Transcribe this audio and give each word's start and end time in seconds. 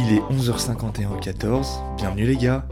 Il 0.00 0.12
est 0.12 0.20
11h51 0.20 1.08
au 1.08 1.18
14. 1.18 1.80
Bienvenue 1.96 2.24
les 2.24 2.36
gars. 2.36 2.64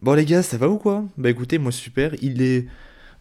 Bon 0.00 0.14
les 0.14 0.24
gars, 0.24 0.42
ça 0.42 0.56
va 0.56 0.70
ou 0.70 0.78
quoi? 0.78 1.04
Bah 1.18 1.28
écoutez, 1.28 1.58
moi 1.58 1.72
super, 1.72 2.14
il 2.22 2.40
est... 2.40 2.66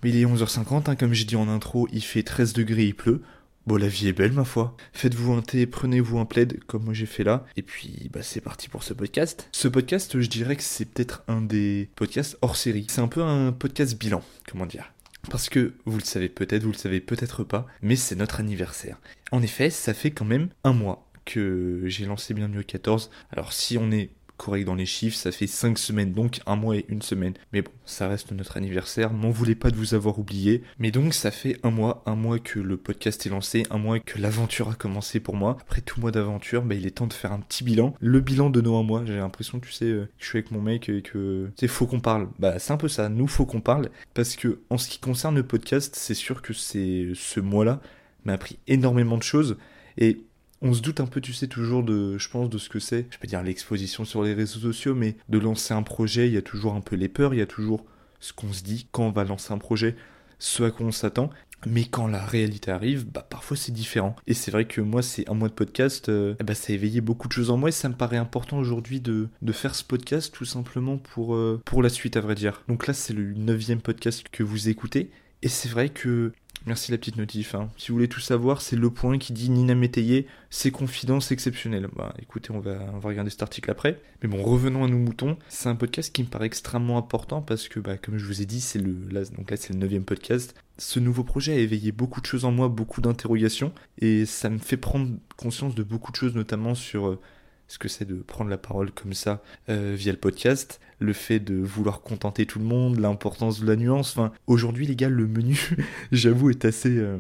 Il 0.06 0.16
est 0.16 0.26
11h50, 0.26 0.90
hein, 0.90 0.96
comme 0.96 1.14
j'ai 1.14 1.26
dit 1.26 1.36
en 1.36 1.50
intro, 1.50 1.90
il 1.92 2.04
fait 2.04 2.24
13 2.24 2.54
degrés, 2.54 2.86
il 2.86 2.96
pleut. 2.96 3.22
Bon, 3.66 3.78
la 3.78 3.88
vie 3.88 4.10
est 4.10 4.14
belle, 4.14 4.34
ma 4.34 4.44
foi. 4.44 4.76
Faites-vous 4.92 5.32
un 5.32 5.42
thé, 5.42 5.66
prenez-vous 5.66 6.20
un 6.20 6.26
plaid, 6.26 6.60
comme 6.66 6.84
moi 6.84 6.94
j'ai 6.94 7.06
fait 7.06 7.24
là. 7.24 7.46
Et 7.56 7.62
puis, 7.62 8.10
bah, 8.12 8.22
c'est 8.22 8.42
parti 8.42 8.68
pour 8.68 8.84
ce 8.84 8.94
podcast. 8.94 9.48
Ce 9.54 9.70
podcast, 9.70 10.20
je 10.20 10.28
dirais 10.28 10.58
que 10.58 10.64
c'est 10.64 10.84
peut-être 10.84 11.24
un 11.30 11.42
des 11.42 11.90
podcasts 11.96 12.38
hors 12.42 12.58
série. 12.58 12.86
C'est 12.90 13.00
un 13.00 13.08
peu 13.08 13.24
un 13.24 13.54
podcast 13.54 13.98
bilan, 13.98 14.22
comment 14.52 14.66
dire. 14.66 14.92
Parce 15.32 15.48
que, 15.48 15.76
vous 15.86 15.98
le 15.98 16.04
savez 16.04 16.28
peut-être, 16.28 16.64
vous 16.64 16.74
le 16.74 16.78
savez 16.78 17.00
peut-être 17.00 17.46
pas, 17.46 17.66
mais 17.82 17.96
c'est 17.96 18.18
notre 18.18 18.42
anniversaire. 18.42 19.00
En 19.32 19.42
effet, 19.42 19.70
ça 19.70 19.94
fait 19.94 20.12
quand 20.12 20.26
même 20.26 20.50
un 20.66 20.74
mois 20.74 21.08
que 21.24 21.84
j'ai 21.86 22.06
lancé 22.06 22.34
Bienvenue 22.34 22.60
au 22.60 22.64
14. 22.64 23.10
Alors, 23.32 23.54
si 23.54 23.78
on 23.78 23.92
est 23.92 24.10
correct 24.38 24.66
dans 24.66 24.76
les 24.76 24.86
chiffres, 24.86 25.18
ça 25.18 25.32
fait 25.32 25.48
5 25.48 25.78
semaines, 25.78 26.12
donc 26.12 26.42
un 26.46 26.56
mois 26.56 26.78
et 26.78 26.86
une 26.90 27.02
semaine. 27.02 27.34
Mais 27.52 27.62
bon, 27.62 27.72
ça 27.86 28.08
reste 28.08 28.32
notre 28.32 28.58
anniversaire, 28.58 29.14
m'en 29.14 29.30
voulez 29.30 29.56
pas 29.56 29.72
de 29.72 29.76
vous 29.76 29.94
avoir 29.94 30.20
oublié. 30.20 30.64
Mais 30.80 30.92
donc 30.92 31.14
ça 31.14 31.32
fait 31.32 31.60
un 31.64 31.72
mois, 31.72 32.04
un 32.06 32.16
mois 32.16 32.40
que 32.40 32.60
le 32.60 32.78
podcast 32.78 33.26
est 33.26 33.30
lancé, 33.30 33.64
un 33.70 33.78
mois 33.78 34.00
que 34.00 34.20
l'aventure 34.20 34.70
a 34.70 34.76
commencé 34.76 35.20
pour 35.20 35.36
moi. 35.36 35.58
Après 35.62 35.82
tout 35.82 36.00
mois 36.00 36.12
d'aventure, 36.12 36.64
bah, 36.64 36.76
il 36.76 36.86
est 36.86 36.92
temps 36.92 37.08
de 37.08 37.14
faire 37.14 37.32
un 37.32 37.40
petit 37.40 37.64
bilan. 37.64 37.94
Le 38.00 38.20
bilan 38.20 38.50
de 38.50 38.62
nos 38.62 38.76
un 38.76 38.84
mois, 38.84 39.04
j'ai 39.06 39.16
l'impression, 39.16 39.60
tu 39.60 39.72
sais, 39.72 39.86
euh, 39.86 40.06
que 40.06 40.24
je 40.24 40.26
suis 40.28 40.38
avec 40.40 40.52
mon 40.52 40.62
mec 40.62 40.90
et 40.90 41.02
que 41.02 41.50
c'est 41.58 41.68
faut 41.68 41.86
qu'on 41.86 42.00
parle. 42.00 42.28
Bah 42.40 42.60
c'est 42.60 42.74
un 42.74 42.78
peu 42.78 42.88
ça, 42.88 43.10
nous 43.10 43.28
faut 43.28 43.46
qu'on 43.46 43.62
parle. 43.62 43.90
Parce 44.14 44.36
que 44.36 44.60
en 44.70 44.78
ce 44.78 44.90
qui 44.90 45.00
concerne 45.00 45.36
le 45.36 45.44
podcast, 45.44 45.96
c'est 45.98 46.14
sûr 46.14 46.42
que 46.42 46.54
c'est 46.54 47.10
ce 47.14 47.40
mois-là 47.40 47.82
m'a 48.26 48.34
appris 48.34 48.58
énormément 48.68 49.18
de 49.18 49.24
choses. 49.24 49.58
Et 49.98 50.24
on 50.64 50.74
se 50.74 50.82
doute 50.82 51.02
un 51.02 51.06
peu, 51.06 51.22
tu 51.22 51.34
sais, 51.34 51.48
toujours 51.48 51.84
de, 51.84 52.18
je 52.18 52.30
pense, 52.30 52.50
de 52.50 52.58
ce 52.58 52.70
que 52.70 52.80
c'est, 52.80 53.06
je 53.12 53.18
peux 53.20 53.28
dire 53.28 53.44
l'exposition 53.44 54.06
sur 54.06 54.24
les 54.24 54.34
réseaux 54.34 54.62
sociaux, 54.62 54.96
mais 54.96 55.18
de 55.28 55.38
lancer 55.38 55.74
un 55.74 55.84
projet, 55.84 56.28
il 56.28 56.34
y 56.34 56.38
a 56.38 56.42
toujours 56.42 56.74
un 56.74 56.82
peu 56.82 56.96
les 56.96 57.10
peurs, 57.10 57.34
il 57.34 57.40
y 57.40 57.44
a 57.44 57.46
toujours 57.46 57.86
ce 58.22 58.32
qu'on 58.32 58.54
se 58.54 58.64
dit 58.64 58.88
quand 58.92 59.04
on 59.04 59.12
va 59.12 59.26
lancer 59.26 59.52
un 59.52 59.58
projet, 59.58 59.98
ce 60.40 60.64
à 60.64 60.72
quoi 60.72 60.86
on 60.86 60.92
s'attend. 60.92 61.30
Mais 61.66 61.86
quand 61.86 62.08
la 62.08 62.26
réalité 62.26 62.72
arrive, 62.72 63.06
bah 63.06 63.26
parfois 63.30 63.56
c'est 63.56 63.72
différent. 63.72 64.16
Et 64.28 64.34
c'est 64.34 64.52
vrai 64.52 64.66
que 64.66 64.82
moi, 64.82 65.02
c'est 65.02 65.30
un 65.30 65.34
mois 65.34 65.48
de 65.48 65.54
podcast, 65.54 66.10
euh, 66.10 66.36
bah, 66.44 66.56
ça 66.56 66.72
a 66.72 66.76
éveillé 66.76 67.02
beaucoup 67.02 67.28
de 67.28 67.34
choses 67.34 67.52
en 67.52 67.58
moi 67.58 67.70
et 67.70 67.74
ça 67.74 67.90
me 67.90 67.94
paraît 67.94 68.18
important 68.18 68.58
aujourd'hui 68.58 69.00
de, 69.00 69.30
de, 69.42 69.52
faire 69.54 69.76
ce 69.76 69.84
podcast 69.84 70.34
tout 70.34 70.46
simplement 70.46 70.98
pour, 70.98 71.36
euh, 71.36 71.62
pour 71.66 71.82
la 71.82 71.90
suite, 71.90 72.18
à 72.18 72.22
vrai 72.22 72.36
dire. 72.36 72.64
Donc 72.68 72.88
là, 72.88 72.94
c'est 72.94 73.14
le 73.14 73.34
neuvième 73.34 73.82
podcast 73.82 74.26
que 74.32 74.44
vous 74.44 74.70
écoutez. 74.70 75.10
Et 75.42 75.50
c'est 75.50 75.70
vrai 75.70 75.90
que 75.90 76.32
Merci 76.66 76.92
la 76.92 76.98
petite 76.98 77.18
notif. 77.18 77.56
Hein. 77.56 77.70
Si 77.76 77.90
vous 77.90 77.96
voulez 77.96 78.08
tout 78.08 78.22
savoir, 78.22 78.62
c'est 78.62 78.78
le 78.78 78.90
point 78.90 79.18
qui 79.18 79.34
dit 79.34 79.50
Nina 79.50 79.76
Métayer, 79.76 80.28
ses 80.50 80.72
confidences 80.72 81.32
exceptionnelles. 81.34 81.90
Bah 81.94 82.14
écoutez, 82.22 82.52
on 82.52 82.60
va, 82.62 82.78
on 82.94 83.00
va 83.00 83.10
regarder 83.10 83.30
cet 83.30 83.44
article 83.44 83.70
après. 83.70 84.02
Mais 84.22 84.30
bon, 84.30 84.42
revenons 84.42 84.86
à 84.86 84.88
nos 84.88 84.98
moutons. 84.98 85.38
C'est 85.50 85.68
un 85.68 85.76
podcast 85.76 86.14
qui 86.14 86.24
me 86.24 86.30
paraît 86.30 86.46
extrêmement 86.46 86.98
important 86.98 87.42
parce 87.42 87.68
que, 87.68 87.82
bah, 87.82 87.98
comme 87.98 88.18
je 88.18 88.26
vous 88.26 88.42
ai 88.42 88.46
dit, 88.46 88.62
c'est 88.62 88.80
le, 88.80 88.94
donc 89.36 89.52
là, 89.52 89.58
c'est 89.58 89.74
le 89.74 89.80
neuvième 89.80 90.06
podcast. 90.06 90.56
Ce 90.78 91.02
nouveau 91.02 91.26
projet 91.26 91.52
a 91.52 91.58
éveillé 91.58 91.92
beaucoup 91.92 92.22
de 92.22 92.26
choses 92.26 92.46
en 92.46 92.52
moi, 92.52 92.70
beaucoup 92.70 93.02
d'interrogations, 93.02 93.74
et 94.00 94.26
ça 94.26 94.50
me 94.50 94.58
fait 94.58 94.78
prendre 94.78 95.10
conscience 95.36 95.76
de 95.76 95.84
beaucoup 95.84 96.12
de 96.12 96.18
choses, 96.18 96.34
notamment 96.34 96.76
sur 96.76 97.08
euh, 97.08 97.20
ce 97.68 97.78
que 97.78 97.88
c'est 97.88 98.06
de 98.06 98.16
prendre 98.16 98.50
la 98.50 98.58
parole 98.58 98.92
comme 98.92 99.14
ça 99.14 99.42
euh, 99.70 99.96
via 99.98 100.12
le 100.12 100.18
podcast, 100.18 100.80
le 101.00 101.14
fait 101.14 101.40
de 101.40 101.56
vouloir 101.56 102.02
contenter 102.02 102.46
tout 102.46 102.60
le 102.60 102.66
monde, 102.66 103.00
l'importance 103.00 103.62
de 103.62 103.68
la 103.68 103.76
nuance. 103.76 104.12
Enfin, 104.12 104.32
aujourd'hui, 104.48 104.86
les 104.86 104.96
gars, 104.96 105.10
le 105.10 105.28
menu, 105.28 105.60
j'avoue, 106.12 106.50
est 106.50 106.66
assez, 106.66 106.98
euh, 106.98 107.18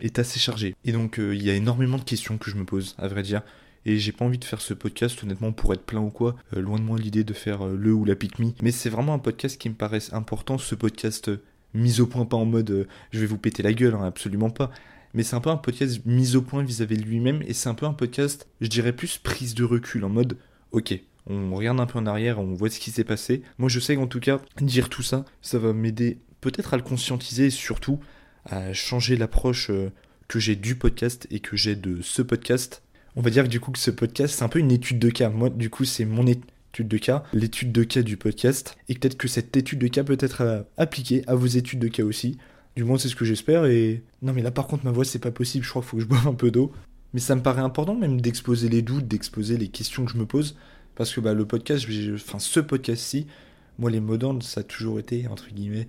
est 0.00 0.18
assez 0.18 0.38
chargé. 0.38 0.74
Et 0.84 0.92
donc, 0.92 1.18
euh, 1.18 1.34
il 1.34 1.42
y 1.42 1.50
a 1.50 1.54
énormément 1.54 1.98
de 1.98 2.04
questions 2.04 2.38
que 2.38 2.50
je 2.50 2.56
me 2.56 2.64
pose, 2.64 2.94
à 2.98 3.08
vrai 3.08 3.22
dire. 3.22 3.42
Et 3.84 3.98
j'ai 3.98 4.12
pas 4.12 4.24
envie 4.24 4.38
de 4.38 4.44
faire 4.44 4.60
ce 4.60 4.74
podcast, 4.74 5.22
honnêtement, 5.22 5.52
pour 5.52 5.72
être 5.72 5.84
plein 5.84 6.00
ou 6.00 6.10
quoi. 6.10 6.34
loin 6.52 6.78
de 6.78 6.84
moi 6.84 6.98
l'idée 6.98 7.22
de 7.22 7.32
faire 7.32 7.66
le 7.66 7.92
ou 7.92 8.04
la 8.04 8.16
pique. 8.16 8.34
Mais 8.62 8.72
c'est 8.72 8.90
vraiment 8.90 9.14
un 9.14 9.20
podcast 9.20 9.60
qui 9.60 9.68
me 9.68 9.74
paraît 9.74 10.00
important, 10.12 10.58
ce 10.58 10.74
podcast 10.74 11.30
mis 11.72 12.00
au 12.00 12.06
point, 12.06 12.24
pas 12.24 12.36
en 12.36 12.46
mode 12.46 12.88
je 13.12 13.20
vais 13.20 13.26
vous 13.26 13.38
péter 13.38 13.62
la 13.62 13.72
gueule, 13.72 13.94
hein, 13.94 14.04
absolument 14.04 14.50
pas 14.50 14.72
mais 15.16 15.22
c'est 15.22 15.34
un 15.34 15.40
peu 15.40 15.50
un 15.50 15.56
podcast 15.56 16.02
mis 16.04 16.36
au 16.36 16.42
point 16.42 16.62
vis-à-vis 16.62 16.98
de 16.98 17.02
lui-même, 17.02 17.42
et 17.46 17.54
c'est 17.54 17.70
un 17.70 17.74
peu 17.74 17.86
un 17.86 17.94
podcast, 17.94 18.46
je 18.60 18.68
dirais 18.68 18.92
plus 18.92 19.16
prise 19.16 19.54
de 19.54 19.64
recul, 19.64 20.04
en 20.04 20.10
mode, 20.10 20.36
ok, 20.72 21.00
on 21.26 21.54
regarde 21.54 21.80
un 21.80 21.86
peu 21.86 21.98
en 21.98 22.04
arrière, 22.04 22.38
on 22.38 22.52
voit 22.52 22.68
ce 22.68 22.78
qui 22.78 22.90
s'est 22.90 23.02
passé. 23.02 23.42
Moi 23.56 23.70
je 23.70 23.80
sais 23.80 23.96
qu'en 23.96 24.06
tout 24.06 24.20
cas, 24.20 24.40
dire 24.60 24.90
tout 24.90 25.02
ça, 25.02 25.24
ça 25.40 25.58
va 25.58 25.72
m'aider 25.72 26.18
peut-être 26.42 26.74
à 26.74 26.76
le 26.76 26.82
conscientiser, 26.82 27.46
et 27.46 27.50
surtout 27.50 27.98
à 28.44 28.74
changer 28.74 29.16
l'approche 29.16 29.70
euh, 29.70 29.90
que 30.28 30.38
j'ai 30.38 30.54
du 30.54 30.76
podcast 30.76 31.26
et 31.30 31.40
que 31.40 31.56
j'ai 31.56 31.76
de 31.76 32.02
ce 32.02 32.20
podcast. 32.20 32.82
On 33.16 33.22
va 33.22 33.30
dire 33.30 33.48
du 33.48 33.58
coup 33.58 33.70
que 33.70 33.78
ce 33.78 33.90
podcast, 33.90 34.34
c'est 34.36 34.44
un 34.44 34.50
peu 34.50 34.58
une 34.58 34.70
étude 34.70 34.98
de 34.98 35.08
cas. 35.08 35.30
Moi, 35.30 35.48
du 35.48 35.70
coup, 35.70 35.86
c'est 35.86 36.04
mon 36.04 36.26
étude 36.26 36.88
de 36.88 36.98
cas, 36.98 37.24
l'étude 37.32 37.72
de 37.72 37.84
cas 37.84 38.02
du 38.02 38.18
podcast, 38.18 38.76
et 38.90 38.94
peut-être 38.94 39.16
que 39.16 39.28
cette 39.28 39.56
étude 39.56 39.78
de 39.78 39.88
cas 39.88 40.04
peut 40.04 40.18
être 40.20 40.42
euh, 40.42 40.62
appliquée 40.76 41.24
à 41.26 41.34
vos 41.34 41.46
études 41.46 41.78
de 41.78 41.88
cas 41.88 42.04
aussi. 42.04 42.36
Du 42.76 42.84
moins, 42.84 42.98
c'est 42.98 43.08
ce 43.08 43.16
que 43.16 43.24
j'espère. 43.24 43.64
Et 43.66 44.02
non, 44.22 44.32
mais 44.32 44.42
là, 44.42 44.50
par 44.50 44.66
contre, 44.66 44.84
ma 44.84 44.92
voix, 44.92 45.04
c'est 45.04 45.18
pas 45.18 45.30
possible. 45.30 45.64
Je 45.64 45.70
crois 45.70 45.82
qu'il 45.82 45.88
faut 45.88 45.96
que 45.96 46.02
je 46.02 46.08
boive 46.08 46.28
un 46.28 46.34
peu 46.34 46.50
d'eau. 46.50 46.72
Mais 47.14 47.20
ça 47.20 47.34
me 47.34 47.42
paraît 47.42 47.62
important 47.62 47.94
même 47.94 48.20
d'exposer 48.20 48.68
les 48.68 48.82
doutes, 48.82 49.08
d'exposer 49.08 49.56
les 49.56 49.68
questions 49.68 50.04
que 50.04 50.12
je 50.12 50.18
me 50.18 50.26
pose. 50.26 50.56
Parce 50.94 51.12
que 51.12 51.20
bah, 51.20 51.34
le 51.34 51.46
podcast, 51.46 51.86
enfin, 52.14 52.38
ce 52.38 52.60
podcast-ci, 52.60 53.26
moi, 53.78 53.90
les 53.90 54.00
mots 54.00 54.16
d'ordre, 54.16 54.42
ça 54.42 54.60
a 54.60 54.64
toujours 54.64 54.98
été, 54.98 55.26
entre 55.28 55.48
guillemets, 55.48 55.88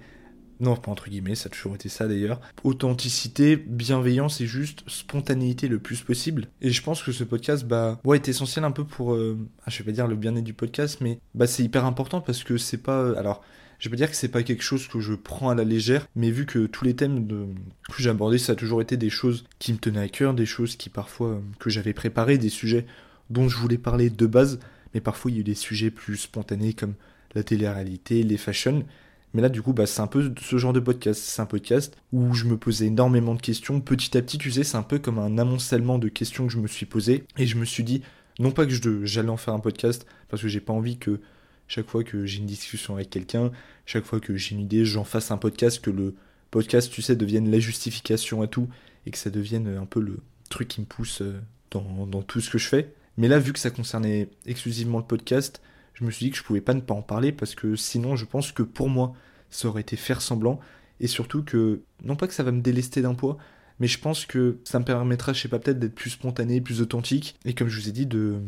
non, 0.59 0.75
pas 0.75 0.91
entre 0.91 1.09
guillemets, 1.09 1.35
ça 1.35 1.47
a 1.47 1.49
toujours 1.49 1.75
été 1.75 1.87
ça 1.87 2.07
d'ailleurs. 2.07 2.41
Authenticité, 2.63 3.57
bienveillance 3.57 4.41
et 4.41 4.47
juste 4.47 4.83
spontanéité 4.87 5.67
le 5.67 5.79
plus 5.79 6.01
possible. 6.01 6.47
Et 6.61 6.71
je 6.71 6.81
pense 6.81 7.03
que 7.03 7.11
ce 7.11 7.23
podcast, 7.23 7.65
bah, 7.65 7.99
ouais, 8.03 8.17
est 8.17 8.27
essentiel 8.27 8.65
un 8.65 8.71
peu 8.71 8.83
pour, 8.83 9.13
euh, 9.13 9.37
ah, 9.65 9.69
je 9.69 9.77
vais 9.79 9.83
pas 9.85 9.91
dire 9.91 10.07
le 10.07 10.15
bien-être 10.15 10.43
du 10.43 10.53
podcast, 10.53 10.99
mais 11.01 11.19
bah, 11.35 11.45
c'est 11.45 11.63
hyper 11.63 11.85
important 11.85 12.21
parce 12.21 12.43
que 12.43 12.57
c'est 12.57 12.81
pas, 12.81 13.01
euh, 13.01 13.15
alors, 13.17 13.43
je 13.79 13.89
veux 13.89 13.95
dire 13.95 14.09
que 14.09 14.15
c'est 14.15 14.27
pas 14.27 14.43
quelque 14.43 14.63
chose 14.63 14.87
que 14.87 14.99
je 14.99 15.13
prends 15.13 15.49
à 15.49 15.55
la 15.55 15.63
légère, 15.63 16.07
mais 16.15 16.31
vu 16.31 16.45
que 16.45 16.65
tous 16.65 16.83
les 16.83 16.95
thèmes 16.95 17.27
que 17.27 18.01
j'ai 18.01 18.09
abordés, 18.09 18.37
ça 18.37 18.53
a 18.53 18.55
toujours 18.55 18.81
été 18.81 18.97
des 18.97 19.09
choses 19.09 19.45
qui 19.59 19.73
me 19.73 19.77
tenaient 19.77 20.01
à 20.01 20.09
cœur, 20.09 20.33
des 20.33 20.45
choses 20.45 20.75
qui 20.75 20.89
parfois 20.89 21.29
euh, 21.29 21.39
que 21.59 21.69
j'avais 21.69 21.93
préparées, 21.93 22.37
des 22.37 22.49
sujets 22.49 22.85
dont 23.29 23.47
je 23.49 23.57
voulais 23.57 23.77
parler 23.77 24.09
de 24.09 24.25
base, 24.25 24.59
mais 24.93 25.01
parfois 25.01 25.31
il 25.31 25.35
y 25.35 25.37
a 25.37 25.41
eu 25.41 25.43
des 25.43 25.55
sujets 25.55 25.91
plus 25.91 26.17
spontanés 26.17 26.73
comme 26.73 26.93
la 27.35 27.43
télé-réalité, 27.43 28.23
les 28.23 28.37
fashions. 28.37 28.85
Mais 29.33 29.41
là, 29.41 29.49
du 29.49 29.61
coup, 29.61 29.73
bah, 29.73 29.85
c'est 29.85 30.01
un 30.01 30.07
peu 30.07 30.33
ce 30.39 30.57
genre 30.57 30.73
de 30.73 30.79
podcast. 30.79 31.21
C'est 31.21 31.41
un 31.41 31.45
podcast 31.45 31.95
où 32.13 32.33
je 32.33 32.45
me 32.45 32.57
posais 32.57 32.87
énormément 32.87 33.35
de 33.35 33.41
questions. 33.41 33.81
Petit 33.81 34.17
à 34.17 34.21
petit, 34.21 34.37
tu 34.37 34.51
sais, 34.51 34.63
c'est 34.63 34.77
un 34.77 34.83
peu 34.83 34.99
comme 34.99 35.19
un 35.19 35.37
amoncellement 35.37 35.99
de 35.99 36.07
questions 36.07 36.47
que 36.47 36.53
je 36.53 36.57
me 36.57 36.67
suis 36.67 36.85
posé. 36.85 37.25
Et 37.37 37.45
je 37.45 37.57
me 37.57 37.65
suis 37.65 37.83
dit, 37.83 38.01
non 38.39 38.51
pas 38.51 38.65
que 38.65 38.71
j'allais 39.05 39.29
en 39.29 39.37
faire 39.37 39.53
un 39.53 39.59
podcast, 39.59 40.07
parce 40.29 40.41
que 40.41 40.47
j'ai 40.47 40.61
pas 40.61 40.73
envie 40.73 40.97
que 40.97 41.19
chaque 41.67 41.87
fois 41.87 42.03
que 42.03 42.25
j'ai 42.25 42.39
une 42.39 42.45
discussion 42.45 42.95
avec 42.95 43.09
quelqu'un, 43.09 43.51
chaque 43.85 44.05
fois 44.05 44.19
que 44.19 44.35
j'ai 44.35 44.55
une 44.55 44.61
idée, 44.61 44.85
j'en 44.85 45.03
fasse 45.03 45.31
un 45.31 45.37
podcast, 45.37 45.81
que 45.81 45.89
le 45.89 46.15
podcast, 46.51 46.91
tu 46.91 47.01
sais, 47.01 47.15
devienne 47.15 47.51
la 47.51 47.59
justification 47.59 48.41
à 48.41 48.47
tout, 48.47 48.67
et 49.05 49.11
que 49.11 49.17
ça 49.17 49.29
devienne 49.29 49.67
un 49.77 49.85
peu 49.85 49.99
le 49.99 50.19
truc 50.49 50.67
qui 50.67 50.81
me 50.81 50.85
pousse 50.85 51.21
euh, 51.21 51.39
dans, 51.71 52.07
dans 52.07 52.21
tout 52.21 52.39
ce 52.39 52.49
que 52.49 52.57
je 52.57 52.67
fais. 52.67 52.93
Mais 53.17 53.27
là, 53.27 53.39
vu 53.39 53.53
que 53.53 53.59
ça 53.59 53.69
concernait 53.69 54.29
exclusivement 54.45 54.99
le 54.99 55.03
podcast, 55.03 55.61
je 55.93 56.05
me 56.05 56.11
suis 56.11 56.27
dit 56.27 56.31
que 56.31 56.37
je 56.37 56.43
pouvais 56.43 56.61
pas 56.61 56.73
ne 56.73 56.81
pas 56.81 56.93
en 56.93 57.01
parler, 57.01 57.31
parce 57.31 57.55
que 57.55 57.75
sinon, 57.75 58.15
je 58.15 58.25
pense 58.25 58.51
que 58.51 58.63
pour 58.63 58.89
moi, 58.89 59.13
ça 59.49 59.67
aurait 59.67 59.81
été 59.81 59.95
faire 59.95 60.21
semblant, 60.21 60.59
et 60.99 61.07
surtout 61.07 61.43
que, 61.43 61.81
non 62.03 62.15
pas 62.15 62.27
que 62.27 62.33
ça 62.33 62.43
va 62.43 62.51
me 62.51 62.61
délester 62.61 63.01
d'un 63.01 63.15
poids, 63.15 63.37
mais 63.79 63.87
je 63.87 63.99
pense 63.99 64.25
que 64.25 64.57
ça 64.63 64.79
me 64.79 64.85
permettra, 64.85 65.33
je 65.33 65.41
sais 65.41 65.47
pas, 65.47 65.59
peut-être 65.59 65.79
d'être 65.79 65.95
plus 65.95 66.11
spontané, 66.11 66.61
plus 66.61 66.81
authentique, 66.81 67.35
et 67.45 67.53
comme 67.53 67.67
je 67.67 67.79
vous 67.79 67.89
ai 67.89 67.91
dit, 67.91 68.05
de, 68.05 68.39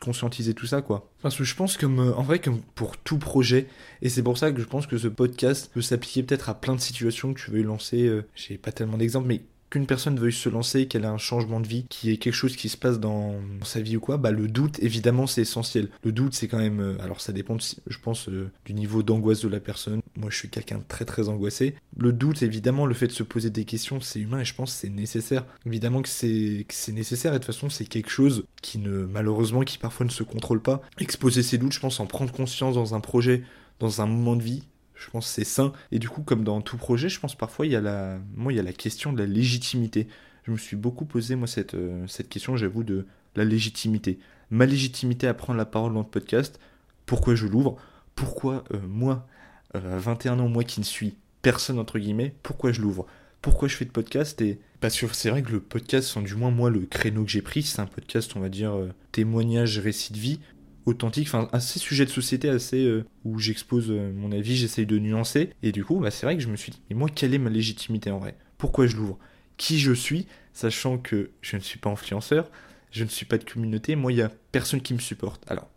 conscientiser 0.00 0.54
tout 0.54 0.66
ça 0.66 0.82
quoi. 0.82 1.10
Parce 1.22 1.36
que 1.36 1.44
je 1.44 1.54
pense 1.54 1.76
que 1.76 1.86
en 1.86 2.22
vrai 2.22 2.38
comme 2.38 2.60
pour 2.74 2.96
tout 2.96 3.18
projet 3.18 3.66
et 4.02 4.08
c'est 4.08 4.22
pour 4.22 4.38
ça 4.38 4.52
que 4.52 4.60
je 4.60 4.66
pense 4.66 4.86
que 4.86 4.98
ce 4.98 5.08
podcast 5.08 5.70
peut 5.72 5.82
s'appliquer 5.82 6.22
peut-être 6.22 6.48
à 6.48 6.54
plein 6.54 6.74
de 6.74 6.80
situations 6.80 7.34
que 7.34 7.40
tu 7.40 7.50
veux 7.50 7.62
lancer, 7.62 8.06
euh, 8.06 8.26
j'ai 8.34 8.58
pas 8.58 8.72
tellement 8.72 8.96
d'exemples 8.96 9.28
mais 9.28 9.42
qu'une 9.70 9.86
personne 9.86 10.18
veuille 10.18 10.32
se 10.32 10.48
lancer, 10.48 10.86
qu'elle 10.86 11.04
a 11.04 11.10
un 11.10 11.18
changement 11.18 11.60
de 11.60 11.66
vie, 11.66 11.86
qui 11.88 12.10
est 12.10 12.16
quelque 12.16 12.34
chose 12.34 12.56
qui 12.56 12.68
se 12.68 12.76
passe 12.76 13.00
dans 13.00 13.34
sa 13.62 13.80
vie 13.80 13.96
ou 13.96 14.00
quoi, 14.00 14.16
bah 14.16 14.30
le 14.30 14.48
doute 14.48 14.78
évidemment 14.82 15.26
c'est 15.26 15.42
essentiel. 15.42 15.88
Le 16.04 16.12
doute 16.12 16.34
c'est 16.34 16.48
quand 16.48 16.58
même, 16.58 16.80
euh, 16.80 17.02
alors 17.02 17.20
ça 17.20 17.32
dépend, 17.32 17.56
je 17.58 17.98
pense, 17.98 18.28
euh, 18.28 18.50
du 18.64 18.74
niveau 18.74 19.02
d'angoisse 19.02 19.42
de 19.42 19.48
la 19.48 19.60
personne. 19.60 20.00
Moi 20.16 20.30
je 20.30 20.36
suis 20.36 20.48
quelqu'un 20.48 20.78
de 20.78 20.84
très 20.86 21.04
très 21.04 21.28
angoissé. 21.28 21.74
Le 21.96 22.12
doute 22.12 22.42
évidemment, 22.42 22.86
le 22.86 22.94
fait 22.94 23.06
de 23.06 23.12
se 23.12 23.22
poser 23.22 23.50
des 23.50 23.64
questions 23.64 24.00
c'est 24.00 24.20
humain 24.20 24.40
et 24.40 24.44
je 24.44 24.54
pense 24.54 24.72
c'est 24.72 24.88
nécessaire. 24.88 25.44
Évidemment 25.66 26.02
que 26.02 26.08
c'est 26.08 26.66
c'est 26.70 26.92
nécessaire 26.92 27.32
et 27.32 27.38
de 27.38 27.44
toute 27.44 27.54
façon 27.54 27.68
c'est 27.68 27.84
quelque 27.84 28.10
chose 28.10 28.44
qui 28.62 28.78
ne 28.78 29.04
malheureusement 29.06 29.62
qui 29.62 29.78
parfois 29.78 30.06
ne 30.06 30.10
se 30.10 30.22
contrôle 30.22 30.62
pas. 30.62 30.82
Exposer 30.98 31.42
ses 31.42 31.58
doutes, 31.58 31.72
je 31.72 31.80
pense 31.80 32.00
en 32.00 32.06
prendre 32.06 32.32
conscience 32.32 32.74
dans 32.74 32.94
un 32.94 33.00
projet, 33.00 33.42
dans 33.80 34.00
un 34.00 34.06
moment 34.06 34.36
de 34.36 34.42
vie, 34.42 34.64
je 34.98 35.10
pense 35.10 35.26
que 35.26 35.32
c'est 35.32 35.44
sain. 35.44 35.72
Et 35.92 35.98
du 35.98 36.08
coup, 36.08 36.22
comme 36.22 36.44
dans 36.44 36.60
tout 36.60 36.76
projet, 36.76 37.08
je 37.08 37.20
pense 37.20 37.34
parfois 37.34 37.66
il 37.66 37.72
y 37.72 37.76
a 37.76 37.80
la, 37.80 38.18
moi, 38.34 38.52
il 38.52 38.56
y 38.56 38.60
a 38.60 38.64
la 38.64 38.72
question 38.72 39.12
de 39.12 39.18
la 39.18 39.26
légitimité. 39.26 40.08
Je 40.44 40.52
me 40.52 40.56
suis 40.56 40.76
beaucoup 40.76 41.04
posé 41.04 41.36
moi 41.36 41.46
cette, 41.46 41.74
euh, 41.74 42.06
question, 42.28 42.56
j'avoue, 42.56 42.82
de 42.82 43.06
la 43.36 43.44
légitimité. 43.44 44.18
Ma 44.50 44.66
légitimité 44.66 45.26
à 45.26 45.34
prendre 45.34 45.58
la 45.58 45.66
parole 45.66 45.92
dans 45.92 46.00
le 46.00 46.06
podcast, 46.06 46.58
pourquoi 47.06 47.34
je 47.34 47.46
l'ouvre, 47.46 47.76
pourquoi 48.14 48.64
euh, 48.72 48.78
moi, 48.86 49.26
euh, 49.74 49.96
à 49.96 49.98
21 49.98 50.40
ans, 50.40 50.48
moi 50.48 50.64
qui 50.64 50.80
ne 50.80 50.84
suis 50.84 51.14
personne 51.42 51.78
entre 51.78 51.98
guillemets, 51.98 52.34
pourquoi 52.42 52.72
je 52.72 52.80
l'ouvre? 52.80 53.06
Pourquoi 53.40 53.68
je 53.68 53.76
fais 53.76 53.84
de 53.84 53.90
podcast? 53.90 54.40
Et 54.40 54.58
parce 54.80 54.98
que 54.98 55.06
c'est 55.12 55.30
vrai 55.30 55.42
que 55.42 55.52
le 55.52 55.60
podcast, 55.60 56.08
sans 56.08 56.22
du 56.22 56.34
moins 56.34 56.50
moi 56.50 56.70
le 56.70 56.80
créneau 56.80 57.24
que 57.24 57.30
j'ai 57.30 57.42
pris, 57.42 57.62
c'est 57.62 57.80
un 57.80 57.86
podcast 57.86 58.32
on 58.36 58.40
va 58.40 58.48
dire 58.48 58.74
euh, 58.74 58.92
témoignage, 59.12 59.78
récit 59.78 60.12
de 60.12 60.18
vie, 60.18 60.40
authentique, 60.88 61.28
enfin 61.28 61.48
assez 61.52 61.78
sujet 61.78 62.04
de 62.04 62.10
société, 62.10 62.48
assez 62.48 62.84
euh, 62.84 63.04
où 63.24 63.38
j'expose 63.38 63.90
euh, 63.90 64.12
mon 64.12 64.32
avis, 64.32 64.56
j'essaye 64.56 64.86
de 64.86 64.98
nuancer 64.98 65.50
et 65.62 65.72
du 65.72 65.84
coup 65.84 66.00
bah, 66.00 66.10
c'est 66.10 66.26
vrai 66.26 66.36
que 66.36 66.42
je 66.42 66.48
me 66.48 66.56
suis 66.56 66.72
dit 66.72 66.80
mais 66.90 66.96
moi 66.96 67.08
quelle 67.14 67.34
est 67.34 67.38
ma 67.38 67.50
légitimité 67.50 68.10
en 68.10 68.18
vrai? 68.18 68.36
Pourquoi 68.56 68.86
je 68.86 68.96
l'ouvre? 68.96 69.18
Qui 69.56 69.78
je 69.78 69.92
suis, 69.92 70.26
sachant 70.52 70.98
que 70.98 71.30
je 71.40 71.56
ne 71.56 71.62
suis 71.62 71.78
pas 71.78 71.90
influenceur, 71.90 72.50
je 72.90 73.04
ne 73.04 73.08
suis 73.08 73.26
pas 73.26 73.38
de 73.38 73.44
communauté, 73.44 73.96
moi 73.96 74.12
il 74.12 74.18
y 74.18 74.22
a 74.22 74.30
personne 74.52 74.80
qui 74.80 74.94
me 74.94 75.00
supporte. 75.00 75.44
Alors 75.50 75.68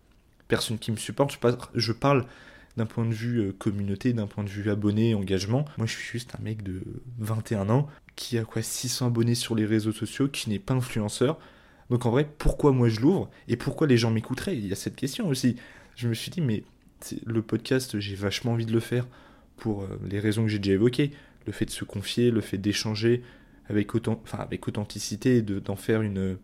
personne 0.47 0.77
qui 0.77 0.91
me 0.91 0.97
supporte, 0.97 1.37
je 1.75 1.91
parle 1.93 2.25
d'un 2.77 2.85
point 2.85 3.05
de 3.05 3.13
vue 3.13 3.39
euh, 3.39 3.51
communauté, 3.51 4.13
d'un 4.13 4.27
point 4.27 4.43
de 4.43 4.49
vue 4.49 4.69
abonné, 4.69 5.15
engagement. 5.15 5.65
Moi, 5.77 5.87
je 5.87 5.93
suis 5.93 6.09
juste 6.11 6.33
un 6.39 6.43
mec 6.43 6.63
de 6.63 6.81
21 7.19 7.69
ans 7.69 7.87
qui 8.15 8.37
a 8.37 8.43
quoi 8.43 8.61
600 8.61 9.07
abonnés 9.07 9.35
sur 9.35 9.55
les 9.55 9.65
réseaux 9.65 9.91
sociaux, 9.91 10.27
qui 10.27 10.49
n'est 10.49 10.59
pas 10.59 10.73
influenceur. 10.73 11.37
Donc 11.91 12.07
en 12.07 12.09
vrai, 12.09 12.27
pourquoi 12.37 12.71
moi 12.71 12.89
je 12.89 12.99
l'ouvre 12.99 13.29
et 13.47 13.55
pourquoi 13.55 13.85
les 13.85 13.97
gens 13.97 14.09
m'écouteraient? 14.09 14.57
Il 14.57 14.65
y 14.65 14.71
a 14.71 14.75
cette 14.75 14.95
question 14.95 15.27
aussi. 15.27 15.57
Je 15.95 16.07
me 16.07 16.15
suis 16.15 16.31
dit, 16.31 16.41
mais 16.41 16.63
le 17.25 17.43
podcast, 17.43 17.99
j'ai 17.99 18.15
vachement 18.15 18.53
envie 18.53 18.65
de 18.65 18.71
le 18.71 18.79
faire 18.79 19.07
pour 19.57 19.83
euh, 19.83 19.99
les 20.09 20.19
raisons 20.19 20.43
que 20.43 20.49
j'ai 20.49 20.57
déjà 20.57 20.73
évoquées. 20.73 21.11
Le 21.45 21.51
fait 21.51 21.65
de 21.65 21.71
se 21.71 21.83
confier, 21.83 22.31
le 22.31 22.41
fait 22.41 22.57
d'échanger 22.57 23.21
avec, 23.67 23.93
autant, 23.93 24.19
enfin, 24.23 24.39
avec 24.39 24.67
authenticité 24.67 25.43
d'en 25.43 25.75
faire 25.75 26.01
une, 26.01 26.37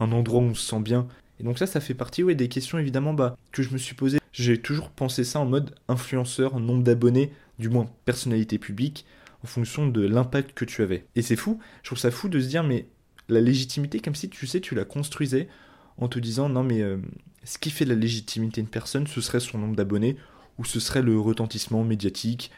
un 0.00 0.12
endroit 0.12 0.40
où 0.40 0.46
on 0.46 0.54
se 0.54 0.66
sent 0.66 0.80
bien. 0.80 1.06
Et 1.38 1.44
donc 1.44 1.58
ça, 1.58 1.66
ça 1.66 1.80
fait 1.80 1.94
partie 1.94 2.24
ouais, 2.24 2.34
des 2.34 2.48
questions 2.48 2.78
évidemment 2.78 3.14
bah, 3.14 3.36
que 3.52 3.62
je 3.62 3.70
me 3.70 3.78
suis 3.78 3.94
posées 3.94 4.18
j'ai 4.36 4.60
toujours 4.60 4.90
pensé 4.90 5.24
ça 5.24 5.40
en 5.40 5.46
mode 5.46 5.74
influenceur, 5.88 6.60
nombre 6.60 6.82
d'abonnés, 6.82 7.32
du 7.58 7.70
moins 7.70 7.88
personnalité 8.04 8.58
publique, 8.58 9.06
en 9.42 9.46
fonction 9.46 9.86
de 9.86 10.06
l'impact 10.06 10.52
que 10.52 10.66
tu 10.66 10.82
avais. 10.82 11.06
Et 11.16 11.22
c'est 11.22 11.36
fou, 11.36 11.58
je 11.82 11.88
trouve 11.88 11.98
ça 11.98 12.10
fou 12.10 12.28
de 12.28 12.38
se 12.38 12.46
dire, 12.46 12.62
mais 12.62 12.86
la 13.28 13.40
légitimité, 13.40 14.00
comme 14.00 14.14
si 14.14 14.28
tu 14.28 14.46
sais, 14.46 14.60
tu 14.60 14.74
la 14.74 14.84
construisais 14.84 15.48
en 15.98 16.08
te 16.08 16.18
disant, 16.18 16.48
non 16.48 16.62
mais 16.62 16.82
euh, 16.82 16.98
ce 17.44 17.58
qui 17.58 17.70
fait 17.70 17.84
la 17.84 17.94
légitimité 17.94 18.60
d'une 18.60 18.70
personne, 18.70 19.06
ce 19.06 19.20
serait 19.20 19.40
son 19.40 19.58
nombre 19.58 19.76
d'abonnés, 19.76 20.16
ou 20.58 20.64
ce 20.64 20.80
serait 20.80 21.02
le 21.02 21.18
retentissement 21.18 21.84
médiatique, 21.84 22.50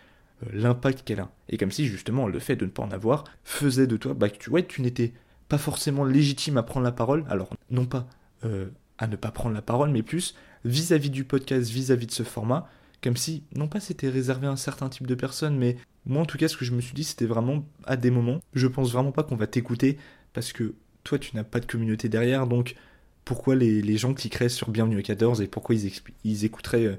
euh, 0.42 0.50
l'impact 0.52 1.04
qu'elle 1.04 1.20
a. 1.20 1.30
Et 1.48 1.56
comme 1.56 1.70
si 1.70 1.86
justement 1.86 2.26
le 2.26 2.38
fait 2.38 2.56
de 2.56 2.64
ne 2.64 2.70
pas 2.70 2.82
en 2.82 2.90
avoir 2.90 3.24
faisait 3.44 3.86
de 3.86 3.96
toi, 3.96 4.14
bah, 4.14 4.28
tu, 4.28 4.50
ouais, 4.50 4.66
tu 4.66 4.82
n'étais 4.82 5.12
pas 5.48 5.58
forcément 5.58 6.04
légitime 6.04 6.56
à 6.56 6.62
prendre 6.62 6.84
la 6.84 6.92
parole, 6.92 7.24
alors 7.28 7.50
non 7.70 7.86
pas 7.86 8.06
euh, 8.44 8.68
à 8.98 9.06
ne 9.06 9.16
pas 9.16 9.30
prendre 9.30 9.54
la 9.54 9.62
parole, 9.62 9.90
mais 9.90 10.02
plus 10.02 10.34
vis-à-vis 10.64 11.10
du 11.10 11.24
podcast, 11.24 11.70
vis-à-vis 11.70 12.06
de 12.06 12.12
ce 12.12 12.22
format, 12.22 12.68
comme 13.02 13.16
si, 13.16 13.44
non 13.54 13.68
pas 13.68 13.80
c'était 13.80 14.08
réservé 14.08 14.46
à 14.46 14.50
un 14.50 14.56
certain 14.56 14.88
type 14.88 15.06
de 15.06 15.14
personnes, 15.14 15.56
mais 15.56 15.76
moi 16.04 16.22
en 16.22 16.26
tout 16.26 16.36
cas 16.36 16.48
ce 16.48 16.56
que 16.56 16.64
je 16.64 16.72
me 16.72 16.80
suis 16.80 16.94
dit 16.94 17.04
c'était 17.04 17.26
vraiment 17.26 17.64
à 17.84 17.96
des 17.96 18.10
moments, 18.10 18.40
je 18.54 18.66
pense 18.66 18.92
vraiment 18.92 19.12
pas 19.12 19.22
qu'on 19.22 19.36
va 19.36 19.46
t'écouter 19.46 19.98
parce 20.38 20.52
que 20.52 20.73
toi 21.02 21.19
tu 21.19 21.35
n'as 21.35 21.43
pas 21.43 21.58
de 21.58 21.67
communauté 21.67 22.08
derrière, 22.08 22.46
donc 22.46 22.76
pourquoi 23.25 23.56
les, 23.56 23.96
gens 23.96 24.14
cliqueraient 24.14 24.49
sur 24.49 24.70
Bienvenue 24.70 25.00
à 25.00 25.02
14 25.02 25.40
et 25.40 25.49
pourquoi 25.49 25.75
ils, 25.75 26.44
écouteraient 26.44 26.87
euh, 26.87 26.96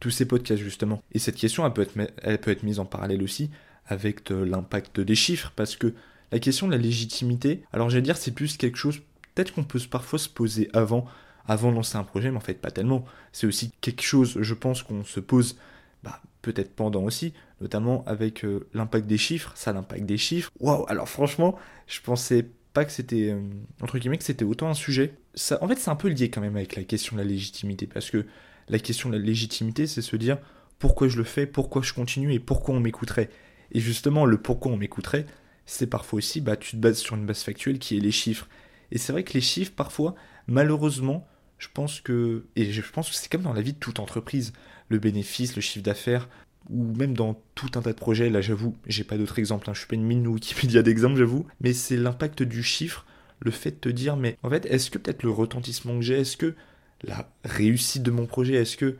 tous 0.00 0.08
ces 0.08 0.24
podcasts 0.24 0.62
justement? 0.62 1.02
Et 1.12 1.18
cette 1.18 1.36
question 1.36 1.66
elle 1.66 1.74
peut, 1.74 1.82
être, 1.82 1.92
elle 2.22 2.40
peut 2.40 2.50
être 2.50 2.62
mise 2.62 2.78
en 2.78 2.86
parallèle 2.86 3.22
aussi 3.22 3.50
avec 3.84 4.30
l'impact 4.30 5.00
des 5.00 5.14
chiffres 5.14 5.52
parce 5.54 5.76
que 5.76 5.92
la 6.32 6.38
question 6.38 6.66
de 6.66 6.72
la 6.72 6.78
légitimité, 6.78 7.62
alors 7.74 7.90
j'allais 7.90 8.00
dire 8.00 8.16
c'est 8.16 8.32
plus 8.32 8.56
quelque 8.56 8.78
chose 8.78 9.02
peut-être 9.34 9.52
qu'on 9.52 9.64
peut 9.64 9.80
parfois 9.90 10.18
se 10.18 10.30
poser 10.30 10.70
avant 10.72 11.04
avant 11.46 11.70
de 11.70 11.76
lancer 11.76 11.98
un 11.98 12.04
projet, 12.04 12.30
mais 12.30 12.38
en 12.38 12.40
fait 12.40 12.54
pas 12.54 12.70
tellement. 12.70 13.04
C'est 13.32 13.46
aussi 13.46 13.70
quelque 13.82 14.02
chose, 14.02 14.38
je 14.40 14.54
pense, 14.54 14.82
qu'on 14.82 15.04
se 15.04 15.20
pose 15.20 15.58
bah, 16.02 16.22
peut-être 16.40 16.74
pendant 16.74 17.02
aussi, 17.02 17.34
notamment 17.60 18.02
avec 18.06 18.46
euh, 18.46 18.66
l'impact 18.72 19.06
des 19.06 19.18
chiffres, 19.18 19.52
ça 19.56 19.74
l'impact 19.74 20.06
des 20.06 20.16
chiffres. 20.16 20.50
Waouh, 20.60 20.86
alors 20.88 21.08
franchement, 21.08 21.58
je 21.86 22.00
pensais 22.00 22.46
pas 22.72 22.84
que 22.84 22.92
c'était, 22.92 23.30
euh, 23.30 23.40
entre 23.80 23.98
guillemets, 23.98 24.18
que 24.18 24.24
c'était 24.24 24.44
autant 24.44 24.68
un 24.68 24.74
sujet. 24.74 25.14
Ça, 25.34 25.58
en 25.62 25.68
fait, 25.68 25.76
c'est 25.78 25.90
un 25.90 25.96
peu 25.96 26.08
lié 26.08 26.30
quand 26.30 26.40
même 26.40 26.56
avec 26.56 26.76
la 26.76 26.84
question 26.84 27.16
de 27.16 27.22
la 27.22 27.28
légitimité, 27.28 27.86
parce 27.86 28.10
que 28.10 28.26
la 28.68 28.78
question 28.78 29.08
de 29.08 29.16
la 29.16 29.24
légitimité, 29.24 29.86
c'est 29.86 30.02
se 30.02 30.16
dire 30.16 30.38
pourquoi 30.78 31.08
je 31.08 31.16
le 31.16 31.24
fais, 31.24 31.46
pourquoi 31.46 31.82
je 31.82 31.92
continue 31.92 32.32
et 32.32 32.38
pourquoi 32.38 32.74
on 32.74 32.80
m'écouterait. 32.80 33.30
Et 33.72 33.80
justement, 33.80 34.24
le 34.24 34.38
pourquoi 34.38 34.72
on 34.72 34.76
m'écouterait, 34.76 35.26
c'est 35.66 35.86
parfois 35.86 36.18
aussi, 36.18 36.40
bah, 36.40 36.56
tu 36.56 36.72
te 36.72 36.76
bases 36.76 36.98
sur 36.98 37.16
une 37.16 37.26
base 37.26 37.42
factuelle 37.42 37.78
qui 37.78 37.96
est 37.96 38.00
les 38.00 38.12
chiffres. 38.12 38.48
Et 38.90 38.98
c'est 38.98 39.12
vrai 39.12 39.24
que 39.24 39.34
les 39.34 39.40
chiffres, 39.40 39.72
parfois, 39.74 40.14
malheureusement, 40.46 41.26
je 41.58 41.68
pense 41.72 42.00
que, 42.00 42.46
et 42.56 42.70
je 42.70 42.82
pense 42.82 43.10
que 43.10 43.16
c'est 43.16 43.30
comme 43.30 43.42
dans 43.42 43.52
la 43.52 43.60
vie 43.60 43.72
de 43.72 43.78
toute 43.78 43.98
entreprise, 43.98 44.52
le 44.88 44.98
bénéfice, 44.98 45.56
le 45.56 45.60
chiffre 45.60 45.84
d'affaires, 45.84 46.28
ou 46.70 46.94
même 46.94 47.14
dans 47.14 47.40
tout 47.54 47.70
un 47.74 47.82
tas 47.82 47.92
de 47.92 47.98
projets, 47.98 48.30
là 48.30 48.40
j'avoue, 48.40 48.76
j'ai 48.86 49.04
pas 49.04 49.16
d'autres 49.16 49.38
exemples, 49.38 49.68
hein, 49.70 49.74
je 49.74 49.80
suis 49.80 49.88
pas 49.88 49.94
une 49.94 50.04
mine 50.04 50.26
Wikipédia 50.26 50.82
d'exemples, 50.82 51.16
j'avoue, 51.18 51.46
mais 51.60 51.72
c'est 51.72 51.96
l'impact 51.96 52.42
du 52.42 52.62
chiffre, 52.62 53.06
le 53.40 53.50
fait 53.50 53.70
de 53.70 53.76
te 53.76 53.88
dire, 53.88 54.16
mais 54.16 54.36
en 54.42 54.50
fait, 54.50 54.66
est-ce 54.66 54.90
que 54.90 54.98
peut-être 54.98 55.22
le 55.22 55.30
retentissement 55.30 55.94
que 55.94 56.02
j'ai, 56.02 56.20
est-ce 56.20 56.36
que 56.36 56.54
la 57.02 57.30
réussite 57.44 58.02
de 58.02 58.10
mon 58.10 58.26
projet, 58.26 58.54
est-ce 58.54 58.76
que 58.76 58.96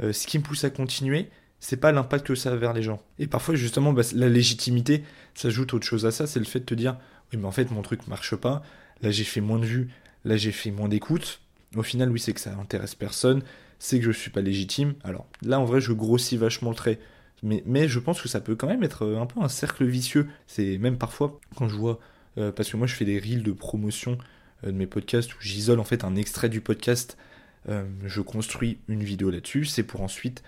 euh, 0.00 0.12
ce 0.12 0.26
qui 0.26 0.38
me 0.38 0.42
pousse 0.42 0.64
à 0.64 0.70
continuer, 0.70 1.28
c'est 1.60 1.76
pas 1.76 1.92
l'impact 1.92 2.26
que 2.26 2.34
ça 2.34 2.52
a 2.52 2.56
vers 2.56 2.72
les 2.72 2.82
gens? 2.82 3.02
Et 3.18 3.26
parfois, 3.26 3.54
justement, 3.54 3.92
bah, 3.92 4.02
la 4.14 4.28
légitimité 4.28 5.04
s'ajoute 5.34 5.72
autre 5.74 5.86
chose 5.86 6.04
à 6.04 6.10
ça, 6.10 6.26
c'est 6.26 6.40
le 6.40 6.44
fait 6.44 6.60
de 6.60 6.64
te 6.64 6.74
dire, 6.74 6.98
oui, 7.32 7.38
mais 7.38 7.46
en 7.46 7.52
fait, 7.52 7.70
mon 7.70 7.82
truc 7.82 8.06
marche 8.08 8.34
pas, 8.36 8.62
là 9.02 9.10
j'ai 9.10 9.24
fait 9.24 9.40
moins 9.40 9.58
de 9.58 9.66
vues, 9.66 9.88
là 10.24 10.36
j'ai 10.36 10.52
fait 10.52 10.70
moins 10.70 10.88
d'écoute, 10.88 11.40
au 11.76 11.82
final, 11.82 12.10
oui, 12.10 12.20
c'est 12.20 12.32
que 12.32 12.40
ça 12.40 12.54
intéresse 12.56 12.94
personne, 12.94 13.42
c'est 13.78 13.98
que 13.98 14.04
je 14.04 14.12
suis 14.12 14.30
pas 14.30 14.40
légitime. 14.40 14.94
Alors 15.04 15.26
là, 15.42 15.60
en 15.60 15.64
vrai, 15.64 15.80
je 15.80 15.92
grossis 15.92 16.36
vachement 16.36 16.70
le 16.70 16.76
trait. 16.76 16.98
Mais, 17.42 17.86
je 17.86 17.98
pense 17.98 18.20
que 18.20 18.28
ça 18.28 18.40
peut 18.40 18.56
quand 18.56 18.66
même 18.66 18.82
être 18.82 19.06
un 19.14 19.26
peu 19.26 19.40
un 19.40 19.48
cercle 19.48 19.84
vicieux. 19.84 20.26
C'est 20.46 20.78
même 20.78 20.96
parfois, 20.96 21.38
quand 21.54 21.68
je 21.68 21.76
vois, 21.76 22.00
euh, 22.38 22.50
parce 22.50 22.70
que 22.70 22.76
moi 22.76 22.86
je 22.86 22.94
fais 22.94 23.04
des 23.04 23.18
reels 23.18 23.42
de 23.42 23.52
promotion 23.52 24.18
euh, 24.64 24.68
de 24.68 24.76
mes 24.76 24.86
podcasts 24.86 25.32
où 25.34 25.38
j'isole 25.40 25.78
en 25.80 25.84
fait 25.84 26.04
un 26.04 26.16
extrait 26.16 26.48
du 26.48 26.60
podcast, 26.60 27.16
euh, 27.68 27.84
je 28.04 28.20
construis 28.20 28.78
une 28.88 29.02
vidéo 29.02 29.30
là-dessus, 29.30 29.64
c'est 29.64 29.82
pour 29.82 30.00
ensuite 30.00 30.42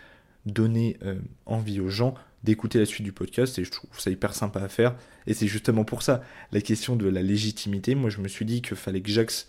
donner 0.47 0.97
envie 1.45 1.79
aux 1.79 1.91
gens 1.91 2.15
d'écouter 2.43 2.79
la 2.79 2.87
suite 2.87 3.05
du 3.05 3.13
podcast 3.13 3.59
et 3.59 3.65
je 3.65 3.71
trouve 3.71 4.01
ça 4.01 4.09
hyper 4.09 4.35
sympa 4.35 4.61
à 4.61 4.69
faire. 4.69 4.95
Et 5.27 5.35
c'est 5.35 5.49
justement 5.49 5.85
pour 5.85 6.03
ça, 6.03 6.23
la 6.53 6.63
question 6.63 6.97
de 6.97 7.07
la 7.07 7.21
légitimité, 7.21 7.95
moi 7.95 8.09
je 8.09 8.23
me 8.23 8.29
suis 8.29 8.47
dit 8.47 8.63
qu'il 8.63 8.77
fallait 8.77 9.03
que 9.03 9.11
j'axe 9.11 9.49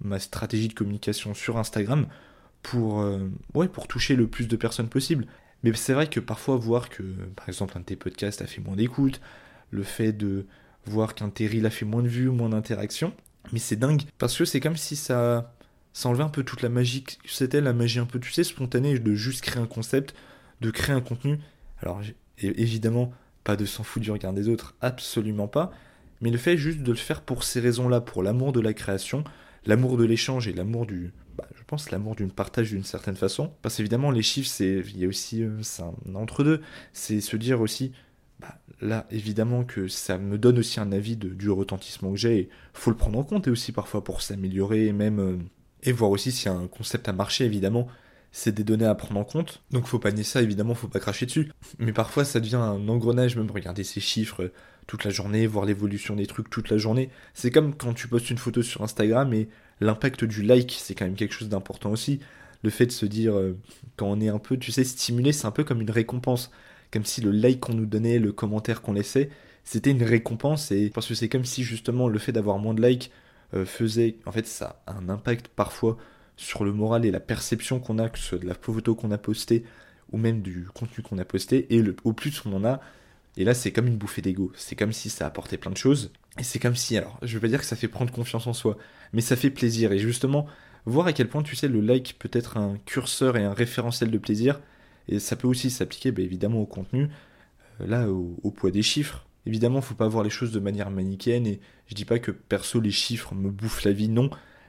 ma 0.00 0.20
stratégie 0.20 0.68
de 0.68 0.74
communication 0.74 1.34
sur 1.34 1.56
Instagram 1.56 2.06
pour, 2.66 3.00
euh, 3.00 3.28
pour 3.72 3.86
toucher 3.86 4.16
le 4.16 4.26
plus 4.26 4.48
de 4.48 4.56
personnes 4.56 4.88
possible. 4.88 5.26
Mais 5.62 5.72
c'est 5.74 5.92
vrai 5.92 6.08
que 6.08 6.18
parfois 6.18 6.56
voir 6.56 6.88
que, 6.88 7.02
par 7.36 7.48
exemple, 7.48 7.74
un 7.76 7.80
de 7.80 7.84
tes 7.84 7.94
podcasts 7.94 8.42
a 8.42 8.46
fait 8.46 8.60
moins 8.60 8.74
d'écoute, 8.74 9.20
le 9.70 9.84
fait 9.84 10.12
de 10.12 10.46
voir 10.84 11.14
qu'un 11.14 11.30
terril 11.30 11.64
a 11.64 11.70
fait 11.70 11.84
moins 11.84 12.02
de 12.02 12.08
vues, 12.08 12.28
moins 12.28 12.48
d'interactions, 12.48 13.12
mais 13.52 13.60
c'est 13.60 13.76
dingue, 13.76 14.02
parce 14.18 14.36
que 14.36 14.44
c'est 14.44 14.58
comme 14.58 14.76
si 14.76 14.96
ça, 14.96 15.54
ça 15.92 16.08
enlevait 16.08 16.24
un 16.24 16.28
peu 16.28 16.42
toute 16.42 16.62
la 16.62 16.68
magie, 16.68 17.04
c'était 17.24 17.60
la 17.60 17.72
magie 17.72 18.00
un 18.00 18.04
peu, 18.04 18.18
tu 18.18 18.32
sais, 18.32 18.42
spontanée, 18.42 18.98
de 18.98 19.14
juste 19.14 19.42
créer 19.42 19.62
un 19.62 19.68
concept, 19.68 20.14
de 20.60 20.70
créer 20.72 20.94
un 20.94 21.00
contenu. 21.00 21.38
Alors, 21.80 22.00
évidemment, 22.38 23.12
pas 23.44 23.54
de 23.54 23.64
s'en 23.64 23.84
foutre 23.84 24.04
du 24.04 24.10
regard 24.10 24.32
des 24.32 24.48
autres, 24.48 24.74
absolument 24.80 25.46
pas, 25.46 25.70
mais 26.20 26.30
le 26.30 26.38
fait 26.38 26.56
juste 26.56 26.80
de 26.80 26.90
le 26.90 26.98
faire 26.98 27.22
pour 27.22 27.44
ces 27.44 27.60
raisons-là, 27.60 28.00
pour 28.00 28.24
l'amour 28.24 28.52
de 28.52 28.60
la 28.60 28.74
création, 28.74 29.22
l'amour 29.66 29.96
de 29.96 30.04
l'échange 30.04 30.48
et 30.48 30.52
l'amour 30.52 30.86
du, 30.86 31.12
bah, 31.36 31.46
je 31.54 31.62
pense 31.66 31.90
l'amour 31.90 32.14
d'une 32.14 32.30
partage 32.30 32.70
d'une 32.70 32.84
certaine 32.84 33.16
façon. 33.16 33.52
Parce 33.62 33.76
qu'évidemment 33.76 34.10
les 34.10 34.22
chiffres, 34.22 34.48
c'est, 34.48 34.82
il 34.86 34.98
y 34.98 35.04
a 35.04 35.08
aussi, 35.08 35.42
euh, 35.42 35.60
un 36.08 36.14
entre 36.14 36.44
deux. 36.44 36.60
C'est 36.92 37.20
se 37.20 37.36
dire 37.36 37.60
aussi, 37.60 37.92
bah, 38.40 38.58
là 38.80 39.06
évidemment 39.10 39.64
que 39.64 39.88
ça 39.88 40.18
me 40.18 40.38
donne 40.38 40.58
aussi 40.58 40.80
un 40.80 40.92
avis 40.92 41.16
du 41.16 41.50
retentissement 41.50 42.10
que 42.10 42.16
j'ai. 42.18 42.48
Faut 42.72 42.90
le 42.90 42.96
prendre 42.96 43.18
en 43.18 43.24
compte 43.24 43.46
et 43.46 43.50
aussi 43.50 43.72
parfois 43.72 44.04
pour 44.04 44.22
s'améliorer 44.22 44.86
et 44.86 44.92
même 44.92 45.20
euh, 45.20 45.36
et 45.82 45.92
voir 45.92 46.10
aussi 46.10 46.32
s'il 46.32 46.50
y 46.50 46.54
a 46.54 46.56
un 46.56 46.68
concept 46.68 47.08
à 47.08 47.12
marcher 47.12 47.44
évidemment. 47.44 47.88
C'est 48.32 48.52
des 48.52 48.64
données 48.64 48.86
à 48.86 48.94
prendre 48.94 49.18
en 49.18 49.24
compte, 49.24 49.62
donc 49.70 49.86
faut 49.86 49.98
pas 49.98 50.12
nier 50.12 50.24
ça, 50.24 50.42
évidemment, 50.42 50.74
faut 50.74 50.88
pas 50.88 51.00
cracher 51.00 51.24
dessus. 51.24 51.50
Mais 51.78 51.94
parfois 51.94 52.24
ça 52.26 52.38
devient 52.38 52.56
un 52.56 52.86
engrenage, 52.88 53.34
même 53.36 53.50
regarder 53.50 53.82
ces 53.82 54.00
chiffres, 54.00 54.52
toute 54.86 55.04
la 55.04 55.10
journée, 55.10 55.46
voir 55.46 55.64
l'évolution 55.64 56.16
des 56.16 56.26
trucs 56.26 56.50
toute 56.50 56.68
la 56.68 56.76
journée. 56.76 57.10
C'est 57.32 57.50
comme 57.50 57.74
quand 57.74 57.94
tu 57.94 58.08
postes 58.08 58.28
une 58.30 58.36
photo 58.36 58.62
sur 58.62 58.82
Instagram 58.82 59.32
et 59.32 59.48
l'impact 59.80 60.24
du 60.24 60.42
like, 60.42 60.76
c'est 60.78 60.94
quand 60.94 61.04
même 61.04 61.14
quelque 61.14 61.34
chose 61.34 61.48
d'important 61.48 61.90
aussi. 61.90 62.20
Le 62.62 62.70
fait 62.70 62.86
de 62.86 62.92
se 62.92 63.06
dire, 63.06 63.36
euh, 63.36 63.56
quand 63.96 64.06
on 64.06 64.20
est 64.20 64.28
un 64.28 64.38
peu, 64.38 64.56
tu 64.56 64.72
sais, 64.72 64.84
stimulé, 64.84 65.32
c'est 65.32 65.46
un 65.46 65.50
peu 65.50 65.64
comme 65.64 65.80
une 65.80 65.90
récompense. 65.90 66.50
Comme 66.92 67.04
si 67.04 67.20
le 67.20 67.30
like 67.30 67.60
qu'on 67.60 67.74
nous 67.74 67.86
donnait, 67.86 68.18
le 68.18 68.32
commentaire 68.32 68.80
qu'on 68.82 68.92
laissait, 68.92 69.30
c'était 69.64 69.90
une 69.90 70.02
récompense. 70.02 70.70
Et 70.72 70.90
parce 70.90 71.06
que 71.06 71.14
c'est 71.14 71.28
comme 71.28 71.44
si 71.44 71.62
justement 71.62 72.08
le 72.08 72.18
fait 72.18 72.32
d'avoir 72.32 72.58
moins 72.58 72.74
de 72.74 72.82
likes 72.86 73.10
euh, 73.54 73.64
faisait, 73.64 74.16
en 74.24 74.32
fait, 74.32 74.46
ça 74.46 74.82
a 74.86 74.94
un 74.94 75.08
impact 75.08 75.48
parfois 75.48 75.96
sur 76.36 76.64
le 76.64 76.72
moral 76.72 77.04
et 77.04 77.10
la 77.10 77.20
perception 77.20 77.80
qu'on 77.80 77.98
a, 77.98 78.08
que 78.08 78.18
ce 78.18 78.36
de 78.36 78.46
la 78.46 78.54
photo 78.54 78.94
qu'on 78.94 79.10
a 79.10 79.18
postée 79.18 79.64
ou 80.12 80.18
même 80.18 80.40
du 80.42 80.66
contenu 80.74 81.02
qu'on 81.02 81.18
a 81.18 81.24
posté. 81.24 81.66
Et 81.74 81.82
le, 81.82 81.96
au 82.04 82.12
plus 82.12 82.42
on 82.46 82.52
en 82.54 82.64
a, 82.64 82.80
et 83.36 83.44
là, 83.44 83.54
c'est 83.54 83.70
comme 83.72 83.86
une 83.86 83.98
bouffée 83.98 84.22
d'ego. 84.22 84.50
C'est 84.56 84.76
comme 84.76 84.92
si 84.92 85.10
ça 85.10 85.26
apportait 85.26 85.58
plein 85.58 85.70
de 85.70 85.76
choses. 85.76 86.10
Et 86.38 86.42
c'est 86.42 86.58
comme 86.58 86.76
si, 86.76 86.96
alors, 86.96 87.18
je 87.22 87.34
veux 87.34 87.40
pas 87.40 87.48
dire 87.48 87.60
que 87.60 87.66
ça 87.66 87.76
fait 87.76 87.88
prendre 87.88 88.12
confiance 88.12 88.46
en 88.46 88.52
soi, 88.52 88.78
mais 89.16 89.22
ça 89.22 89.34
fait 89.34 89.48
plaisir. 89.48 89.92
Et 89.92 89.98
justement, 89.98 90.46
voir 90.84 91.06
à 91.06 91.14
quel 91.14 91.30
point, 91.30 91.42
tu 91.42 91.56
sais, 91.56 91.68
le 91.68 91.80
like 91.80 92.16
peut 92.18 92.28
être 92.32 92.58
un 92.58 92.76
curseur 92.84 93.38
et 93.38 93.44
un 93.44 93.54
référentiel 93.54 94.10
de 94.10 94.18
plaisir. 94.18 94.60
Et 95.08 95.20
ça 95.20 95.36
peut 95.36 95.48
aussi 95.48 95.70
s'appliquer, 95.70 96.12
bah, 96.12 96.20
évidemment, 96.20 96.60
au 96.60 96.66
contenu, 96.66 97.08
euh, 97.80 97.86
là, 97.86 98.10
au, 98.10 98.50
poids 98.50 98.70
des 98.70 98.82
chiffres. 98.82 99.26
Évidemment, 99.46 99.80
faut 99.80 99.94
pas 99.94 100.06
voir 100.06 100.22
les 100.22 100.28
choses 100.28 100.52
de 100.52 100.60
manière 100.60 100.90
manichéenne, 100.90 101.46
et 101.46 101.60
je 101.86 101.94
dis 101.94 102.04
pas 102.04 102.18
que 102.18 102.30
perso, 102.30 102.78
les 102.78 102.90
chiffres 102.90 103.34
me 103.34 103.50
bouffent 103.50 103.84
la 103.84 103.92
vie, 103.92 104.10
non. 104.10 104.28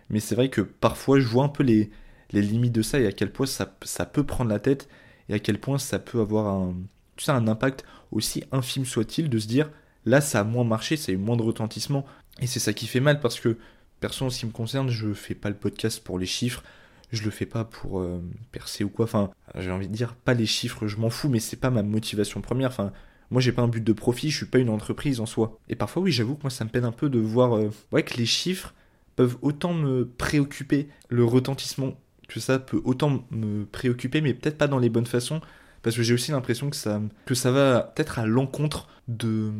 Mais 0.09 0.21
c'est 0.21 0.35
vrai 0.35 0.49
que 0.49 0.61
parfois, 0.61 1.19
je 1.19 1.27
vois 1.27 1.43
un 1.43 1.49
peu 1.49 1.63
les, 1.63 1.89
limites 2.31 2.71
de 2.71 2.81
ça 2.81 3.01
et 3.01 3.05
à 3.07 3.11
quel 3.11 3.33
point 3.33 3.47
ça, 3.47 3.75
ça 3.81 4.05
peut 4.05 4.25
prendre 4.25 4.49
la 4.49 4.59
tête 4.59 4.87
et 5.27 5.33
à 5.33 5.39
quel 5.39 5.59
point 5.59 5.77
ça 5.77 5.99
peut 5.99 6.21
avoir 6.21 6.47
un, 6.47 6.73
tu 7.17 7.25
sais, 7.25 7.31
un 7.31 7.49
impact 7.49 7.83
aussi 8.11 8.45
infime 8.53 8.85
soit-il 8.85 9.29
de 9.29 9.39
se 9.39 9.47
dire 9.47 9.69
là 10.05 10.21
ça 10.21 10.41
a 10.41 10.43
moins 10.43 10.63
marché, 10.63 10.95
ça 10.95 11.11
a 11.11 11.15
eu 11.15 11.17
moins 11.17 11.35
de 11.35 11.41
retentissement. 11.41 12.05
Et 12.39 12.47
c'est 12.47 12.59
ça 12.59 12.73
qui 12.73 12.87
fait 12.87 12.99
mal 12.99 13.19
parce 13.19 13.39
que, 13.39 13.57
perso 13.99 14.25
en 14.25 14.29
ce 14.29 14.39
qui 14.39 14.45
me 14.45 14.51
concerne, 14.51 14.89
je 14.89 15.13
fais 15.13 15.35
pas 15.35 15.49
le 15.49 15.55
podcast 15.55 16.03
pour 16.03 16.19
les 16.19 16.25
chiffres, 16.25 16.63
je 17.11 17.23
le 17.23 17.31
fais 17.31 17.45
pas 17.45 17.63
pour 17.63 17.99
euh, 17.99 18.21
percer 18.51 18.83
ou 18.83 18.89
quoi. 18.89 19.05
Enfin, 19.05 19.31
j'ai 19.55 19.71
envie 19.71 19.87
de 19.87 19.93
dire 19.93 20.15
pas 20.15 20.33
les 20.33 20.45
chiffres, 20.45 20.87
je 20.87 20.97
m'en 20.97 21.09
fous, 21.09 21.29
mais 21.29 21.39
c'est 21.39 21.57
pas 21.57 21.69
ma 21.69 21.83
motivation 21.83 22.41
première. 22.41 22.69
Enfin, 22.69 22.91
moi 23.31 23.41
j'ai 23.41 23.51
pas 23.51 23.61
un 23.61 23.67
but 23.67 23.83
de 23.83 23.93
profit, 23.93 24.29
je 24.29 24.37
suis 24.37 24.45
pas 24.45 24.59
une 24.59 24.69
entreprise 24.69 25.19
en 25.19 25.25
soi. 25.25 25.57
Et 25.69 25.75
parfois 25.75 26.01
oui, 26.01 26.11
j'avoue 26.11 26.35
que 26.35 26.43
moi 26.43 26.49
ça 26.49 26.65
me 26.65 26.69
peine 26.69 26.85
un 26.85 26.91
peu 26.91 27.09
de 27.09 27.19
voir 27.19 27.57
euh, 27.57 27.69
que 27.91 28.17
les 28.17 28.25
chiffres 28.25 28.73
peuvent 29.15 29.37
autant 29.41 29.73
me 29.73 30.05
préoccuper, 30.05 30.89
le 31.09 31.25
retentissement 31.25 31.97
que 32.27 32.39
ça 32.39 32.59
peut 32.59 32.81
autant 32.83 33.25
me 33.31 33.65
préoccuper, 33.65 34.21
mais 34.21 34.33
peut-être 34.33 34.57
pas 34.57 34.67
dans 34.67 34.79
les 34.79 34.89
bonnes 34.89 35.05
façons, 35.05 35.41
parce 35.81 35.95
que 35.95 36.03
j'ai 36.03 36.13
aussi 36.13 36.31
l'impression 36.31 36.69
que 36.69 36.75
ça, 36.75 37.01
que 37.25 37.33
ça 37.33 37.51
va 37.51 37.81
peut-être 37.81 38.19
à 38.19 38.25
l'encontre 38.25 38.89
de, 39.07 39.51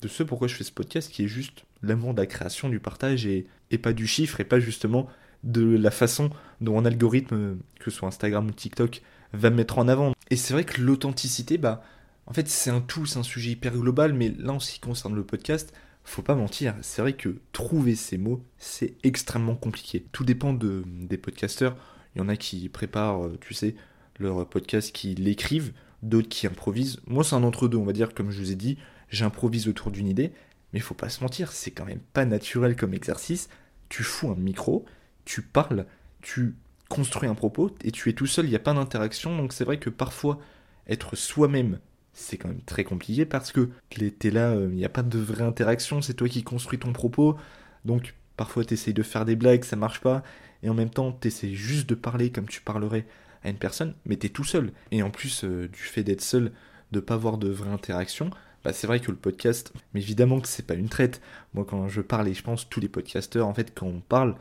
de 0.00 0.08
ce 0.08 0.22
pourquoi 0.22 0.48
je 0.48 0.54
fais 0.54 0.64
ce 0.64 0.72
podcast, 0.72 1.10
qui 1.12 1.24
est 1.24 1.28
juste 1.28 1.64
l'amour 1.86 2.14
de 2.14 2.20
la 2.20 2.26
création, 2.26 2.68
du 2.68 2.80
partage, 2.80 3.26
et, 3.26 3.46
pas 3.82 3.92
du 3.92 4.06
chiffre, 4.06 4.40
et 4.40 4.44
pas 4.44 4.60
justement 4.60 5.08
de 5.44 5.76
la 5.76 5.90
façon 5.90 6.30
dont 6.60 6.78
un 6.78 6.84
algorithme, 6.84 7.56
que 7.78 7.90
ce 7.90 7.98
soit 7.98 8.08
Instagram 8.08 8.46
ou 8.48 8.52
TikTok, 8.52 9.02
va 9.32 9.50
me 9.50 9.56
mettre 9.56 9.78
en 9.78 9.88
avant. 9.88 10.12
Et 10.30 10.36
c'est 10.36 10.54
vrai 10.54 10.64
que 10.64 10.80
l'authenticité, 10.80 11.58
bah, 11.58 11.82
en 12.26 12.32
fait, 12.32 12.48
c'est 12.48 12.70
un 12.70 12.80
tout, 12.80 13.06
c'est 13.06 13.18
un 13.18 13.22
sujet 13.22 13.50
hyper 13.50 13.72
global, 13.74 14.12
mais 14.12 14.34
là, 14.38 14.52
en 14.52 14.60
ce 14.60 14.72
qui 14.72 14.80
concerne 14.80 15.14
le 15.14 15.24
podcast, 15.24 15.72
faut 16.06 16.22
pas 16.22 16.36
mentir, 16.36 16.74
c'est 16.82 17.02
vrai 17.02 17.14
que 17.14 17.40
trouver 17.52 17.96
ces 17.96 18.16
mots, 18.16 18.44
c'est 18.58 18.94
extrêmement 19.02 19.56
compliqué. 19.56 20.06
Tout 20.12 20.24
dépend 20.24 20.52
de, 20.52 20.84
des 20.86 21.18
podcasteurs. 21.18 21.76
Il 22.14 22.20
y 22.20 22.22
en 22.22 22.28
a 22.28 22.36
qui 22.36 22.68
préparent, 22.68 23.24
euh, 23.24 23.38
tu 23.40 23.54
sais, 23.54 23.74
leur 24.18 24.48
podcast, 24.48 24.92
qui 24.92 25.14
l'écrivent, 25.16 25.72
d'autres 26.02 26.28
qui 26.28 26.46
improvisent. 26.46 27.00
Moi, 27.06 27.24
c'est 27.24 27.34
un 27.34 27.42
entre-deux, 27.42 27.76
on 27.76 27.84
va 27.84 27.92
dire, 27.92 28.14
comme 28.14 28.30
je 28.30 28.38
vous 28.38 28.52
ai 28.52 28.54
dit, 28.54 28.78
j'improvise 29.10 29.68
autour 29.68 29.90
d'une 29.90 30.06
idée, 30.06 30.32
mais 30.72 30.80
faut 30.80 30.94
pas 30.94 31.08
se 31.08 31.22
mentir, 31.22 31.52
c'est 31.52 31.70
quand 31.70 31.84
même 31.84 32.00
pas 32.12 32.24
naturel 32.24 32.76
comme 32.76 32.94
exercice. 32.94 33.48
Tu 33.88 34.02
fous 34.02 34.30
un 34.30 34.36
micro, 34.36 34.84
tu 35.24 35.42
parles, 35.42 35.86
tu 36.22 36.54
construis 36.88 37.28
un 37.28 37.34
propos, 37.34 37.74
et 37.82 37.90
tu 37.90 38.08
es 38.08 38.12
tout 38.12 38.26
seul, 38.26 38.46
il 38.46 38.50
n'y 38.50 38.56
a 38.56 38.60
pas 38.60 38.74
d'interaction, 38.74 39.36
donc 39.36 39.52
c'est 39.52 39.64
vrai 39.64 39.78
que 39.78 39.90
parfois, 39.90 40.38
être 40.86 41.16
soi-même, 41.16 41.78
c'est 42.12 42.36
quand 42.38 42.48
même 42.48 42.62
très 42.62 42.84
compliqué 42.84 43.26
parce 43.26 43.52
que 43.52 43.68
t'es 43.90 44.30
là, 44.30 44.50
euh, 44.50 44.68
il 44.70 44.76
n'y 44.76 44.84
a 44.84 44.88
pas 44.90 45.02
de 45.02 45.18
vraie 45.18 45.44
interaction, 45.44 46.00
c'est 46.00 46.14
toi 46.14 46.28
qui 46.28 46.42
construis 46.42 46.78
ton 46.78 46.92
propos, 46.92 47.36
donc 47.84 48.14
parfois 48.36 48.64
tu 48.64 48.74
essayes 48.74 48.94
de 48.94 49.02
faire 49.02 49.24
des 49.24 49.36
blagues, 49.36 49.64
ça 49.64 49.76
marche 49.76 50.00
pas, 50.00 50.22
et 50.62 50.70
en 50.70 50.74
même 50.74 50.90
temps 50.90 51.12
tu 51.12 51.28
essaies 51.28 51.54
juste 51.54 51.88
de 51.88 51.94
parler 51.94 52.30
comme 52.30 52.48
tu 52.48 52.62
parlerais 52.62 53.06
à 53.44 53.50
une 53.50 53.58
personne, 53.58 53.94
mais 54.06 54.16
tu 54.16 54.26
es 54.26 54.30
tout 54.30 54.44
seul. 54.44 54.72
Et 54.92 55.02
en 55.02 55.10
plus 55.10 55.44
euh, 55.44 55.68
du 55.68 55.80
fait 55.80 56.04
d'être 56.04 56.22
seul, 56.22 56.52
de 56.92 57.00
pas 57.00 57.14
avoir 57.14 57.36
de 57.36 57.48
vraie 57.48 57.70
interaction, 57.70 58.30
bah 58.66 58.72
c'est 58.72 58.88
vrai 58.88 58.98
que 58.98 59.12
le 59.12 59.16
podcast, 59.16 59.72
mais 59.94 60.00
évidemment 60.00 60.40
que 60.40 60.48
c'est 60.48 60.66
pas 60.66 60.74
une 60.74 60.88
traite. 60.88 61.20
Moi 61.54 61.64
quand 61.64 61.86
je 61.86 62.00
parle, 62.00 62.26
et 62.26 62.34
je 62.34 62.42
pense 62.42 62.68
tous 62.68 62.80
les 62.80 62.88
podcasteurs, 62.88 63.46
en 63.46 63.54
fait 63.54 63.72
quand 63.72 63.86
on 63.86 64.00
parle, 64.00 64.34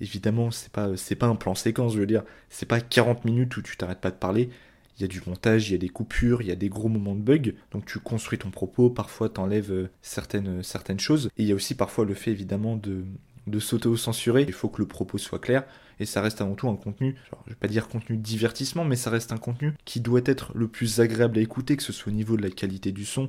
évidemment 0.00 0.52
c'est 0.52 0.70
pas, 0.70 0.96
c'est 0.96 1.16
pas 1.16 1.26
un 1.26 1.34
plan 1.34 1.56
séquence, 1.56 1.94
je 1.94 1.98
veux 1.98 2.06
dire, 2.06 2.22
c'est 2.48 2.66
pas 2.66 2.80
40 2.80 3.24
minutes 3.24 3.56
où 3.56 3.60
tu 3.62 3.76
t'arrêtes 3.76 4.00
pas 4.00 4.12
de 4.12 4.16
parler, 4.16 4.50
il 4.96 5.02
y 5.02 5.04
a 5.04 5.08
du 5.08 5.20
montage, 5.26 5.68
il 5.68 5.72
y 5.72 5.74
a 5.74 5.78
des 5.78 5.88
coupures, 5.88 6.42
il 6.42 6.46
y 6.46 6.52
a 6.52 6.54
des 6.54 6.68
gros 6.68 6.88
moments 6.88 7.16
de 7.16 7.22
bug. 7.22 7.56
Donc 7.72 7.84
tu 7.84 7.98
construis 7.98 8.38
ton 8.38 8.50
propos, 8.50 8.88
parfois 8.88 9.28
t'enlèves 9.28 9.72
euh, 9.72 9.90
certaines, 10.00 10.62
certaines 10.62 11.00
choses. 11.00 11.28
Et 11.36 11.42
il 11.42 11.48
y 11.48 11.52
a 11.52 11.56
aussi 11.56 11.74
parfois 11.74 12.04
le 12.04 12.14
fait 12.14 12.30
évidemment 12.30 12.76
de, 12.76 13.04
de 13.48 13.58
s'auto-censurer. 13.58 14.42
Il 14.42 14.52
faut 14.52 14.68
que 14.68 14.80
le 14.80 14.86
propos 14.86 15.18
soit 15.18 15.40
clair. 15.40 15.64
Et 15.98 16.06
ça 16.06 16.20
reste 16.20 16.40
avant 16.40 16.54
tout 16.54 16.68
un 16.68 16.76
contenu, 16.76 17.16
genre, 17.30 17.42
je 17.46 17.50
vais 17.50 17.58
pas 17.58 17.68
dire 17.68 17.88
contenu 17.88 18.16
divertissement, 18.16 18.84
mais 18.84 18.96
ça 18.96 19.10
reste 19.10 19.32
un 19.32 19.38
contenu 19.38 19.74
qui 19.84 20.00
doit 20.00 20.22
être 20.24 20.52
le 20.54 20.68
plus 20.68 21.00
agréable 21.00 21.38
à 21.38 21.40
écouter, 21.40 21.76
que 21.76 21.82
ce 21.82 21.92
soit 21.92 22.12
au 22.12 22.14
niveau 22.14 22.36
de 22.36 22.42
la 22.42 22.50
qualité 22.50 22.92
du 22.92 23.04
son 23.04 23.28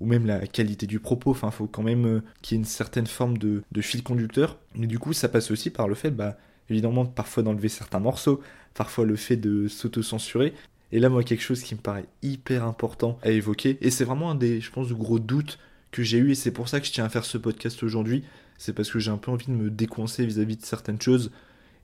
ou 0.00 0.06
même 0.06 0.26
la 0.26 0.46
qualité 0.46 0.86
du 0.86 1.00
propos. 1.00 1.30
Enfin, 1.30 1.48
il 1.48 1.54
faut 1.54 1.66
quand 1.66 1.82
même 1.82 2.06
euh, 2.06 2.22
qu'il 2.42 2.56
y 2.56 2.58
ait 2.58 2.62
une 2.62 2.66
certaine 2.66 3.06
forme 3.06 3.38
de, 3.38 3.62
de, 3.70 3.80
fil 3.80 4.02
conducteur. 4.02 4.58
Mais 4.74 4.86
du 4.86 4.98
coup, 4.98 5.12
ça 5.12 5.28
passe 5.28 5.50
aussi 5.50 5.70
par 5.70 5.88
le 5.88 5.94
fait, 5.94 6.10
bah, 6.10 6.36
évidemment, 6.68 7.06
parfois 7.06 7.42
d'enlever 7.42 7.68
certains 7.68 8.00
morceaux, 8.00 8.40
parfois 8.74 9.04
le 9.04 9.16
fait 9.16 9.36
de 9.36 9.68
s'auto-censurer. 9.68 10.54
Et 10.92 11.00
là, 11.00 11.08
moi, 11.08 11.24
quelque 11.24 11.42
chose 11.42 11.62
qui 11.62 11.74
me 11.74 11.80
paraît 11.80 12.06
hyper 12.22 12.64
important 12.64 13.18
à 13.22 13.30
évoquer, 13.30 13.78
et 13.80 13.90
c'est 13.90 14.04
vraiment 14.04 14.30
un 14.30 14.34
des, 14.34 14.60
je 14.60 14.70
pense, 14.70 14.92
gros 14.92 15.18
doutes 15.18 15.58
que 15.90 16.02
j'ai 16.02 16.18
eu, 16.18 16.30
et 16.30 16.34
c'est 16.34 16.52
pour 16.52 16.68
ça 16.68 16.80
que 16.80 16.86
je 16.86 16.92
tiens 16.92 17.04
à 17.04 17.08
faire 17.08 17.24
ce 17.24 17.38
podcast 17.38 17.82
aujourd'hui, 17.82 18.24
c'est 18.58 18.72
parce 18.72 18.90
que 18.90 18.98
j'ai 18.98 19.10
un 19.10 19.16
peu 19.16 19.30
envie 19.30 19.46
de 19.46 19.52
me 19.52 19.70
décoincer 19.70 20.24
vis-à-vis 20.24 20.56
de 20.56 20.64
certaines 20.64 21.00
choses 21.00 21.30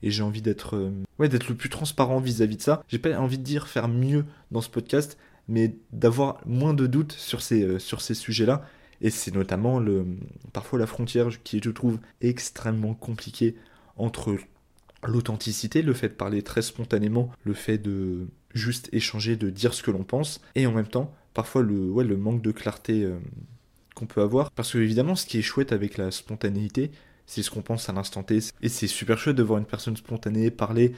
et 0.03 0.11
j'ai 0.11 0.23
envie 0.23 0.41
d'être 0.41 0.75
euh, 0.75 0.91
ouais 1.19 1.29
d'être 1.29 1.47
le 1.47 1.55
plus 1.55 1.69
transparent 1.69 2.19
vis-à-vis 2.19 2.57
de 2.57 2.61
ça. 2.61 2.83
J'ai 2.87 2.99
pas 2.99 3.17
envie 3.19 3.37
de 3.37 3.43
dire 3.43 3.67
faire 3.67 3.87
mieux 3.87 4.25
dans 4.51 4.61
ce 4.61 4.69
podcast, 4.69 5.17
mais 5.51 5.75
d'avoir 5.91 6.39
moins 6.45 6.73
de 6.73 6.87
doutes 6.87 7.11
sur 7.11 7.41
ces 7.41 7.63
euh, 7.63 7.77
sur 7.77 8.01
ces 8.01 8.13
sujets-là. 8.13 8.65
Et 9.01 9.09
c'est 9.09 9.33
notamment 9.35 9.79
le 9.79 10.05
parfois 10.53 10.79
la 10.79 10.87
frontière 10.87 11.29
qui 11.43 11.59
je 11.63 11.69
trouve, 11.69 11.99
extrêmement 12.21 12.93
compliquée 12.93 13.55
entre 13.97 14.37
l'authenticité, 15.05 15.81
le 15.81 15.93
fait 15.93 16.09
de 16.09 16.13
parler 16.13 16.41
très 16.41 16.61
spontanément, 16.61 17.31
le 17.43 17.53
fait 17.53 17.77
de 17.77 18.27
juste 18.53 18.89
échanger, 18.93 19.35
de 19.35 19.49
dire 19.49 19.73
ce 19.73 19.83
que 19.83 19.91
l'on 19.91 20.03
pense, 20.03 20.41
et 20.55 20.67
en 20.67 20.71
même 20.71 20.87
temps, 20.87 21.13
parfois 21.33 21.63
le, 21.63 21.89
ouais, 21.89 22.03
le 22.03 22.17
manque 22.17 22.41
de 22.41 22.51
clarté 22.51 23.03
euh, 23.03 23.17
qu'on 23.95 24.05
peut 24.05 24.21
avoir. 24.21 24.51
Parce 24.51 24.71
que 24.71 24.77
évidemment, 24.77 25.15
ce 25.15 25.25
qui 25.25 25.39
est 25.39 25.41
chouette 25.41 25.71
avec 25.71 25.97
la 25.97 26.11
spontanéité, 26.11 26.91
c'est 27.25 27.43
ce 27.43 27.49
qu'on 27.49 27.61
pense 27.61 27.89
à 27.89 27.93
l'instant 27.93 28.23
T. 28.23 28.39
Et 28.61 28.69
c'est 28.69 28.87
super 28.87 29.17
chouette 29.17 29.35
de 29.35 29.43
voir 29.43 29.59
une 29.59 29.65
personne 29.65 29.97
spontanée 29.97 30.51
parler 30.51 30.93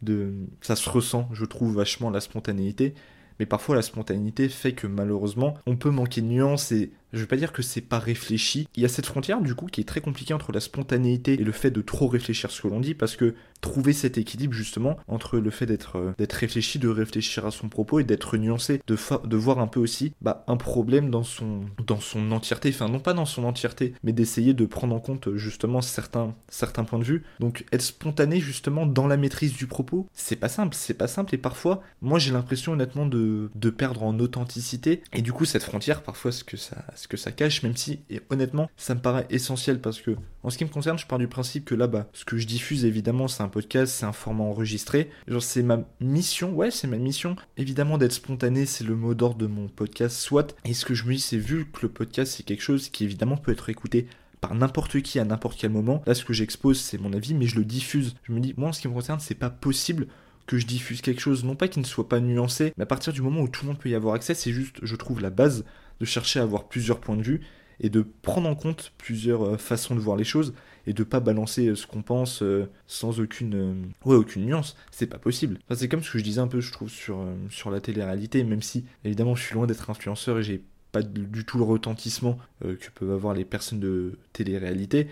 de... 0.00 0.32
Ça 0.60 0.76
se 0.76 0.88
ressent, 0.88 1.28
je 1.32 1.44
trouve, 1.44 1.76
vachement 1.76 2.10
la 2.10 2.20
spontanéité. 2.20 2.94
Mais 3.38 3.46
parfois, 3.46 3.76
la 3.76 3.82
spontanéité 3.82 4.48
fait 4.48 4.72
que 4.72 4.86
malheureusement, 4.86 5.54
on 5.66 5.76
peut 5.76 5.90
manquer 5.90 6.20
de 6.20 6.26
nuances 6.26 6.72
et 6.72 6.92
je 7.12 7.20
veux 7.20 7.26
pas 7.26 7.36
dire 7.36 7.52
que 7.52 7.62
c'est 7.62 7.80
pas 7.80 7.98
réfléchi. 7.98 8.68
Il 8.76 8.82
y 8.82 8.86
a 8.86 8.88
cette 8.88 9.06
frontière, 9.06 9.40
du 9.40 9.54
coup, 9.54 9.66
qui 9.66 9.80
est 9.80 9.84
très 9.84 10.00
compliquée 10.00 10.34
entre 10.34 10.52
la 10.52 10.60
spontanéité 10.60 11.34
et 11.34 11.44
le 11.44 11.52
fait 11.52 11.70
de 11.70 11.82
trop 11.82 12.08
réfléchir 12.08 12.50
ce 12.50 12.62
que 12.62 12.68
l'on 12.68 12.80
dit 12.80 12.94
parce 12.94 13.16
que 13.16 13.34
trouver 13.62 13.92
cet 13.92 14.18
équilibre 14.18 14.52
justement 14.52 14.98
entre 15.08 15.38
le 15.38 15.50
fait 15.50 15.66
d'être 15.66 15.96
euh, 15.96 16.12
réfléchi, 16.18 16.78
de 16.78 16.88
réfléchir 16.88 17.46
à 17.46 17.50
son 17.50 17.68
propos 17.68 18.00
et 18.00 18.04
d'être 18.04 18.36
nuancé, 18.36 18.82
de, 18.86 18.96
de 19.24 19.36
voir 19.36 19.60
un 19.60 19.68
peu 19.68 19.80
aussi 19.80 20.12
bah, 20.20 20.44
un 20.48 20.56
problème 20.56 21.10
dans 21.10 21.22
son, 21.22 21.60
dans 21.86 22.00
son 22.00 22.32
entièreté, 22.32 22.70
enfin 22.70 22.88
non 22.88 22.98
pas 22.98 23.14
dans 23.14 23.24
son 23.24 23.44
entièreté, 23.44 23.94
mais 24.02 24.12
d'essayer 24.12 24.52
de 24.52 24.66
prendre 24.66 24.94
en 24.94 25.00
compte 25.00 25.34
justement 25.36 25.80
certains, 25.80 26.34
certains 26.48 26.84
points 26.84 26.98
de 26.98 27.04
vue. 27.04 27.22
Donc 27.38 27.64
être 27.72 27.82
spontané 27.82 28.40
justement 28.40 28.84
dans 28.84 29.06
la 29.06 29.16
maîtrise 29.16 29.54
du 29.54 29.68
propos, 29.68 30.08
c'est 30.12 30.36
pas 30.36 30.48
simple, 30.48 30.74
c'est 30.74 30.94
pas 30.94 31.08
simple 31.08 31.34
et 31.34 31.38
parfois, 31.38 31.82
moi 32.00 32.18
j'ai 32.18 32.32
l'impression 32.32 32.72
honnêtement 32.72 33.06
de, 33.06 33.48
de 33.54 33.70
perdre 33.70 34.02
en 34.02 34.18
authenticité 34.18 35.02
et 35.12 35.22
du 35.22 35.32
coup 35.32 35.44
cette 35.44 35.62
frontière 35.62 36.02
parfois 36.02 36.32
ce 36.32 36.42
que 36.42 36.56
ça, 36.56 36.84
ce 37.02 37.08
que 37.08 37.16
ça 37.16 37.32
cache, 37.32 37.62
même 37.62 37.76
si 37.76 38.00
et 38.10 38.20
honnêtement 38.30 38.70
ça 38.76 38.94
me 38.94 39.00
paraît 39.00 39.26
essentiel 39.30 39.80
parce 39.80 40.00
que 40.00 40.12
en 40.42 40.50
ce 40.50 40.58
qui 40.58 40.64
me 40.64 40.70
concerne 40.70 40.98
je 40.98 41.06
pars 41.06 41.18
du 41.18 41.28
principe 41.28 41.64
que 41.64 41.74
là 41.74 41.86
bas 41.86 42.08
ce 42.12 42.24
que 42.24 42.38
je 42.38 42.46
diffuse 42.46 42.84
évidemment 42.84 43.28
c'est 43.28 43.42
un 43.42 43.48
podcast, 43.48 43.94
c'est 43.94 44.06
un 44.06 44.12
format 44.12 44.44
enregistré. 44.44 45.10
Genre, 45.26 45.42
c'est 45.42 45.62
ma 45.62 45.80
mission, 46.00 46.52
ouais, 46.54 46.70
c'est 46.70 46.86
ma 46.86 46.96
mission. 46.96 47.36
Évidemment, 47.56 47.98
d'être 47.98 48.12
spontané, 48.12 48.66
c'est 48.66 48.84
le 48.84 48.94
mot 48.94 49.14
d'ordre 49.14 49.38
de 49.38 49.46
mon 49.46 49.68
podcast, 49.68 50.16
soit. 50.16 50.56
Et 50.64 50.74
ce 50.74 50.84
que 50.84 50.94
je 50.94 51.04
me 51.04 51.14
dis, 51.14 51.20
c'est 51.20 51.36
vu 51.36 51.66
que 51.66 51.82
le 51.82 51.88
podcast, 51.88 52.34
c'est 52.36 52.42
quelque 52.42 52.62
chose 52.62 52.88
qui 52.88 53.04
évidemment 53.04 53.36
peut 53.36 53.52
être 53.52 53.68
écouté 53.68 54.06
par 54.40 54.54
n'importe 54.54 55.00
qui 55.02 55.18
à 55.18 55.24
n'importe 55.24 55.58
quel 55.58 55.70
moment. 55.70 56.02
Là, 56.06 56.14
ce 56.14 56.24
que 56.24 56.32
j'expose, 56.32 56.80
c'est 56.80 56.98
mon 56.98 57.12
avis, 57.12 57.34
mais 57.34 57.46
je 57.46 57.56
le 57.56 57.64
diffuse. 57.64 58.14
Je 58.24 58.32
me 58.32 58.40
dis, 58.40 58.54
moi, 58.56 58.70
en 58.70 58.72
ce 58.72 58.80
qui 58.80 58.88
me 58.88 58.94
concerne, 58.94 59.20
c'est 59.20 59.34
pas 59.34 59.50
possible 59.50 60.08
que 60.46 60.58
je 60.58 60.66
diffuse 60.66 61.00
quelque 61.00 61.20
chose, 61.20 61.44
non 61.44 61.54
pas 61.54 61.68
qu'il 61.68 61.82
ne 61.82 61.86
soit 61.86 62.08
pas 62.08 62.18
nuancé, 62.18 62.72
mais 62.76 62.82
à 62.82 62.86
partir 62.86 63.12
du 63.12 63.22
moment 63.22 63.42
où 63.42 63.48
tout 63.48 63.64
le 63.64 63.68
monde 63.68 63.78
peut 63.78 63.88
y 63.88 63.94
avoir 63.94 64.16
accès, 64.16 64.34
c'est 64.34 64.52
juste, 64.52 64.80
je 64.82 64.96
trouve, 64.96 65.20
la 65.20 65.30
base 65.30 65.64
de 66.02 66.06
chercher 66.06 66.40
à 66.40 66.42
avoir 66.42 66.64
plusieurs 66.64 66.98
points 66.98 67.16
de 67.16 67.22
vue 67.22 67.40
et 67.78 67.88
de 67.88 68.04
prendre 68.22 68.48
en 68.48 68.56
compte 68.56 68.92
plusieurs 68.98 69.44
euh, 69.44 69.56
façons 69.56 69.94
de 69.94 70.00
voir 70.00 70.16
les 70.16 70.24
choses 70.24 70.52
et 70.88 70.92
de 70.92 71.04
pas 71.04 71.20
balancer 71.20 71.68
euh, 71.68 71.76
ce 71.76 71.86
qu'on 71.86 72.02
pense 72.02 72.42
euh, 72.42 72.68
sans 72.88 73.20
aucune 73.20 73.92
ouais 74.04 74.16
aucune 74.16 74.44
nuance. 74.44 74.76
C'est 74.90 75.06
pas 75.06 75.18
possible. 75.18 75.60
C'est 75.72 75.86
comme 75.86 76.02
ce 76.02 76.10
que 76.10 76.18
je 76.18 76.24
disais 76.24 76.40
un 76.40 76.48
peu 76.48 76.60
je 76.60 76.72
trouve 76.72 76.90
sur 76.90 77.24
sur 77.50 77.70
la 77.70 77.80
télé-réalité 77.80 78.42
même 78.42 78.62
si 78.62 78.84
évidemment 79.04 79.36
je 79.36 79.44
suis 79.44 79.54
loin 79.54 79.68
d'être 79.68 79.90
influenceur 79.90 80.40
et 80.40 80.42
j'ai 80.42 80.64
pas 80.90 81.02
du 81.02 81.44
tout 81.44 81.56
le 81.56 81.64
retentissement 81.64 82.36
que 82.60 82.90
peuvent 82.96 83.12
avoir 83.12 83.32
les 83.32 83.44
personnes 83.44 83.80
de 83.80 84.18
télé-réalité. 84.32 85.06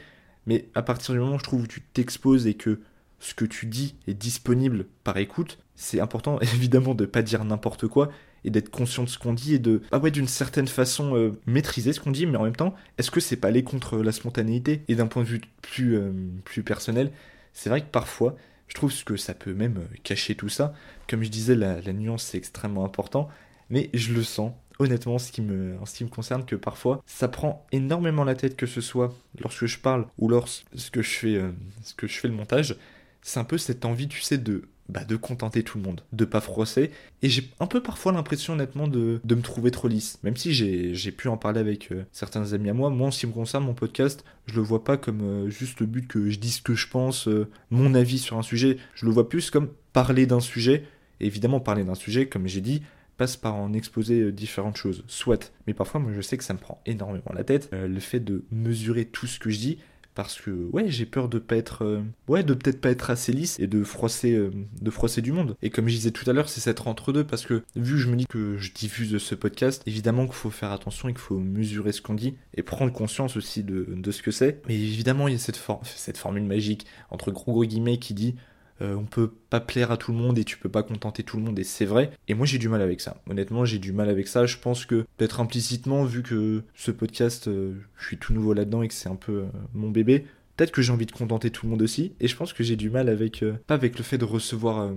Mais 0.46 0.66
à 0.74 0.82
partir 0.82 1.14
du 1.14 1.20
moment 1.20 1.36
où 1.36 1.38
je 1.38 1.44
trouve 1.44 1.62
où 1.62 1.66
tu 1.68 1.80
t'exposes 1.80 2.48
et 2.48 2.54
que 2.54 2.80
ce 3.20 3.32
que 3.32 3.44
tu 3.44 3.66
dis 3.66 3.94
est 4.08 4.14
disponible 4.14 4.86
par 5.04 5.16
écoute 5.18 5.58
c'est 5.76 6.00
important 6.00 6.40
évidemment 6.54 6.94
de 6.94 7.06
pas 7.06 7.22
dire 7.22 7.44
n'importe 7.44 7.86
quoi 7.86 8.10
et 8.44 8.50
d'être 8.50 8.70
conscient 8.70 9.04
de 9.04 9.08
ce 9.08 9.18
qu'on 9.18 9.32
dit 9.32 9.54
et 9.54 9.58
de, 9.58 9.82
ah 9.92 9.98
ouais, 9.98 10.10
d'une 10.10 10.28
certaine 10.28 10.68
façon 10.68 11.16
euh, 11.16 11.38
maîtriser 11.46 11.92
ce 11.92 12.00
qu'on 12.00 12.10
dit, 12.10 12.26
mais 12.26 12.36
en 12.36 12.44
même 12.44 12.56
temps, 12.56 12.74
est-ce 12.98 13.10
que 13.10 13.20
c'est 13.20 13.36
pas 13.36 13.48
aller 13.48 13.64
contre 13.64 13.98
la 13.98 14.12
spontanéité? 14.12 14.82
Et 14.88 14.94
d'un 14.94 15.06
point 15.06 15.22
de 15.22 15.28
vue 15.28 15.40
plus, 15.62 15.96
euh, 15.96 16.12
plus 16.44 16.62
personnel, 16.62 17.12
c'est 17.52 17.70
vrai 17.70 17.80
que 17.80 17.90
parfois, 17.90 18.36
Je 18.68 18.74
trouve 18.76 18.94
que 19.04 19.16
ça 19.16 19.34
peut 19.34 19.52
même 19.52 19.78
euh, 19.78 19.96
cacher 20.04 20.36
tout 20.36 20.48
ça. 20.48 20.72
Comme 21.08 21.24
je 21.24 21.28
disais, 21.28 21.56
la, 21.56 21.80
nuance 21.92 22.22
c'est 22.22 22.38
extrêmement 22.38 22.84
important, 22.84 23.28
mais 23.68 23.90
je 23.94 24.12
le 24.12 24.22
sens 24.22 24.52
honnêtement, 24.80 25.16
en 25.16 25.18
ce 25.18 25.30
qui 25.30 25.42
me 25.42 26.08
concerne, 26.08 26.44
que 26.44 26.56
parfois, 26.56 27.02
ça 27.06 27.28
prend 27.28 27.66
énormément 27.70 28.24
la 28.24 28.34
tête, 28.34 28.56
que 28.56 28.66
ce 28.66 28.80
soit 28.80 29.14
lorsque 29.38 29.66
je 29.66 29.78
parle 29.78 30.06
ou 30.18 30.28
lorsque 30.28 30.64
je 30.74 31.00
fais, 31.02 31.34
euh, 31.34 31.50
ce 31.82 31.94
que 31.94 32.06
je 32.06 32.18
fais 32.18 32.28
le 32.28 32.34
montage. 32.34 32.76
C'est 33.22 33.38
un 33.38 33.44
peu 33.44 33.58
cette 33.58 33.84
envie, 33.84 34.08
tu 34.08 34.22
sais, 34.22 34.38
de 34.38 34.62
bah, 34.90 35.04
de 35.04 35.16
contenter 35.16 35.62
tout 35.62 35.78
le 35.78 35.84
monde, 35.84 36.02
de 36.12 36.24
pas 36.24 36.40
froisser. 36.40 36.90
Et 37.22 37.28
j'ai 37.28 37.48
un 37.60 37.66
peu 37.66 37.82
parfois 37.82 38.12
l'impression 38.12 38.54
honnêtement 38.54 38.88
de, 38.88 39.20
de, 39.24 39.34
me 39.34 39.42
trouver 39.42 39.70
trop 39.70 39.88
lisse. 39.88 40.18
Même 40.22 40.36
si 40.36 40.52
j'ai 40.52 41.12
pu 41.12 41.28
en 41.28 41.36
parler 41.36 41.60
avec 41.60 41.92
euh, 41.92 42.04
certains 42.12 42.52
amis 42.52 42.70
à 42.70 42.74
moi, 42.74 42.90
moi 42.90 43.08
en 43.08 43.10
ce 43.10 43.20
qui 43.20 43.26
me 43.26 43.32
concerne, 43.32 43.64
mon 43.64 43.74
podcast, 43.74 44.24
je 44.46 44.56
le 44.56 44.62
vois 44.62 44.84
pas 44.84 44.96
comme 44.96 45.22
euh, 45.22 45.50
juste 45.50 45.80
le 45.80 45.86
but 45.86 46.06
que 46.08 46.28
je 46.28 46.38
dise 46.38 46.56
ce 46.56 46.62
que 46.62 46.74
je 46.74 46.88
pense, 46.88 47.28
euh, 47.28 47.48
mon 47.70 47.94
avis 47.94 48.18
sur 48.18 48.36
un 48.36 48.42
sujet. 48.42 48.78
Je 48.94 49.06
le 49.06 49.12
vois 49.12 49.28
plus 49.28 49.50
comme 49.50 49.68
parler 49.92 50.26
d'un 50.26 50.40
sujet. 50.40 50.84
Et 51.20 51.26
évidemment, 51.26 51.60
parler 51.60 51.84
d'un 51.84 51.94
sujet, 51.94 52.26
comme 52.26 52.46
j'ai 52.46 52.60
dit, 52.60 52.82
passe 53.16 53.36
par 53.36 53.54
en 53.54 53.72
exposer 53.72 54.32
différentes 54.32 54.76
choses. 54.76 55.04
Soit. 55.06 55.52
Mais 55.66 55.74
parfois, 55.74 56.00
moi 56.00 56.12
je 56.14 56.20
sais 56.20 56.36
que 56.38 56.44
ça 56.44 56.54
me 56.54 56.58
prend 56.58 56.80
énormément 56.86 57.32
la 57.34 57.44
tête. 57.44 57.68
le 57.72 58.00
fait 58.00 58.20
de 58.20 58.44
mesurer 58.50 59.04
tout 59.04 59.26
ce 59.26 59.38
que 59.38 59.50
je 59.50 59.58
dis 59.58 59.78
parce 60.22 60.40
que 60.40 60.50
ouais 60.72 60.88
j'ai 60.88 61.06
peur 61.06 61.28
de 61.28 61.38
pas 61.38 61.56
être 61.56 61.84
euh, 61.84 62.02
ouais 62.28 62.42
de 62.42 62.54
peut-être 62.54 62.80
pas 62.80 62.90
être 62.90 63.10
assez 63.10 63.32
lisse 63.32 63.58
et 63.58 63.66
de 63.66 63.82
froisser 63.82 64.34
euh, 64.34 64.50
de 64.80 64.90
froisser 64.90 65.22
du 65.22 65.32
monde. 65.32 65.56
Et 65.62 65.70
comme 65.70 65.88
je 65.88 65.94
disais 65.94 66.10
tout 66.10 66.28
à 66.28 66.32
l'heure 66.32 66.48
c'est 66.48 66.60
cette 66.60 66.86
entre 66.86 67.12
deux 67.12 67.24
parce 67.24 67.46
que 67.46 67.62
vu 67.76 67.94
que 67.94 67.98
je 67.98 68.08
me 68.08 68.16
dis 68.16 68.26
que 68.26 68.58
je 68.58 68.72
diffuse 68.72 69.16
ce 69.18 69.34
podcast 69.34 69.82
évidemment 69.86 70.26
qu'il 70.26 70.34
faut 70.34 70.50
faire 70.50 70.72
attention 70.72 71.08
et 71.08 71.12
qu'il 71.12 71.20
faut 71.20 71.38
mesurer 71.38 71.92
ce 71.92 72.02
qu'on 72.02 72.14
dit 72.14 72.34
et 72.54 72.62
prendre 72.62 72.92
conscience 72.92 73.36
aussi 73.36 73.62
de, 73.62 74.10
ce 74.10 74.22
que 74.22 74.30
c'est. 74.30 74.60
Mais 74.68 74.74
évidemment 74.74 75.28
il 75.28 75.32
y 75.32 75.36
a 75.36 75.38
cette, 75.38 75.60
cette 75.84 76.18
formule 76.18 76.44
magique 76.44 76.86
entre 77.10 77.30
gros 77.30 77.52
gros 77.52 77.64
guillemets 77.64 77.98
qui 77.98 78.14
dit 78.14 78.34
euh, 78.82 78.94
on 78.94 79.04
peut 79.04 79.30
pas 79.50 79.60
plaire 79.60 79.90
à 79.90 79.96
tout 79.96 80.12
le 80.12 80.18
monde 80.18 80.38
et 80.38 80.44
tu 80.44 80.56
peux 80.56 80.68
pas 80.68 80.82
contenter 80.82 81.22
tout 81.22 81.36
le 81.36 81.42
monde 81.42 81.58
et 81.58 81.64
c'est 81.64 81.84
vrai. 81.84 82.12
Et 82.28 82.34
moi 82.34 82.46
j'ai 82.46 82.58
du 82.58 82.68
mal 82.68 82.82
avec 82.82 83.00
ça. 83.00 83.22
Honnêtement 83.28 83.64
j'ai 83.64 83.78
du 83.78 83.92
mal 83.92 84.08
avec 84.08 84.28
ça. 84.28 84.46
Je 84.46 84.56
pense 84.56 84.86
que 84.86 85.06
peut-être 85.16 85.40
implicitement 85.40 86.04
vu 86.04 86.22
que 86.22 86.62
ce 86.74 86.90
podcast 86.90 87.48
euh, 87.48 87.74
je 87.98 88.06
suis 88.06 88.18
tout 88.18 88.32
nouveau 88.32 88.54
là-dedans 88.54 88.82
et 88.82 88.88
que 88.88 88.94
c'est 88.94 89.08
un 89.08 89.16
peu 89.16 89.32
euh, 89.32 89.46
mon 89.74 89.90
bébé, 89.90 90.26
peut-être 90.56 90.70
que 90.70 90.82
j'ai 90.82 90.92
envie 90.92 91.06
de 91.06 91.12
contenter 91.12 91.50
tout 91.50 91.66
le 91.66 91.70
monde 91.70 91.82
aussi. 91.82 92.14
Et 92.20 92.28
je 92.28 92.36
pense 92.36 92.52
que 92.52 92.62
j'ai 92.62 92.76
du 92.76 92.90
mal 92.90 93.08
avec 93.08 93.44
pas 93.66 93.74
avec 93.74 93.98
le 93.98 94.04
fait 94.04 94.18
de 94.18 94.24
recevoir 94.24 94.90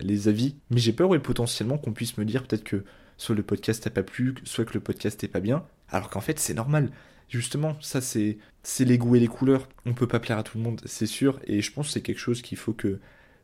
les 0.00 0.28
avis, 0.28 0.56
mais 0.70 0.78
j'ai 0.78 0.92
peur 0.92 1.10
potentiellement 1.22 1.78
qu'on 1.78 1.92
puisse 1.92 2.16
me 2.18 2.24
dire 2.24 2.46
peut-être 2.46 2.64
que 2.64 2.84
soit 3.16 3.34
le 3.34 3.42
podcast 3.42 3.82
t'a 3.82 3.90
pas 3.90 4.02
plu, 4.02 4.34
soit 4.44 4.64
que 4.64 4.74
le 4.74 4.80
podcast 4.80 5.22
est 5.24 5.28
pas 5.28 5.40
bien. 5.40 5.64
Alors 5.90 6.10
qu'en 6.10 6.20
fait 6.20 6.38
c'est 6.38 6.54
normal 6.54 6.90
justement, 7.28 7.76
ça 7.80 8.00
c'est 8.00 8.38
c'est 8.62 8.84
les 8.84 8.98
goûts 8.98 9.16
et 9.16 9.20
les 9.20 9.28
couleurs. 9.28 9.68
On 9.86 9.94
peut 9.94 10.06
pas 10.06 10.20
plaire 10.20 10.38
à 10.38 10.42
tout 10.42 10.58
le 10.58 10.64
monde, 10.64 10.80
c'est 10.84 11.06
sûr, 11.06 11.40
et 11.46 11.60
je 11.60 11.72
pense 11.72 11.86
que 11.86 11.92
c'est 11.92 12.02
quelque 12.02 12.18
chose 12.18 12.42
qu'il 12.42 12.58
faut 12.58 12.72
que 12.72 12.98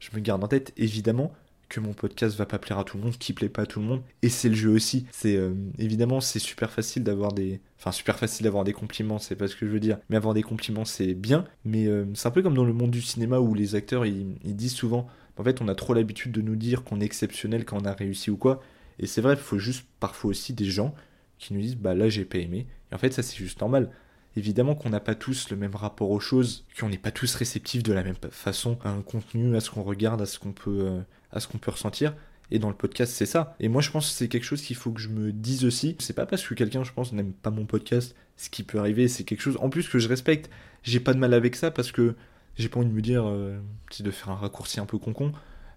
je 0.04 0.16
me 0.16 0.20
garde 0.20 0.44
en 0.44 0.49
tête, 0.49 0.73
évidemment, 0.76 1.32
que 1.68 1.80
mon 1.80 1.94
podcast 1.94 2.37
va 2.37 2.44
pas 2.44 2.58
plaire 2.58 2.78
à 2.78 2.84
tout 2.84 2.99
le 2.99 3.04
monde, 3.04 3.16
qui 3.16 3.32
plaît 3.32 3.49
pas 3.49 3.62
à 3.62 3.66
tout 3.66 3.80
le 3.80 3.87
monde, 3.87 4.02
et 4.23 4.28
c'est 4.28 4.50
le 4.50 4.54
jeu 4.54 4.70
aussi. 4.70 5.06
C'est 5.11 5.37
euh, 5.37 5.54
évidemment 5.78 6.20
c'est 6.20 6.38
super 6.38 6.70
facile 6.70 7.02
d'avoir 7.04 7.32
des, 7.32 7.61
enfin 7.78 7.90
super 7.90 8.18
facile 8.18 8.44
d'avoir 8.44 8.64
des 8.64 8.75
compliments, 8.75 9.18
c'est 9.18 9.34
pas 9.34 9.49
ce 9.49 9.56
que 9.56 9.66
je 9.66 9.73
veux 9.73 9.80
dire, 9.80 9.99
mais 10.11 10.16
avoir 10.16 10.34
des 10.34 10.42
compliments 10.42 10.84
c'est 10.84 11.14
bien, 11.14 11.46
mais 11.64 11.87
euh, 11.87 12.04
c'est 12.14 12.28
un 12.28 12.30
peu 12.30 12.42
comme 12.42 12.54
dans 12.54 12.66
le 12.66 12.75
monde 12.75 12.90
du 12.90 13.00
cinéma 13.00 13.38
où 13.38 13.54
les 13.54 13.75
acteurs 13.75 14.04
ils, 14.04 14.37
disent 14.44 14.75
souvent, 14.75 15.06
en 15.38 15.42
fait 15.42 15.62
on 15.62 15.68
a 15.68 15.75
trop 15.75 15.94
l'habitude 15.94 16.32
de 16.32 16.42
nous 16.42 16.56
dire 16.56 16.84
qu'on 16.84 17.00
est 17.00 17.04
exceptionnel 17.06 17.64
quand 17.64 17.80
on 17.80 17.87
a 17.87 17.92
réussi 17.94 18.30
ou 18.30 18.37
quoi, 18.37 18.61
et 18.99 19.06
c'est 19.06 19.23
vrai, 19.23 19.32
il 19.34 19.40
faut 19.40 19.58
juste 19.58 19.87
parfois 20.00 20.30
aussi 20.30 20.52
des 20.52 20.66
gens 20.66 20.94
qui 21.38 21.54
nous 21.54 21.61
disent 21.61 21.76
bah 21.76 21.94
là 21.94 22.11
j'ai 22.11 22.26
pas 22.26 22.38
aimé, 22.38 22.66
et 22.92 22.94
en 22.94 22.99
fait 22.99 23.12
ça 23.12 23.23
c'est 23.23 23.37
juste 23.37 23.61
normal. 23.61 23.90
Évidemment 24.36 24.74
qu'on 24.74 24.90
n'a 24.90 25.00
pas 25.00 25.14
tous 25.14 25.50
le 25.50 25.56
même 25.56 25.76
rapport 25.76 26.10
aux 26.10 26.20
choses, 26.20 26.64
qu'on 26.78 26.88
n'est 26.88 26.98
pas 26.98 27.12
tous 27.12 27.34
réceptifs 27.36 27.82
de 27.82 27.92
la 27.92 28.02
même 28.02 28.16
façon 28.30 28.78
à 28.82 28.90
un 28.90 29.02
contenu, 29.02 29.56
à 29.56 29.60
ce 29.60 29.70
qu'on 29.70 29.82
regarde, 29.82 30.20
à 30.20 30.26
ce 30.26 30.38
qu'on 30.38 30.52
peut, 30.52 30.86
euh, 30.86 31.00
à 31.30 31.40
ce 31.40 31.46
qu'on 31.46 31.58
peut 31.58 31.70
ressentir. 31.70 32.14
Et 32.50 32.58
dans 32.58 32.68
le 32.68 32.74
podcast, 32.74 33.12
c'est 33.14 33.26
ça. 33.26 33.56
Et 33.60 33.68
moi, 33.68 33.80
je 33.80 33.90
pense 33.90 34.08
que 34.08 34.12
c'est 34.12 34.28
quelque 34.28 34.44
chose 34.44 34.60
qu'il 34.60 34.76
faut 34.76 34.90
que 34.90 35.00
je 35.00 35.08
me 35.08 35.32
dise 35.32 35.64
aussi. 35.64 35.96
C'est 35.98 36.12
pas 36.12 36.26
parce 36.26 36.46
que 36.46 36.54
quelqu'un, 36.54 36.84
je 36.84 36.92
pense, 36.92 37.12
n'aime 37.12 37.32
pas 37.32 37.50
mon 37.50 37.64
podcast, 37.64 38.14
ce 38.37 38.50
qui 38.50 38.64
peut 38.64 38.78
arriver, 38.78 39.09
c'est 39.09 39.24
quelque 39.24 39.40
chose, 39.40 39.56
en 39.61 39.70
plus, 39.70 39.88
que 39.88 39.98
je 39.98 40.09
respecte. 40.09 40.50
J'ai 40.82 41.00
pas 41.00 41.14
de 41.14 41.18
mal 41.18 41.32
avec 41.32 41.56
ça 41.56 41.70
parce 41.70 41.92
que 41.92 42.14
j'ai 42.56 42.68
pas 42.68 42.80
envie 42.80 42.88
de 42.88 42.94
me 42.94 43.02
dire, 43.02 43.24
euh, 43.26 43.59
de 43.98 44.11
faire 44.11 44.30
un 44.30 44.37
raccourci 44.37 44.78
un 44.80 44.87
peu 44.87 44.98
concon, 44.98 45.32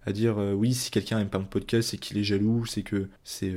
à 0.06 0.12
dire, 0.12 0.40
euh, 0.40 0.54
oui, 0.54 0.74
si 0.74 0.92
quelqu'un 0.92 1.20
aime 1.20 1.30
pas 1.30 1.40
mon 1.40 1.46
podcast, 1.46 1.90
c'est 1.90 1.98
qu'il 1.98 2.18
est 2.18 2.24
jaloux, 2.24 2.66
c'est 2.66 2.84
que 2.84 3.08
c'est 3.24 3.48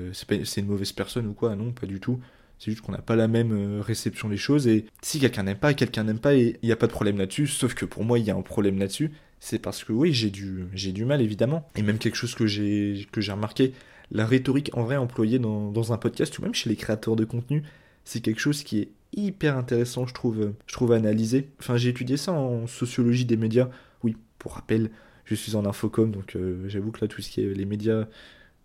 une 0.56 0.66
mauvaise 0.66 0.92
personne 0.92 1.26
ou 1.26 1.32
quoi. 1.32 1.56
Non, 1.56 1.72
pas 1.72 1.86
du 1.86 2.00
tout. 2.00 2.20
C'est 2.60 2.70
juste 2.70 2.82
qu'on 2.82 2.92
n'a 2.92 2.98
pas 2.98 3.16
la 3.16 3.26
même 3.26 3.52
euh, 3.52 3.80
réception 3.80 4.28
des 4.28 4.36
choses. 4.36 4.68
Et 4.68 4.84
si 5.00 5.18
quelqu'un 5.18 5.44
n'aime 5.44 5.56
pas, 5.56 5.72
quelqu'un 5.72 6.04
n'aime 6.04 6.18
pas, 6.18 6.34
et 6.34 6.58
il 6.62 6.66
n'y 6.66 6.72
a 6.72 6.76
pas 6.76 6.86
de 6.86 6.92
problème 6.92 7.16
là-dessus. 7.16 7.46
Sauf 7.46 7.72
que 7.72 7.86
pour 7.86 8.04
moi, 8.04 8.18
il 8.18 8.26
y 8.26 8.30
a 8.30 8.36
un 8.36 8.42
problème 8.42 8.78
là-dessus. 8.78 9.10
C'est 9.40 9.58
parce 9.58 9.82
que 9.82 9.94
oui, 9.94 10.12
j'ai 10.12 10.28
du, 10.28 10.66
j'ai 10.74 10.92
du 10.92 11.06
mal 11.06 11.22
évidemment. 11.22 11.66
Et 11.74 11.82
même 11.82 11.96
quelque 11.96 12.16
chose 12.16 12.34
que 12.34 12.46
j'ai, 12.46 13.08
que 13.12 13.22
j'ai 13.22 13.32
remarqué, 13.32 13.72
la 14.12 14.26
rhétorique 14.26 14.70
en 14.74 14.82
vrai 14.82 14.96
employée 14.96 15.38
dans, 15.38 15.92
un 15.92 15.96
podcast 15.96 16.38
ou 16.38 16.42
même 16.42 16.52
chez 16.52 16.68
les 16.68 16.76
créateurs 16.76 17.16
de 17.16 17.24
contenu, 17.24 17.62
c'est 18.04 18.20
quelque 18.20 18.40
chose 18.40 18.62
qui 18.62 18.80
est 18.80 18.88
hyper 19.16 19.56
intéressant, 19.56 20.06
je 20.06 20.12
trouve, 20.12 20.52
je 20.66 20.72
trouve 20.74 20.92
à 20.92 20.96
analyser. 20.96 21.48
Enfin, 21.60 21.78
j'ai 21.78 21.88
étudié 21.88 22.18
ça 22.18 22.32
en 22.32 22.66
sociologie 22.66 23.24
des 23.24 23.38
médias. 23.38 23.70
Oui, 24.04 24.18
pour 24.38 24.52
rappel, 24.52 24.90
je 25.24 25.34
suis 25.34 25.56
en 25.56 25.64
infocom, 25.64 26.10
donc 26.10 26.36
euh, 26.36 26.68
j'avoue 26.68 26.90
que 26.90 27.00
là, 27.00 27.08
tout 27.08 27.22
ce 27.22 27.30
qui 27.30 27.40
est 27.40 27.54
les 27.54 27.64
médias, 27.64 28.06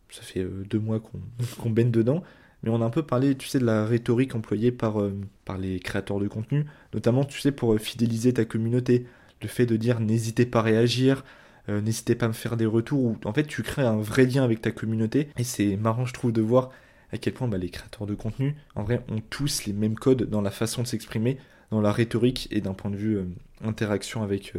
ça 0.09 0.21
fait 0.21 0.41
euh, 0.41 0.65
deux 0.69 0.79
mois 0.79 0.99
qu'on 0.99 1.69
baigne 1.69 1.91
dedans 1.91 2.21
mais 2.65 2.71
on 2.71 2.81
a 2.81 2.85
un 2.85 2.89
peu 2.89 3.03
parlé, 3.03 3.35
tu 3.35 3.47
sais, 3.47 3.59
de 3.59 3.65
la 3.65 3.85
rhétorique 3.85 4.33
employée 4.33 4.71
par, 4.71 4.99
euh, 4.99 5.13
par 5.45 5.59
les 5.59 5.79
créateurs 5.79 6.19
de 6.19 6.27
contenu, 6.27 6.65
notamment, 6.95 7.23
tu 7.23 7.39
sais, 7.39 7.51
pour 7.51 7.73
euh, 7.73 7.77
fidéliser 7.77 8.33
ta 8.33 8.43
communauté. 8.43 9.05
Le 9.43 9.47
fait 9.47 9.67
de 9.67 9.77
dire 9.77 9.99
n'hésitez 9.99 10.47
pas 10.47 10.59
à 10.59 10.63
réagir, 10.63 11.23
euh, 11.69 11.79
n'hésitez 11.79 12.15
pas 12.15 12.25
à 12.25 12.29
me 12.29 12.33
faire 12.33 12.57
des 12.57 12.65
retours, 12.65 13.03
ou 13.03 13.17
en 13.23 13.33
fait, 13.33 13.45
tu 13.45 13.61
crées 13.61 13.83
un 13.83 13.97
vrai 13.97 14.25
lien 14.25 14.43
avec 14.43 14.61
ta 14.61 14.71
communauté, 14.71 15.29
et 15.37 15.43
c'est 15.43 15.77
marrant, 15.77 16.05
je 16.05 16.13
trouve, 16.13 16.31
de 16.31 16.41
voir 16.41 16.71
à 17.11 17.19
quel 17.19 17.33
point 17.33 17.47
bah, 17.47 17.59
les 17.59 17.69
créateurs 17.69 18.07
de 18.07 18.15
contenu, 18.15 18.55
en 18.73 18.83
vrai, 18.83 19.05
ont 19.09 19.21
tous 19.29 19.67
les 19.67 19.73
mêmes 19.73 19.95
codes 19.95 20.23
dans 20.23 20.41
la 20.41 20.51
façon 20.51 20.81
de 20.81 20.87
s'exprimer, 20.87 21.37
dans 21.69 21.81
la 21.81 21.91
rhétorique 21.91 22.47
et 22.49 22.61
d'un 22.61 22.73
point 22.73 22.89
de 22.89 22.95
vue 22.95 23.19
interaction 23.63 24.23
avec, 24.23 24.53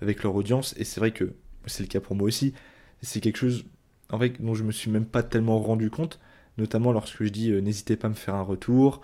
avec 0.00 0.22
leur 0.22 0.34
audience, 0.36 0.74
et 0.78 0.84
c'est 0.84 1.00
vrai 1.00 1.10
que 1.10 1.34
c'est 1.66 1.82
le 1.82 1.88
cas 1.88 2.00
pour 2.00 2.14
moi 2.14 2.26
aussi, 2.26 2.54
c'est 3.02 3.20
quelque 3.20 3.38
chose 3.38 3.64
en 4.10 4.18
fait, 4.18 4.40
dont 4.40 4.54
je 4.54 4.62
me 4.62 4.72
suis 4.72 4.90
même 4.90 5.06
pas 5.06 5.22
tellement 5.22 5.58
rendu 5.58 5.90
compte, 5.90 6.20
notamment 6.58 6.92
lorsque 6.92 7.22
je 7.22 7.28
dis 7.28 7.50
euh, 7.50 7.60
n'hésitez 7.60 7.96
pas 7.96 8.06
à 8.06 8.10
me 8.10 8.14
faire 8.14 8.34
un 8.34 8.42
retour, 8.42 9.00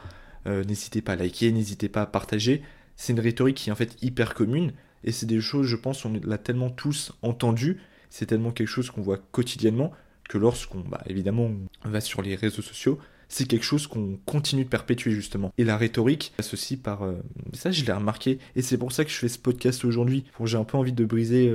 euh, 0.47 0.65
n'hésitez 0.65 1.03
pas 1.03 1.13
à 1.13 1.17
liker, 1.17 1.53
n'hésitez 1.53 1.89
pas 1.89 2.03
à 2.03 2.07
partager. 2.07 2.63
C'est 2.97 3.13
une 3.13 3.21
rhétorique 3.21 3.57
qui 3.57 3.73
en 3.73 3.75
fait 3.75 3.97
hyper 4.03 4.35
commune 4.35 4.73
et 5.05 5.13
c'est 5.13 5.27
des 5.27 5.41
choses, 5.41 5.67
je 5.67 5.77
pense, 5.77 6.05
on 6.05 6.21
l'a 6.23 6.39
tellement 6.39 6.71
tous 6.71 7.13
entendu, 7.23 7.79
c'est 8.11 8.27
tellement 8.27 8.51
quelque 8.51 8.69
chose 8.69 8.91
qu'on 8.91 9.01
voit 9.01 9.19
quotidiennement 9.19 9.93
que 10.29 10.39
lorsqu'on, 10.39 10.81
bah, 10.81 11.03
évidemment, 11.07 11.51
va 11.85 12.01
sur 12.01 12.23
les 12.23 12.37
réseaux 12.37 12.63
sociaux, 12.63 12.99
c'est 13.29 13.47
quelque 13.47 13.65
chose 13.65 13.87
qu'on 13.87 14.19
continue 14.27 14.65
de 14.65 14.69
perpétuer 14.69 15.13
justement. 15.13 15.53
Et 15.57 15.65
la 15.65 15.77
rhétorique 15.77 16.33
aussi 16.53 16.77
par... 16.77 17.03
Euh, 17.03 17.15
ça, 17.55 17.71
je 17.71 17.85
l'ai 17.85 17.93
remarqué, 17.93 18.39
et 18.57 18.63
c'est 18.63 18.77
pour 18.77 18.93
ça 18.93 19.05
que 19.05 19.11
je 19.11 19.17
fais 19.17 19.29
ce 19.29 19.39
podcast 19.39 19.85
aujourd'hui, 19.85 20.25
pour 20.35 20.47
j'ai 20.47 20.59
un 20.59 20.65
peu 20.65 20.77
envie 20.77 20.93
de 20.93 21.05
briser 21.05 21.49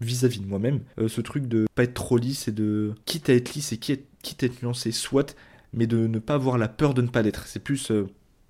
vis-à-vis 0.00 0.40
de 0.40 0.46
moi-même 0.46 0.80
ce 1.08 1.20
truc 1.20 1.46
de 1.46 1.66
pas 1.74 1.84
être 1.84 1.94
trop 1.94 2.18
lisse 2.18 2.48
et 2.48 2.52
de... 2.52 2.94
Quitte 3.06 3.30
à 3.30 3.34
être 3.34 3.54
lisse 3.54 3.72
et 3.72 3.78
quitte 3.78 4.06
quitte 4.26 4.42
à 4.42 4.46
être 4.46 4.62
nuancé, 4.62 4.90
soit, 4.90 5.36
mais 5.72 5.86
de 5.86 6.06
ne 6.06 6.18
pas 6.18 6.34
avoir 6.34 6.58
la 6.58 6.68
peur 6.68 6.94
de 6.94 7.02
ne 7.02 7.06
pas 7.06 7.22
l'être. 7.22 7.46
C'est 7.46 7.60
plus 7.60 7.90
euh, 7.90 8.08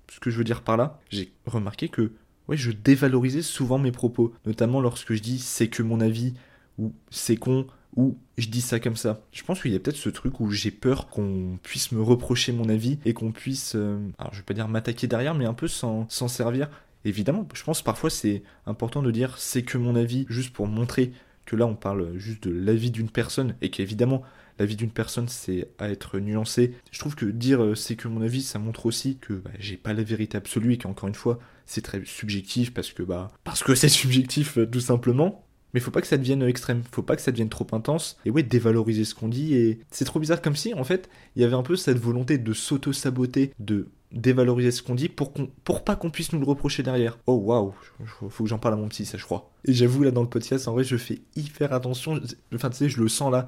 ce 0.09 0.19
que 0.19 0.29
je 0.29 0.37
veux 0.37 0.43
dire 0.43 0.63
par 0.63 0.75
là. 0.75 0.99
J'ai 1.09 1.31
remarqué 1.45 1.87
que 1.87 2.13
ouais, 2.47 2.57
je 2.57 2.71
dévalorisais 2.71 3.43
souvent 3.43 3.77
mes 3.77 3.91
propos, 3.91 4.33
notamment 4.45 4.81
lorsque 4.81 5.13
je 5.13 5.21
dis 5.21 5.37
c'est 5.37 5.67
que 5.67 5.83
mon 5.83 6.01
avis, 6.01 6.33
ou 6.79 6.93
c'est 7.11 7.37
con, 7.37 7.67
ou 7.95 8.17
je 8.37 8.47
dis 8.47 8.61
ça 8.61 8.79
comme 8.79 8.95
ça. 8.95 9.21
Je 9.31 9.43
pense 9.43 9.61
qu'il 9.61 9.71
y 9.71 9.75
a 9.75 9.79
peut-être 9.79 9.97
ce 9.97 10.09
truc 10.09 10.39
où 10.39 10.49
j'ai 10.51 10.71
peur 10.71 11.07
qu'on 11.09 11.59
puisse 11.61 11.91
me 11.91 12.01
reprocher 12.01 12.51
mon 12.51 12.69
avis 12.69 12.97
et 13.05 13.13
qu'on 13.13 13.31
puisse, 13.31 13.75
euh, 13.75 13.99
alors 14.17 14.33
je 14.33 14.39
vais 14.39 14.45
pas 14.45 14.53
dire 14.55 14.67
m'attaquer 14.67 15.07
derrière, 15.07 15.35
mais 15.35 15.45
un 15.45 15.53
peu 15.53 15.67
s'en 15.67 16.07
servir. 16.09 16.69
Évidemment, 17.05 17.47
je 17.53 17.63
pense 17.63 17.83
parfois 17.83 18.09
c'est 18.09 18.41
important 18.65 19.03
de 19.03 19.11
dire 19.11 19.37
c'est 19.37 19.61
que 19.61 19.77
mon 19.77 19.95
avis, 19.95 20.25
juste 20.27 20.53
pour 20.53 20.67
montrer 20.67 21.13
que 21.47 21.55
là 21.55 21.65
on 21.65 21.75
parle 21.75 22.15
juste 22.17 22.47
de 22.47 22.51
l'avis 22.51 22.91
d'une 22.91 23.09
personne 23.09 23.55
et 23.61 23.71
qu'évidemment 23.71 24.21
la 24.59 24.65
vie 24.65 24.75
d'une 24.75 24.91
personne, 24.91 25.27
c'est 25.27 25.67
à 25.77 25.89
être 25.89 26.19
nuancé. 26.19 26.73
Je 26.91 26.99
trouve 26.99 27.15
que 27.15 27.25
dire 27.25 27.63
euh, 27.63 27.75
c'est 27.75 27.95
que 27.95 28.07
mon 28.07 28.21
avis, 28.21 28.41
ça 28.41 28.59
montre 28.59 28.85
aussi 28.85 29.17
que 29.17 29.33
bah, 29.33 29.51
j'ai 29.59 29.77
pas 29.77 29.93
la 29.93 30.03
vérité 30.03 30.37
absolue 30.37 30.73
et 30.73 30.77
qu'encore 30.77 31.07
une 31.07 31.15
fois, 31.15 31.39
c'est 31.65 31.81
très 31.81 32.03
subjectif 32.05 32.73
parce 32.73 32.91
que 32.91 33.03
bah 33.03 33.31
parce 33.43 33.63
que 33.63 33.75
c'est 33.75 33.89
subjectif 33.89 34.57
euh, 34.57 34.65
tout 34.65 34.79
simplement. 34.79 35.43
Mais 35.73 35.81
faut 35.81 35.91
pas 35.91 35.99
que 35.99 36.07
ça 36.07 36.17
devienne 36.17 36.41
extrême, 36.43 36.81
faut 36.91 37.03
pas 37.03 37.17
que 37.17 37.21
ça 37.21 37.31
devienne 37.31 37.49
trop 37.49 37.67
intense, 37.73 38.17
et 38.25 38.31
ouais, 38.31 38.41
dévaloriser 38.41 39.03
ce 39.03 39.13
qu'on 39.13 39.27
dit, 39.27 39.53
et 39.53 39.79
c'est 39.91 40.05
trop 40.05 40.17
bizarre 40.17 40.41
comme 40.41 40.55
si, 40.55 40.73
en 40.73 40.85
fait, 40.85 41.09
il 41.35 41.41
y 41.41 41.45
avait 41.45 41.57
un 41.57 41.61
peu 41.61 41.75
cette 41.75 41.99
volonté 41.99 42.37
de 42.37 42.53
s'auto-saboter, 42.53 43.51
de 43.59 43.89
dévaloriser 44.11 44.71
ce 44.71 44.81
qu'on 44.81 44.95
dit 44.95 45.09
pour, 45.09 45.33
qu'on, 45.33 45.49
pour 45.63 45.83
pas 45.83 45.95
qu'on 45.95 46.09
puisse 46.09 46.31
nous 46.31 46.39
le 46.39 46.45
reprocher 46.45 46.83
derrière. 46.83 47.17
Oh 47.27 47.35
waouh, 47.35 47.73
faut 48.29 48.43
que 48.43 48.49
j'en 48.49 48.59
parle 48.59 48.75
à 48.75 48.77
mon 48.77 48.87
petit, 48.87 49.05
ça 49.05 49.17
je 49.17 49.25
crois. 49.25 49.51
Et 49.65 49.73
j'avoue, 49.73 50.03
là 50.03 50.11
dans 50.11 50.21
le 50.21 50.29
podcast, 50.29 50.67
en 50.67 50.73
vrai, 50.73 50.83
je 50.83 50.97
fais 50.97 51.19
hyper 51.35 51.73
attention, 51.73 52.19
enfin 52.53 52.69
tu 52.69 52.77
sais, 52.77 52.89
je 52.89 53.01
le 53.01 53.09
sens 53.09 53.31
là, 53.31 53.47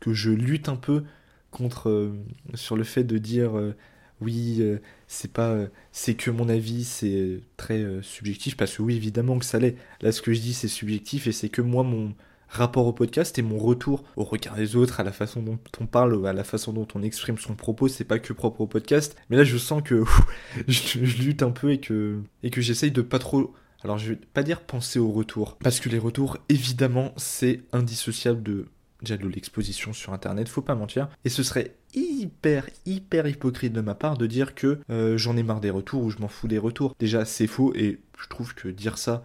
que 0.00 0.12
je 0.12 0.30
lutte 0.30 0.68
un 0.68 0.76
peu 0.76 1.04
contre 1.50 1.88
euh, 1.88 2.12
sur 2.54 2.76
le 2.76 2.84
fait 2.84 3.04
de 3.04 3.16
dire 3.16 3.56
euh, 3.56 3.74
oui 4.20 4.58
euh, 4.60 4.78
c'est 5.06 5.32
pas 5.32 5.56
c'est 5.92 6.14
que 6.14 6.30
mon 6.30 6.48
avis 6.48 6.84
c'est 6.84 7.40
très 7.56 7.84
subjectif 8.02 8.56
parce 8.56 8.76
que 8.76 8.82
oui 8.82 8.96
évidemment 8.96 9.38
que 9.38 9.44
ça 9.44 9.58
l'est 9.58 9.76
là 10.00 10.12
ce 10.12 10.20
que 10.20 10.32
je 10.32 10.40
dis 10.40 10.52
c'est 10.52 10.68
subjectif 10.68 11.26
et 11.26 11.32
c'est 11.32 11.48
que 11.48 11.62
moi 11.62 11.84
mon 11.84 12.14
rapport 12.54 12.86
au 12.86 12.92
podcast 12.92 13.38
et 13.38 13.42
mon 13.42 13.58
retour 13.58 14.04
au 14.16 14.24
regard 14.24 14.54
des 14.54 14.76
autres, 14.76 15.00
à 15.00 15.04
la 15.04 15.12
façon 15.12 15.42
dont 15.42 15.58
on 15.80 15.86
parle, 15.86 16.26
à 16.26 16.32
la 16.32 16.44
façon 16.44 16.72
dont 16.72 16.88
on 16.94 17.02
exprime 17.02 17.38
son 17.38 17.54
propos, 17.54 17.88
c'est 17.88 18.04
pas 18.04 18.18
que 18.18 18.32
propre 18.32 18.62
au 18.62 18.66
podcast. 18.66 19.16
Mais 19.30 19.36
là, 19.36 19.44
je 19.44 19.58
sens 19.58 19.82
que 19.82 20.04
je, 20.68 20.98
lutte 20.98 21.42
un 21.42 21.50
peu 21.50 21.72
et 21.72 21.80
que, 21.80 22.20
et 22.42 22.50
j'essaye 22.56 22.90
de 22.90 23.02
pas 23.02 23.18
trop. 23.18 23.54
Alors, 23.82 23.98
je 23.98 24.10
vais 24.10 24.18
pas 24.32 24.42
dire 24.42 24.62
penser 24.62 24.98
au 24.98 25.10
retour, 25.10 25.58
parce 25.58 25.78
que 25.78 25.88
les 25.90 25.98
retours, 25.98 26.38
évidemment, 26.48 27.12
c'est 27.16 27.60
indissociable 27.72 28.42
de 28.42 28.66
déjà 29.02 29.16
l'exposition 29.16 29.92
sur 29.92 30.12
internet, 30.12 30.48
faut 30.48 30.62
pas 30.62 30.74
mentir. 30.74 31.08
Et 31.24 31.28
ce 31.28 31.42
serait 31.42 31.76
hyper, 31.94 32.68
hyper 32.86 33.26
hypocrite 33.26 33.72
de 33.72 33.80
ma 33.80 33.94
part 33.94 34.16
de 34.16 34.26
dire 34.26 34.54
que 34.54 34.80
euh, 34.90 35.16
j'en 35.18 35.36
ai 35.36 35.42
marre 35.42 35.60
des 35.60 35.70
retours 35.70 36.02
ou 36.02 36.10
je 36.10 36.18
m'en 36.18 36.28
fous 36.28 36.48
des 36.48 36.58
retours. 36.58 36.94
Déjà, 36.98 37.24
c'est 37.24 37.46
faux 37.46 37.72
et 37.74 38.00
je 38.18 38.28
trouve 38.28 38.54
que 38.54 38.68
dire 38.68 38.98
ça 38.98 39.22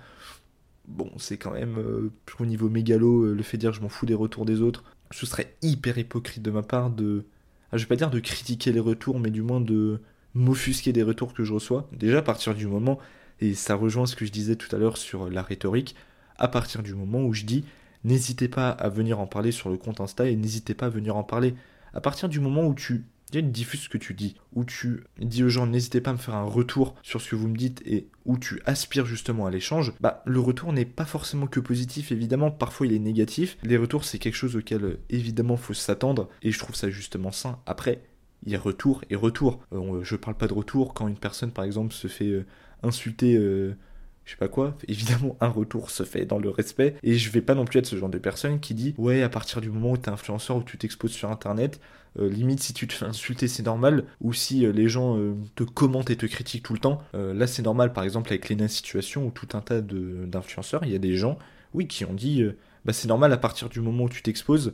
bon, 0.90 1.12
c'est 1.18 1.38
quand 1.38 1.52
même 1.52 1.78
euh, 1.78 2.12
au 2.40 2.46
niveau 2.46 2.70
mégalo, 2.70 3.26
euh, 3.26 3.34
le 3.34 3.44
fait 3.44 3.58
de 3.58 3.62
dire 3.62 3.74
je 3.74 3.82
m'en 3.82 3.90
fous 3.90 4.06
des 4.06 4.14
retours 4.14 4.46
des 4.46 4.62
autres, 4.62 4.84
ce 5.12 5.26
serait 5.26 5.56
hyper 5.62 5.98
hypocrite 5.98 6.44
de 6.44 6.52
ma 6.52 6.64
part 6.64 6.90
de. 6.90 7.26
Ah, 7.72 7.78
je 7.78 7.84
vais 7.84 7.88
pas 7.88 7.96
dire 7.96 8.10
de 8.10 8.20
critiquer 8.20 8.72
les 8.72 8.80
retours, 8.80 9.20
mais 9.20 9.30
du 9.30 9.42
moins 9.42 9.62
de 9.62 10.02
m'offusquer 10.34 10.92
des 10.92 11.04
retours 11.04 11.34
que 11.34 11.44
je 11.44 11.54
reçois. 11.54 11.88
Déjà 11.94 12.20
à 12.20 12.22
partir 12.22 12.56
du 12.56 12.68
moment, 12.68 13.00
et 13.40 13.54
ça 13.54 13.76
rejoint 13.76 14.06
ce 14.06 14.16
que 14.16 14.26
je 14.26 14.32
disais 14.32 14.56
tout 14.56 14.74
à 14.76 14.80
l'heure 14.80 14.98
sur 14.98 15.30
la 15.30 15.42
rhétorique, 15.42 15.96
à 16.38 16.48
partir 16.48 16.84
du 16.84 16.96
moment 16.96 17.24
où 17.24 17.34
je 17.34 17.46
dis 17.46 17.64
n'hésitez 18.04 18.48
pas 18.48 18.70
à 18.70 18.90
venir 18.90 19.20
en 19.20 19.28
parler 19.28 19.52
sur 19.52 19.70
le 19.70 19.78
compte 19.78 20.00
Insta 20.02 20.28
et 20.28 20.36
n'hésitez 20.36 20.74
pas 20.74 20.88
à 20.88 20.90
venir 20.90 21.16
en 21.16 21.24
parler. 21.24 21.56
À 21.94 22.02
partir 22.02 22.30
du 22.30 22.40
moment 22.40 22.66
où 22.66 22.74
tu 22.74 23.06
une 23.38 23.52
diffuse 23.52 23.82
ce 23.82 23.90
que 23.90 23.98
tu 23.98 24.14
dis, 24.14 24.36
où 24.54 24.66
tu 24.66 25.04
dis 25.20 25.44
aux 25.44 25.50
gens 25.50 25.68
n'hésitez 25.68 26.02
pas 26.02 26.10
à 26.10 26.14
me 26.14 26.18
faire 26.18 26.36
un 26.36 26.44
retour 26.44 26.96
sur 27.04 27.22
ce 27.22 27.30
que 27.30 27.36
vous 27.36 27.48
me 27.48 27.56
dites 27.56 27.84
et 27.86 28.08
où 28.26 28.38
tu 28.38 28.62
aspires 28.66 29.06
justement 29.06 29.46
à 29.46 29.52
l'échange, 29.52 29.94
bah 30.00 30.24
le 30.26 30.40
retour 30.40 30.74
n'est 30.74 30.86
pas 30.86 31.06
forcément 31.06 31.48
que 31.48 31.60
positif, 31.60 32.12
évidemment, 32.12 32.50
parfois 32.50 32.88
il 32.88 32.94
est 32.94 33.00
négatif. 33.00 33.58
Les 33.64 33.78
retours 33.78 34.04
c'est 34.04 34.20
quelque 34.20 34.36
chose 34.36 34.56
auquel 34.56 34.98
évidemment 35.10 35.58
faut 35.58 35.74
s'attendre 35.74 36.30
et 36.42 36.52
je 36.52 36.60
trouve 36.60 36.76
ça 36.76 36.90
justement 36.90 37.32
sain. 37.32 37.60
Après, 37.66 38.02
il 38.46 38.52
y 38.52 38.56
a 38.56 38.60
retour 38.60 39.04
et 39.10 39.16
retour. 39.16 39.60
Euh, 39.74 40.04
je 40.04 40.16
parle 40.16 40.36
pas 40.36 40.48
de 40.48 40.54
retour 40.54 40.94
quand 40.94 41.08
une 41.08 41.18
personne 41.18 41.52
par 41.52 41.66
exemple 41.66 41.94
se 41.94 42.08
fait 42.08 42.30
euh, 42.30 42.46
insulter 42.84 43.36
euh, 43.36 43.76
je 44.30 44.36
sais 44.36 44.38
pas 44.38 44.48
quoi, 44.48 44.78
évidemment 44.88 45.36
un 45.42 45.48
retour 45.48 45.90
se 45.90 46.04
fait 46.04 46.24
dans 46.24 46.38
le 46.38 46.52
respect 46.52 46.94
et 47.02 47.16
je 47.16 47.32
vais 47.32 47.42
pas 47.42 47.56
non 47.56 47.66
plus 47.66 47.80
être 47.80 47.88
ce 47.88 47.96
genre 47.96 48.10
de 48.10 48.20
personne 48.20 48.60
qui 48.60 48.76
dit 48.76 48.94
ouais 49.00 49.24
à 49.24 49.30
partir 49.30 49.60
du 49.60 49.72
moment 49.72 49.94
où 49.94 49.98
t'es 49.98 50.12
influenceur 50.12 50.58
ou 50.58 50.62
tu 50.62 50.78
t'exposes 50.78 51.14
sur 51.14 51.32
internet, 51.32 51.82
euh, 52.20 52.30
limite 52.30 52.60
si 52.60 52.72
tu 52.72 52.88
te 52.88 52.94
fais 52.94 53.06
insulter 53.06 53.48
c'est 53.48 53.64
normal 53.64 54.04
ou 54.22 54.32
si 54.32 54.68
euh, 54.68 54.72
les 54.72 54.88
gens 54.88 55.18
euh, 55.18 55.34
te 55.56 55.64
commentent 55.64 56.12
et 56.12 56.16
te 56.16 56.28
critiquent 56.28 56.62
tout 56.62 56.74
le 56.74 56.80
temps, 56.80 57.02
là 57.16 57.48
c'est 57.48 57.64
normal 57.64 57.92
par 57.92 58.04
exemple 58.04 58.30
avec 58.32 58.50
Lena 58.50 58.68
Situation 58.68 59.26
ou 59.26 59.32
tout 59.32 59.48
un 59.54 59.62
tas 59.62 59.82
d'influenceurs, 59.82 60.84
il 60.84 60.92
y 60.92 60.96
a 60.96 61.00
des 61.00 61.16
gens 61.16 61.40
oui 61.74 61.88
qui 61.88 62.06
ont 62.06 62.14
dit 62.14 62.44
bah 62.86 62.94
c'est 62.94 63.08
normal 63.08 63.34
à 63.34 63.38
partir 63.38 63.68
du 63.68 63.82
moment 63.82 64.04
où 64.04 64.10
tu 64.10 64.22
t'exposes, 64.22 64.74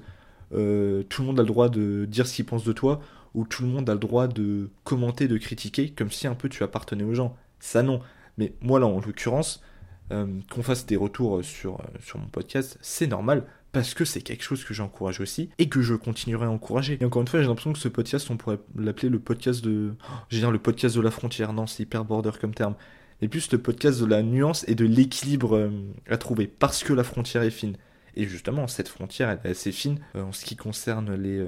tout 0.52 0.58
le 0.58 1.24
monde 1.24 1.39
a 1.39 1.44
le 1.44 1.48
droit 1.48 1.70
de 1.70 2.04
dire 2.04 2.28
ce 2.28 2.36
qu'il 2.36 2.46
pense 2.46 2.65
de 2.65 2.74
toi 2.74 3.00
ou 3.34 3.46
tout 3.46 3.63
le 3.63 3.70
monde 3.70 3.89
a 3.89 3.94
le 3.94 4.00
droit 4.00 4.28
de 4.28 4.70
commenter, 4.84 5.30
de 5.30 5.38
critiquer 5.38 5.91
comme 5.91 6.12
si 6.12 6.28
un 6.28 6.36
peu 6.36 6.50
tu 6.50 6.62
appartenais 6.62 7.06
aux 7.06 7.13
gens. 7.13 7.38
Ça 7.62 7.84
non. 7.84 8.02
Mais 8.38 8.54
moi 8.62 8.80
là, 8.80 8.86
en 8.88 9.00
l'occurrence, 9.00 9.62
euh, 10.12 10.28
qu'on 10.52 10.62
fasse 10.62 10.86
des 10.86 10.98
retours 10.98 11.43
sur, 11.43 11.80
euh, 11.80 11.84
sur 12.00 12.19
mon 12.19 12.28
podcast, 12.28 12.78
c'est 12.82 13.08
normal 13.08 13.43
parce 13.71 13.95
que 13.95 14.06
c'est 14.06 14.21
quelque 14.21 14.43
chose 14.43 14.63
que 14.63 14.71
j'encourage 14.71 15.19
aussi 15.19 15.50
et 15.58 15.67
que 15.67 15.82
je 15.82 15.95
continuerai 15.95 16.45
à 16.45 16.52
encourager. 16.52 17.00
Et 17.02 17.06
encore 17.06 17.24
une 17.24 17.28
fois, 17.28 17.41
j'ai 17.41 17.48
l'impression 17.48 17.74
que 17.74 17.80
ce 17.80 17.88
podcast, 17.88 18.30
on 18.30 18.38
pourrait 18.38 18.60
l'appeler 18.76 19.10
le 19.10 19.17
podcast 19.17 19.63
de. 19.63 19.95
Oh, 20.00 20.13
j'ai 20.30 20.39
dire 20.39 20.52
le 20.52 20.60
podcast 20.60 20.95
de 20.95 21.02
la 21.02 21.10
frontière. 21.10 21.54
Non, 21.54 21.65
c'est 21.65 21.84
hyper 21.84 22.06
border 22.06 22.30
comme 22.39 22.54
terme. 22.54 22.76
Et 23.21 23.28
plus 23.28 23.52
le 23.52 23.58
podcast 23.58 24.00
de 24.00 24.06
la 24.06 24.21
nuance 24.21 24.63
et 24.67 24.76
de 24.76 24.86
l'équilibre 24.86 25.56
euh, 25.56 25.71
à 26.08 26.17
trouver 26.17 26.45
parce 26.45 26.84
que 26.84 26.93
la 26.93 27.04
frontière 27.04 27.41
est 27.41 27.50
fine. 27.50 27.76
Et 28.15 28.28
justement, 28.28 28.67
cette 28.67 28.89
frontière, 28.89 29.30
elle 29.32 29.39
est 29.43 29.50
assez 29.50 29.71
fine 29.71 30.00
en 30.13 30.32
ce 30.32 30.45
qui 30.45 30.56
concerne 30.56 31.15
les, 31.15 31.45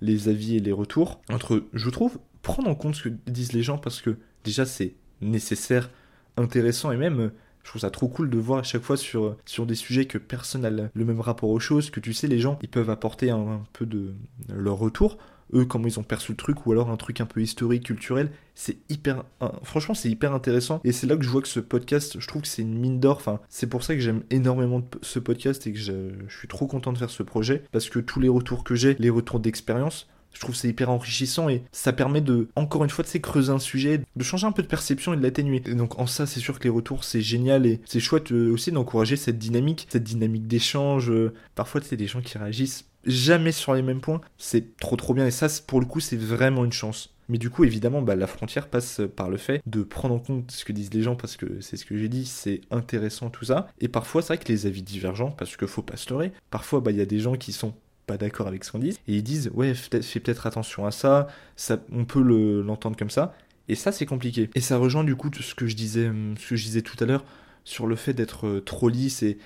les 0.00 0.28
avis 0.28 0.56
et 0.56 0.60
les 0.60 0.70
retours. 0.70 1.20
Entre, 1.30 1.64
je 1.72 1.90
trouve, 1.90 2.20
prendre 2.42 2.68
en 2.68 2.76
compte 2.76 2.94
ce 2.94 3.08
que 3.08 3.14
disent 3.26 3.54
les 3.54 3.62
gens 3.62 3.76
parce 3.76 4.00
que 4.00 4.16
déjà, 4.44 4.66
c'est 4.66 4.94
nécessaire 5.20 5.90
intéressant 6.36 6.92
et 6.92 6.96
même 6.96 7.20
euh, 7.20 7.28
je 7.62 7.68
trouve 7.70 7.82
ça 7.82 7.90
trop 7.90 8.08
cool 8.08 8.30
de 8.30 8.38
voir 8.38 8.60
à 8.60 8.62
chaque 8.62 8.82
fois 8.82 8.96
sur, 8.96 9.36
des 9.66 9.74
sujets 9.74 10.06
que 10.06 10.18
personne 10.18 10.62
n'a 10.62 10.70
le 10.70 11.04
même 11.04 11.20
rapport 11.20 11.50
aux 11.50 11.60
choses, 11.60 11.90
que 11.90 12.00
tu 12.00 12.14
sais, 12.14 12.26
les 12.26 12.38
gens, 12.38 12.58
ils 12.62 12.68
peuvent 12.68 12.90
apporter 12.90 13.30
un, 13.30 13.62
peu 13.74 13.84
de 13.84 14.14
leur 14.48 14.78
retour, 14.78 15.18
eux, 15.52 15.64
comment 15.64 15.86
ils 15.86 15.98
ont 15.98 16.04
perçu 16.04 16.32
le 16.32 16.36
truc, 16.36 16.66
ou 16.66 16.72
alors 16.72 16.90
un 16.90 16.96
truc 16.96 17.20
un 17.20 17.26
peu 17.26 17.42
historique, 17.42 17.84
culturel. 17.84 18.30
C'est 18.54 18.78
hyper, 18.88 19.24
franchement, 19.62 19.94
c'est 19.94 20.08
hyper 20.08 20.32
intéressant. 20.32 20.80
Et 20.84 20.92
c'est 20.92 21.06
là 21.06 21.16
que 21.16 21.22
je 21.22 21.28
vois 21.28 21.42
que 21.42 21.48
ce 21.48 21.60
podcast, 21.60 22.18
je 22.18 22.26
trouve 22.26 22.42
que 22.42 22.48
c'est 22.48 22.62
une 22.62 22.78
mine 22.78 23.00
d'or. 23.00 23.22
C'est 23.48 23.66
pour 23.66 23.82
ça 23.82 23.94
que 23.94 24.00
j'aime 24.00 24.22
énormément 24.30 24.82
ce 25.02 25.18
podcast 25.18 25.66
et 25.66 25.72
que 25.72 25.78
je 25.78 26.12
suis 26.28 26.48
trop 26.48 26.66
content 26.66 26.92
de 26.92 26.98
faire 26.98 27.10
ce 27.10 27.22
projet, 27.22 27.64
parce 27.72 27.90
que 27.90 27.98
tous 27.98 28.20
les 28.20 28.28
retours 28.28 28.64
que 28.64 28.74
j'ai, 28.74 28.94
les 28.98 29.10
retours 29.10 29.40
d'expérience, 29.40 30.08
je 30.32 30.40
trouve 30.40 30.54
c'est 30.54 30.68
hyper 30.68 30.90
enrichissant 30.90 31.48
et 31.48 31.62
ça 31.72 31.92
permet 31.92 32.20
de, 32.20 32.48
encore 32.56 32.84
une 32.84 32.90
fois, 32.90 33.04
de 33.04 33.18
creuser 33.18 33.52
un 33.52 33.58
sujet, 33.58 34.02
de 34.16 34.24
changer 34.24 34.46
un 34.46 34.52
peu 34.52 34.62
de 34.62 34.68
perception 34.68 35.12
et 35.12 35.16
de 35.16 35.22
l'atténuer. 35.22 35.62
Et 35.66 35.74
donc 35.74 35.98
en 35.98 36.06
ça, 36.06 36.26
c'est 36.26 36.40
sûr 36.40 36.58
que 36.58 36.64
les 36.64 36.70
retours, 36.70 37.04
c'est 37.04 37.20
génial 37.20 37.66
et 37.66 37.80
c'est 37.84 38.00
chouette 38.00 38.32
euh, 38.32 38.52
aussi 38.52 38.72
d'encourager 38.72 39.16
cette 39.16 39.38
dynamique, 39.38 39.86
cette 39.90 40.04
dynamique 40.04 40.46
d'échange. 40.46 41.10
Euh, 41.10 41.32
parfois, 41.54 41.80
c'est 41.82 41.96
des 41.96 42.06
gens 42.06 42.20
qui 42.20 42.38
réagissent 42.38 42.86
jamais 43.04 43.52
sur 43.52 43.74
les 43.74 43.82
mêmes 43.82 44.00
points. 44.00 44.20
C'est 44.38 44.76
trop 44.76 44.96
trop 44.96 45.14
bien 45.14 45.26
et 45.26 45.30
ça, 45.30 45.48
pour 45.66 45.80
le 45.80 45.86
coup, 45.86 46.00
c'est 46.00 46.18
vraiment 46.18 46.64
une 46.64 46.72
chance. 46.72 47.14
Mais 47.28 47.38
du 47.38 47.48
coup, 47.48 47.62
évidemment, 47.62 48.02
bah, 48.02 48.16
la 48.16 48.26
frontière 48.26 48.66
passe 48.66 49.00
par 49.14 49.30
le 49.30 49.36
fait 49.36 49.62
de 49.64 49.84
prendre 49.84 50.16
en 50.16 50.18
compte 50.18 50.50
ce 50.50 50.64
que 50.64 50.72
disent 50.72 50.92
les 50.92 51.02
gens, 51.02 51.14
parce 51.14 51.36
que 51.36 51.60
c'est 51.60 51.76
ce 51.76 51.84
que 51.84 51.96
j'ai 51.96 52.08
dit, 52.08 52.26
c'est 52.26 52.60
intéressant 52.72 53.30
tout 53.30 53.44
ça. 53.44 53.68
Et 53.80 53.86
parfois, 53.86 54.20
c'est 54.20 54.34
vrai 54.34 54.44
que 54.44 54.50
les 54.50 54.66
avis 54.66 54.82
divergents, 54.82 55.30
parce 55.30 55.56
que 55.56 55.66
faut 55.68 55.82
pas 55.82 55.96
se 55.96 56.10
leurrer, 56.10 56.32
parfois, 56.50 56.80
bah, 56.80 56.90
il 56.90 56.98
y 56.98 57.00
a 57.00 57.06
des 57.06 57.20
gens 57.20 57.36
qui 57.36 57.52
sont 57.52 57.72
d'accord 58.16 58.46
avec 58.46 58.64
ce 58.64 58.72
qu'on 58.72 58.78
dit, 58.78 58.98
et 59.08 59.16
ils 59.16 59.22
disent 59.22 59.50
ouais 59.54 59.74
fais 59.74 60.20
peut-être 60.20 60.46
attention 60.46 60.86
à 60.86 60.90
ça, 60.90 61.28
ça 61.56 61.78
on 61.92 62.04
peut 62.04 62.20
l'entendre 62.62 62.96
comme 62.96 63.10
ça, 63.10 63.34
et 63.68 63.74
ça 63.74 63.92
c'est 63.92 64.06
compliqué. 64.06 64.50
Et 64.54 64.60
ça 64.60 64.78
rejoint 64.78 65.04
du 65.04 65.16
coup 65.16 65.30
ce 65.32 65.54
que 65.54 65.66
je 65.66 65.76
disais, 65.76 66.08
hum, 66.08 66.34
ce 66.38 66.50
que 66.50 66.56
je 66.56 66.64
disais 66.64 66.82
tout 66.82 66.96
à 67.02 67.06
l'heure 67.06 67.24
sur 67.64 67.86
le 67.86 67.96
fait 67.96 68.14
d'être 68.14 68.46
euh, 68.46 68.60
trop 68.60 68.88
lisse 68.88 69.22
et 69.22 69.38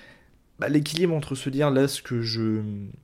bah, 0.59 0.69
l'équilibre 0.69 1.13
entre 1.13 1.35
se 1.35 1.49
dire 1.49 1.69
là 1.69 1.87
ce 1.87 2.01
que 2.01 2.21
je 2.21 2.61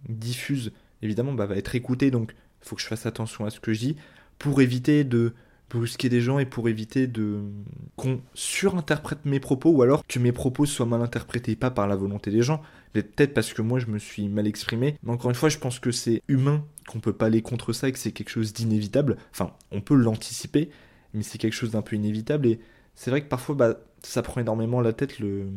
diffuse 0.08 0.71
évidemment 1.02 1.34
bah, 1.34 1.45
va 1.45 1.58
être 1.58 1.76
écouté 1.76 2.12
donc 2.12 2.34
faut 2.62 2.76
que 2.76 2.82
je 2.82 2.88
fasse 2.88 3.06
attention 3.06 3.45
à 3.45 3.50
ce 3.50 3.60
que 3.60 3.74
je 3.74 3.80
dis 3.80 3.95
pour 4.39 4.62
éviter 4.62 5.04
de 5.04 5.34
brusquer 5.74 6.10
des 6.10 6.22
gens 6.22 6.40
et 6.40 6.46
pour 6.46 6.68
éviter 6.70 7.08
de 7.08 7.40
qu'on 7.96 8.22
surinterprète 8.34 9.26
mes 9.26 9.40
propos 9.40 9.72
ou 9.72 9.82
alors 9.82 10.06
que 10.06 10.20
mes 10.20 10.32
propos 10.32 10.66
soient 10.66 10.86
mal 10.86 11.02
interprétés 11.02 11.56
pas 11.56 11.72
par 11.72 11.88
la 11.88 11.96
volonté 11.96 12.32
des 12.32 12.42
gens 12.42 12.62
mais 12.94 13.04
peut-être 13.04 13.34
parce 13.34 13.54
que 13.54 13.62
moi 13.62 13.80
je 13.80 13.88
me 13.88 13.98
suis 13.98 14.28
mal 14.28 14.48
exprimé. 14.48 14.98
Mais 15.04 15.12
encore 15.12 15.30
une 15.30 15.36
fois 15.36 15.50
je 15.50 15.58
pense 15.58 15.80
que 15.80 15.92
c'est 15.92 16.22
humain 16.28 16.66
qu'on 16.88 17.00
peut 17.00 17.14
pas 17.14 17.28
aller 17.28 17.42
contre 17.42 17.74
ça 17.74 17.88
et 17.88 17.92
que 17.92 18.00
c'est 18.00 18.12
quelque 18.12 18.30
chose 18.30 18.54
d'inévitable. 18.54 19.18
Enfin 19.32 19.54
on 19.72 19.82
peut 19.82 19.96
l'anticiper 19.96 20.70
mais 21.14 21.24
c'est 21.24 21.38
quelque 21.38 21.54
chose 21.54 21.72
d'un 21.72 21.82
peu 21.82 21.96
inévitable. 21.96 22.48
Et 22.48 22.60
c'est 22.96 23.10
vrai 23.10 23.22
que 23.22 23.28
parfois 23.28 23.56
bah 23.56 23.80
ça 24.04 24.22
prend 24.22 24.42
énormément 24.42 24.82
la 24.82 24.94
tête 24.94 25.20
le, 25.20 25.48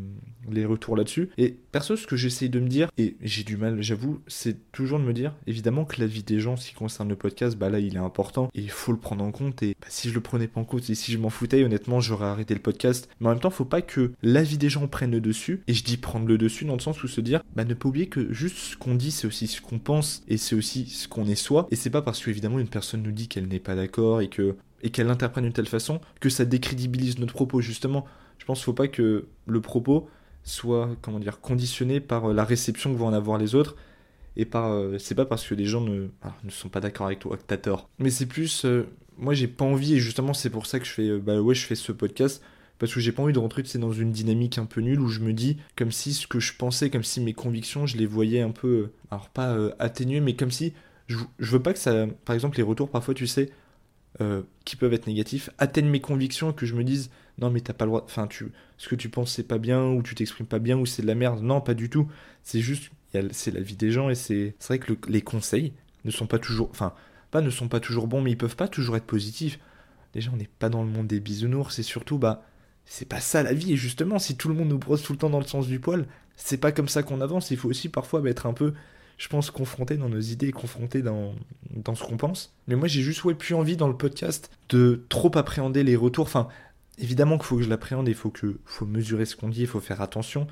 les 0.51 0.65
retours 0.65 0.97
là-dessus. 0.97 1.31
Et 1.39 1.51
perso, 1.51 1.97
ce 1.97 2.07
que 2.07 2.17
j'essaye 2.17 2.51
de 2.51 2.61
me 2.61 2.69
dire, 2.69 2.91
et 2.99 3.17
j'ai 3.21 3.45
du 3.45 3.57
mal, 3.57 3.83
j'avoue, 3.83 4.21
c'est 4.27 4.71
toujours 4.73 4.99
de 4.99 5.05
me 5.05 5.13
dire, 5.13 5.35
évidemment 5.47 5.85
que 5.85 6.01
la 6.01 6.07
vie 6.07 6.23
des 6.23 6.41
gens, 6.41 6.55
qui 6.55 6.75
concerne 6.75 7.09
le 7.09 7.17
podcast, 7.17 7.57
bah 7.57 7.69
là, 7.69 7.79
il 7.79 7.95
est 7.95 7.99
important 7.99 8.49
et 8.55 8.61
il 8.61 8.71
faut 8.71 8.93
le 8.93 8.99
prendre 8.99 9.25
en 9.25 9.33
compte. 9.33 9.63
Et 9.63 9.77
bah, 9.81 9.87
si 9.89 10.09
je 10.09 10.15
le 10.15 10.21
prenais 10.21 10.49
pas 10.49 10.61
en 10.61 10.65
compte 10.65 10.89
et 10.89 10.95
si 10.95 11.13
je 11.13 11.19
m'en 11.19 11.31
foutais, 11.31 11.65
honnêtement, 11.65 12.01
j'aurais 12.01 12.27
arrêté 12.27 12.55
le 12.55 12.61
podcast. 12.61 13.09
Mais 13.21 13.29
en 13.29 13.31
même 13.31 13.41
temps, 13.41 13.51
faut 13.51 13.65
pas 13.65 13.83
que 13.83 14.13
la 14.23 14.43
vie 14.43 14.59
des 14.59 14.69
gens 14.69 14.87
prenne 14.89 15.11
le 15.11 15.21
dessus. 15.21 15.63
Et 15.67 15.75
je 15.75 15.85
dis 15.85 15.97
prendre 15.97 16.27
le 16.27 16.39
dessus 16.39 16.65
dans 16.65 16.75
le 16.75 16.81
sens 16.81 17.03
où 17.03 17.09
se 17.09 17.21
dire, 17.21 17.43
bah 17.55 17.65
ne 17.65 17.75
pas 17.75 17.89
oublier 17.89 18.09
que 18.09 18.33
juste 18.33 18.57
ce 18.57 18.77
qu'on 18.77 18.95
dit, 18.95 19.11
c'est 19.11 19.27
aussi 19.27 19.47
ce 19.47 19.61
qu'on 19.61 19.79
pense 19.79 20.23
et 20.29 20.37
c'est 20.37 20.55
aussi 20.55 20.87
ce 20.87 21.09
qu'on 21.09 21.27
est 21.27 21.35
soi. 21.35 21.67
Et 21.71 21.77
c'est 21.77 21.91
pas 21.91 22.03
parce 22.03 22.23
que 22.23 22.31
évidemment 22.31 22.59
une 22.59 22.69
personne 22.69 23.03
nous 23.03 23.13
dit 23.13 23.29
qu'elle 23.29 23.49
n'est 23.49 23.61
pas 23.61 23.75
d'accord 23.75 24.21
et 24.21 24.29
que 24.29 24.57
et 24.83 24.91
qu'elle 24.91 25.07
l'interprète 25.07 25.43
d'une 25.43 25.53
telle 25.53 25.67
façon 25.67 26.01
que 26.21 26.29
ça 26.29 26.45
décrédibilise 26.45 27.19
notre 27.19 27.33
propos 27.33 27.61
justement. 27.61 28.05
Je 28.39 28.45
pense 28.45 28.59
qu'il 28.59 28.63
ne 28.63 28.77
faut 28.77 28.83
pas 28.83 28.89
que 28.89 29.27
le 29.47 29.61
propos 29.61 30.09
soit 30.45 30.91
comment 31.01 31.19
dire 31.19 31.41
conditionné 31.41 32.01
par 32.01 32.31
euh, 32.31 32.35
la 32.35 32.45
réception 32.45 32.93
que 32.93 32.99
vont 32.99 33.07
en 33.07 33.13
avoir 33.13 33.39
les 33.39 33.55
autres 33.55 33.77
et 34.37 34.45
par 34.45 34.71
euh, 34.73 34.99
c'est 34.99 35.15
pas 35.15 35.25
parce 35.25 35.47
que 35.47 35.55
les 35.55 35.65
gens 35.65 35.81
ne, 35.81 36.09
ah, 36.23 36.35
ne 36.45 36.51
sont 36.51 36.69
pas 36.69 36.81
d'accord 36.81 37.07
avec 37.07 37.19
toi 37.19 37.37
que 37.37 37.43
t'as 37.47 37.57
tort. 37.57 37.89
Mais 37.99 38.11
c'est 38.11 38.27
plus 38.27 38.65
euh, 38.65 38.87
moi 39.17 39.35
j'ai 39.35 39.49
pas 39.49 39.65
envie 39.65 39.95
et 39.95 39.99
justement 39.99 40.35
c'est 40.35 40.51
pour 40.51 40.67
ça 40.67 40.79
que 40.79 40.85
je 40.85 40.91
fais 40.91 41.19
bah 41.19 41.41
ouais 41.41 41.55
je 41.55 41.65
fais 41.65 41.75
ce 41.75 41.93
podcast 41.93 42.43
parce 42.79 42.93
que 42.93 43.01
j'ai 43.01 43.13
pas 43.13 43.23
envie 43.23 43.33
de 43.33 43.39
rentrer 43.39 43.63
dans 43.77 43.93
une 43.93 44.13
dynamique 44.13 44.59
un 44.59 44.67
peu 44.67 44.81
nulle 44.81 45.01
où 45.01 45.09
je 45.09 45.21
me 45.21 45.33
dis 45.33 45.57
comme 45.77 45.93
si 45.93 46.13
ce 46.13 46.27
que 46.27 46.41
je 46.41 46.53
pensais 46.57 46.91
comme 46.91 47.05
si 47.05 47.21
mes 47.21 47.33
convictions 47.33 47.87
je 47.87 47.97
les 47.97 48.07
voyais 48.07 48.41
un 48.41 48.51
peu 48.51 48.91
alors 49.11 49.31
pas 49.31 49.57
atténuées 49.79 50.21
mais 50.21 50.35
comme 50.35 50.51
si 50.51 50.73
je, 51.07 51.17
je 51.39 51.53
veux 51.53 51.63
pas 51.63 51.73
que 51.73 51.79
ça 51.79 52.07
par 52.25 52.35
exemple 52.35 52.57
les 52.57 52.65
retours 52.65 52.91
parfois 52.91 53.15
tu 53.15 53.29
sais 53.29 53.51
qui 54.65 54.77
peuvent 54.77 54.93
être 54.93 55.07
négatifs 55.07 55.51
atteignent 55.59 55.89
mes 55.89 56.01
convictions 56.01 56.51
et 56.51 56.55
que 56.55 56.67
je 56.67 56.75
me 56.75 56.83
dise 56.83 57.11
non 57.39 57.51
mais 57.51 57.61
t'as 57.61 57.73
pas 57.73 57.85
le 57.85 57.91
droit 57.91 58.05
enfin 58.05 58.27
tu 58.27 58.53
ce 58.77 58.89
que 58.89 58.95
tu 58.95 59.09
penses 59.09 59.33
c'est 59.33 59.47
pas 59.47 59.59
bien 59.59 59.85
ou 59.85 60.03
tu 60.03 60.15
t'exprimes 60.15 60.47
pas 60.47 60.59
bien 60.59 60.79
ou 60.79 60.87
c'est 60.87 61.03
de 61.03 61.07
la 61.07 61.15
merde 61.15 61.43
non 61.43 61.61
pas 61.61 61.75
du 61.75 61.91
tout 61.91 62.09
c'est 62.43 62.61
juste 62.61 62.91
c'est 63.31 63.53
la 63.53 63.61
vie 63.61 63.77
des 63.77 63.93
gens 63.93 64.11
et 64.11 64.15
c'est 64.15 64.55
vrai 64.67 64.79
que 64.79 64.93
les 65.09 65.23
conseils 65.23 65.73
ne 66.05 66.11
sont 66.11 66.27
pas 66.27 66.39
toujours 66.39 66.69
enfin 66.71 66.95
pas 67.31 67.41
ne 67.41 67.51
sont 67.51 67.69
pas 67.69 67.81
toujours 67.81 68.07
bons 68.07 68.21
mais 68.21 68.33
ils 68.33 68.39
peuvent 68.39 68.57
pas 68.57 68.69
toujours 68.69 68.97
être 68.97 69.05
positifs 69.05 69.59
déjà 70.13 70.31
on 70.33 70.37
n'est 70.37 70.51
pas 70.59 70.69
dans 70.69 70.83
le 70.83 70.91
monde 70.91 71.07
des 71.07 71.21
bisounours 71.21 71.75
c'est 71.75 71.83
surtout 71.83 72.19
bah 72.19 72.45
c'est 72.87 73.09
pas 73.09 73.21
ça 73.21 73.43
la 73.43 73.55
vie 73.55 73.73
et 73.73 73.77
justement 73.77 74.19
si 74.19 74.37
tout 74.37 74.49
le 74.49 74.55
monde 74.55 74.69
nous 74.69 74.79
brosse 74.79 75.03
tout 75.03 75.13
le 75.13 75.19
temps 75.19 75.31
dans 75.31 75.39
le 75.39 75.47
sens 75.47 75.67
du 75.67 75.81
poil 75.81 76.07
c'est 76.37 76.57
pas 76.57 76.73
comme 76.73 76.89
ça 76.89 77.03
qu'on 77.03 77.21
avance. 77.21 77.51
Il 77.51 77.57
faut 77.57 77.69
aussi 77.69 77.89
parfois 77.89 78.23
être 78.29 78.47
un 78.47 78.53
peu, 78.53 78.75
je 79.19 79.29
pense, 79.29 79.51
confronté 79.51 79.97
dans 79.97 80.09
nos 80.09 80.21
idées, 80.21 80.53
confronté 80.53 81.03
dans, 81.03 81.35
dans 81.71 81.95
ce 81.95 82.05
qu'on 82.05 82.17
pense. 82.17 82.53
Mais 82.67 82.77
moi, 82.77 82.89
j'ai 82.89 83.03
juste 83.03 83.25
ouais, 83.25 83.35
plus 83.35 83.55
envie 83.55 83.77
dans 83.77 83.89
le 83.89 83.97
podcast 83.97 84.51
de 84.69 85.05
trop 85.09 85.37
appréhender 85.37 85.85
les 85.85 85.97
retours. 85.97 86.27
Enfin, 86.27 86.49
évidemment 86.99 87.37
qu'il 87.37 87.47
faut 87.47 87.57
que 87.57 87.63
je 87.63 87.69
l'appréhende, 87.69 88.09
il 88.09 88.15
faut, 88.15 88.31
que, 88.31 88.59
faut 88.65 88.87
mesurer 88.87 89.25
ce 89.25 89.37
qu'on 89.37 89.49
dit, 89.49 89.63
il 89.63 89.67
faut 89.67 89.81
faire 89.81 90.01
attention. 90.01 90.47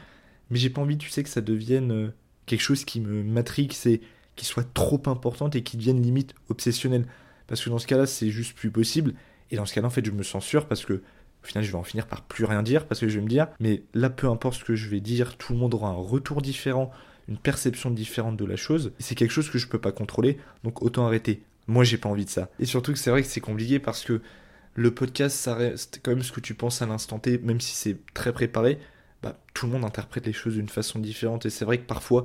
Mais 0.51 0.59
j'ai 0.59 0.71
pas 0.71 0.83
envie, 0.83 0.99
tu 0.99 1.09
sais, 1.09 1.23
que 1.23 1.29
ça 1.29 1.41
devienne 1.41 1.93
euh, 1.93 2.09
quelque 2.47 2.61
chose 2.61 2.85
qui 2.85 3.01
me 3.01 3.23
matrique, 3.23 3.75
c'est 3.75 4.01
qui 4.37 4.45
soit 4.45 4.67
trop 4.73 5.03
importante 5.07 5.57
et 5.57 5.63
qui 5.63 5.77
devienne 5.77 6.03
limite 6.03 6.35
obsessionnel. 6.49 7.07
Parce 7.47 7.63
que 7.63 7.71
dans 7.71 7.79
ce 7.79 7.87
cas-là, 7.87 8.07
c'est 8.07 8.31
juste 8.31 8.55
plus 8.57 8.71
possible. 8.71 9.15
Et 9.51 9.57
dans 9.57 9.67
ce 9.67 9.75
cas-là, 9.75 9.89
en 9.89 9.91
fait, 9.91 10.05
je 10.05 10.11
me 10.11 10.23
censure 10.23 10.67
parce 10.67 10.85
que 10.85 11.03
au 11.43 11.47
final, 11.47 11.65
je 11.65 11.73
vais 11.73 11.79
en 11.79 11.83
finir 11.83 12.07
par 12.07 12.23
plus 12.23 12.45
rien 12.45 12.63
dire 12.63 12.87
parce 12.87 13.01
que 13.01 13.09
je 13.09 13.17
vais 13.17 13.25
me 13.25 13.29
dire, 13.29 13.49
mais 13.59 13.83
là, 13.95 14.11
peu 14.11 14.29
importe 14.29 14.61
ce 14.61 14.65
que 14.65 14.77
je 14.77 14.89
vais 14.89 15.01
dire, 15.01 15.37
tout 15.37 15.53
le 15.53 15.59
monde 15.59 15.75
aura 15.75 15.89
un 15.89 15.95
retour 15.95 16.41
différent, 16.41 16.93
une 17.29 17.37
perception 17.37 17.91
différente 17.91 18.37
de 18.37 18.45
la 18.45 18.57
chose. 18.57 18.93
Et 19.01 19.03
c'est 19.03 19.15
quelque 19.15 19.33
chose 19.33 19.51
que 19.51 19.59
je 19.59 19.67
peux 19.67 19.81
pas 19.81 19.93
contrôler, 19.93 20.39
donc 20.63 20.83
autant 20.83 21.07
arrêter. 21.07 21.43
Moi, 21.67 21.85
j'ai 21.85 21.99
pas 21.99 22.09
envie 22.09 22.25
de 22.25 22.31
ça. 22.31 22.49
Et 22.61 22.65
surtout 22.65 22.93
que 22.93 22.99
c'est 22.99 23.11
vrai 23.11 23.23
que 23.23 23.29
c'est 23.29 23.41
compliqué 23.41 23.79
parce 23.79 24.05
que 24.05 24.21
le 24.75 24.93
podcast, 24.93 25.37
ça 25.37 25.55
reste 25.55 26.01
quand 26.03 26.13
même 26.13 26.23
ce 26.23 26.33
que 26.33 26.41
tu 26.41 26.55
penses 26.55 26.83
à 26.83 26.87
l'instant 26.87 27.19
T, 27.19 27.39
même 27.39 27.61
si 27.61 27.75
c'est 27.75 27.99
très 28.15 28.33
préparé. 28.33 28.79
Bah, 29.23 29.39
tout 29.55 29.67
le 29.67 29.73
monde 29.73 29.85
interprète 29.85 30.27
les 30.27 30.33
choses 30.33 30.55
d'une 30.55 30.69
façon 30.69 30.99
différente. 30.99 31.47
Et 31.47 31.51
c'est 31.51 31.65
vrai 31.65 31.79
que 31.79 31.87
parfois, 31.87 32.25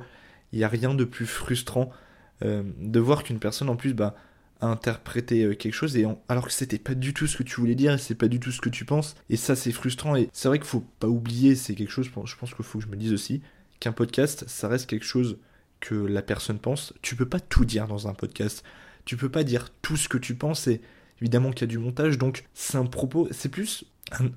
il 0.52 0.60
n'y 0.60 0.66
a 0.66 0.70
rien 0.70 0.94
de 0.94 1.04
plus 1.04 1.26
frustrant 1.26 1.92
euh, 2.44 2.64
de 2.80 3.00
voir 3.00 3.24
qu'une 3.24 3.40
personne, 3.40 3.70
en 3.70 3.76
plus, 3.76 3.94
bah, 3.94 4.16
a 4.62 4.68
interprété 4.68 5.44
euh, 5.44 5.54
quelque 5.54 5.74
chose 5.74 5.96
et 5.98 6.06
alors 6.30 6.48
que 6.48 6.52
c'était 6.52 6.80
pas 6.80 6.96
du 6.96 7.14
tout 7.14 7.28
ce 7.28 7.38
que 7.38 7.44
tu 7.44 7.60
voulais 7.60 7.76
dire 7.76 7.94
et 7.94 7.98
c'est 7.98 8.16
pas 8.16 8.28
du 8.28 8.40
tout 8.40 8.52
ce 8.52 8.62
que 8.62 8.70
tu 8.70 8.86
penses 8.86 9.16
et 9.30 9.38
ça 9.38 9.56
c'est 9.56 9.72
frustrant 9.72 10.16
et 10.16 10.30
c'est 10.34 10.48
vrai 10.48 10.58
qu'il 10.58 10.68
faut 10.68 10.86
pas 11.00 11.08
oublier 11.08 11.56
c'est 11.56 11.76
quelque 11.76 11.92
chose 11.92 12.08
je 12.08 12.12
pense 12.12 12.54
qu'il 12.54 12.66
faut 12.66 12.80
que 12.80 12.84
je 12.84 12.90
me 12.90 12.96
dise 12.96 13.14
aussi 13.14 13.42
qu'un 13.80 13.92
podcast 13.92 14.46
ça 14.48 14.68
reste 14.68 14.90
quelque 14.90 15.06
chose 15.06 15.38
que 15.80 15.94
la 15.94 16.24
personne 16.24 16.58
pense 16.58 16.94
tu 17.02 17.16
peux 17.16 17.28
pas 17.28 17.40
tout 17.40 17.66
dire 17.66 17.88
dans 17.88 18.08
un 18.08 18.14
podcast 18.14 18.64
tu 19.06 19.16
peux 19.16 19.30
pas 19.30 19.44
dire 19.44 19.70
tout 19.82 19.96
ce 19.96 20.10
que 20.10 20.18
tu 20.18 20.34
penses 20.34 20.68
et 20.68 20.82
évidemment 21.22 21.52
qu'il 21.52 21.62
y 21.62 21.64
a 21.64 21.68
du 21.68 21.80
montage 21.80 22.18
donc 22.18 22.46
c'est 22.54 22.78
un 22.78 22.86
propos 22.86 23.28
c'est 23.32 23.50
plus 23.50 23.86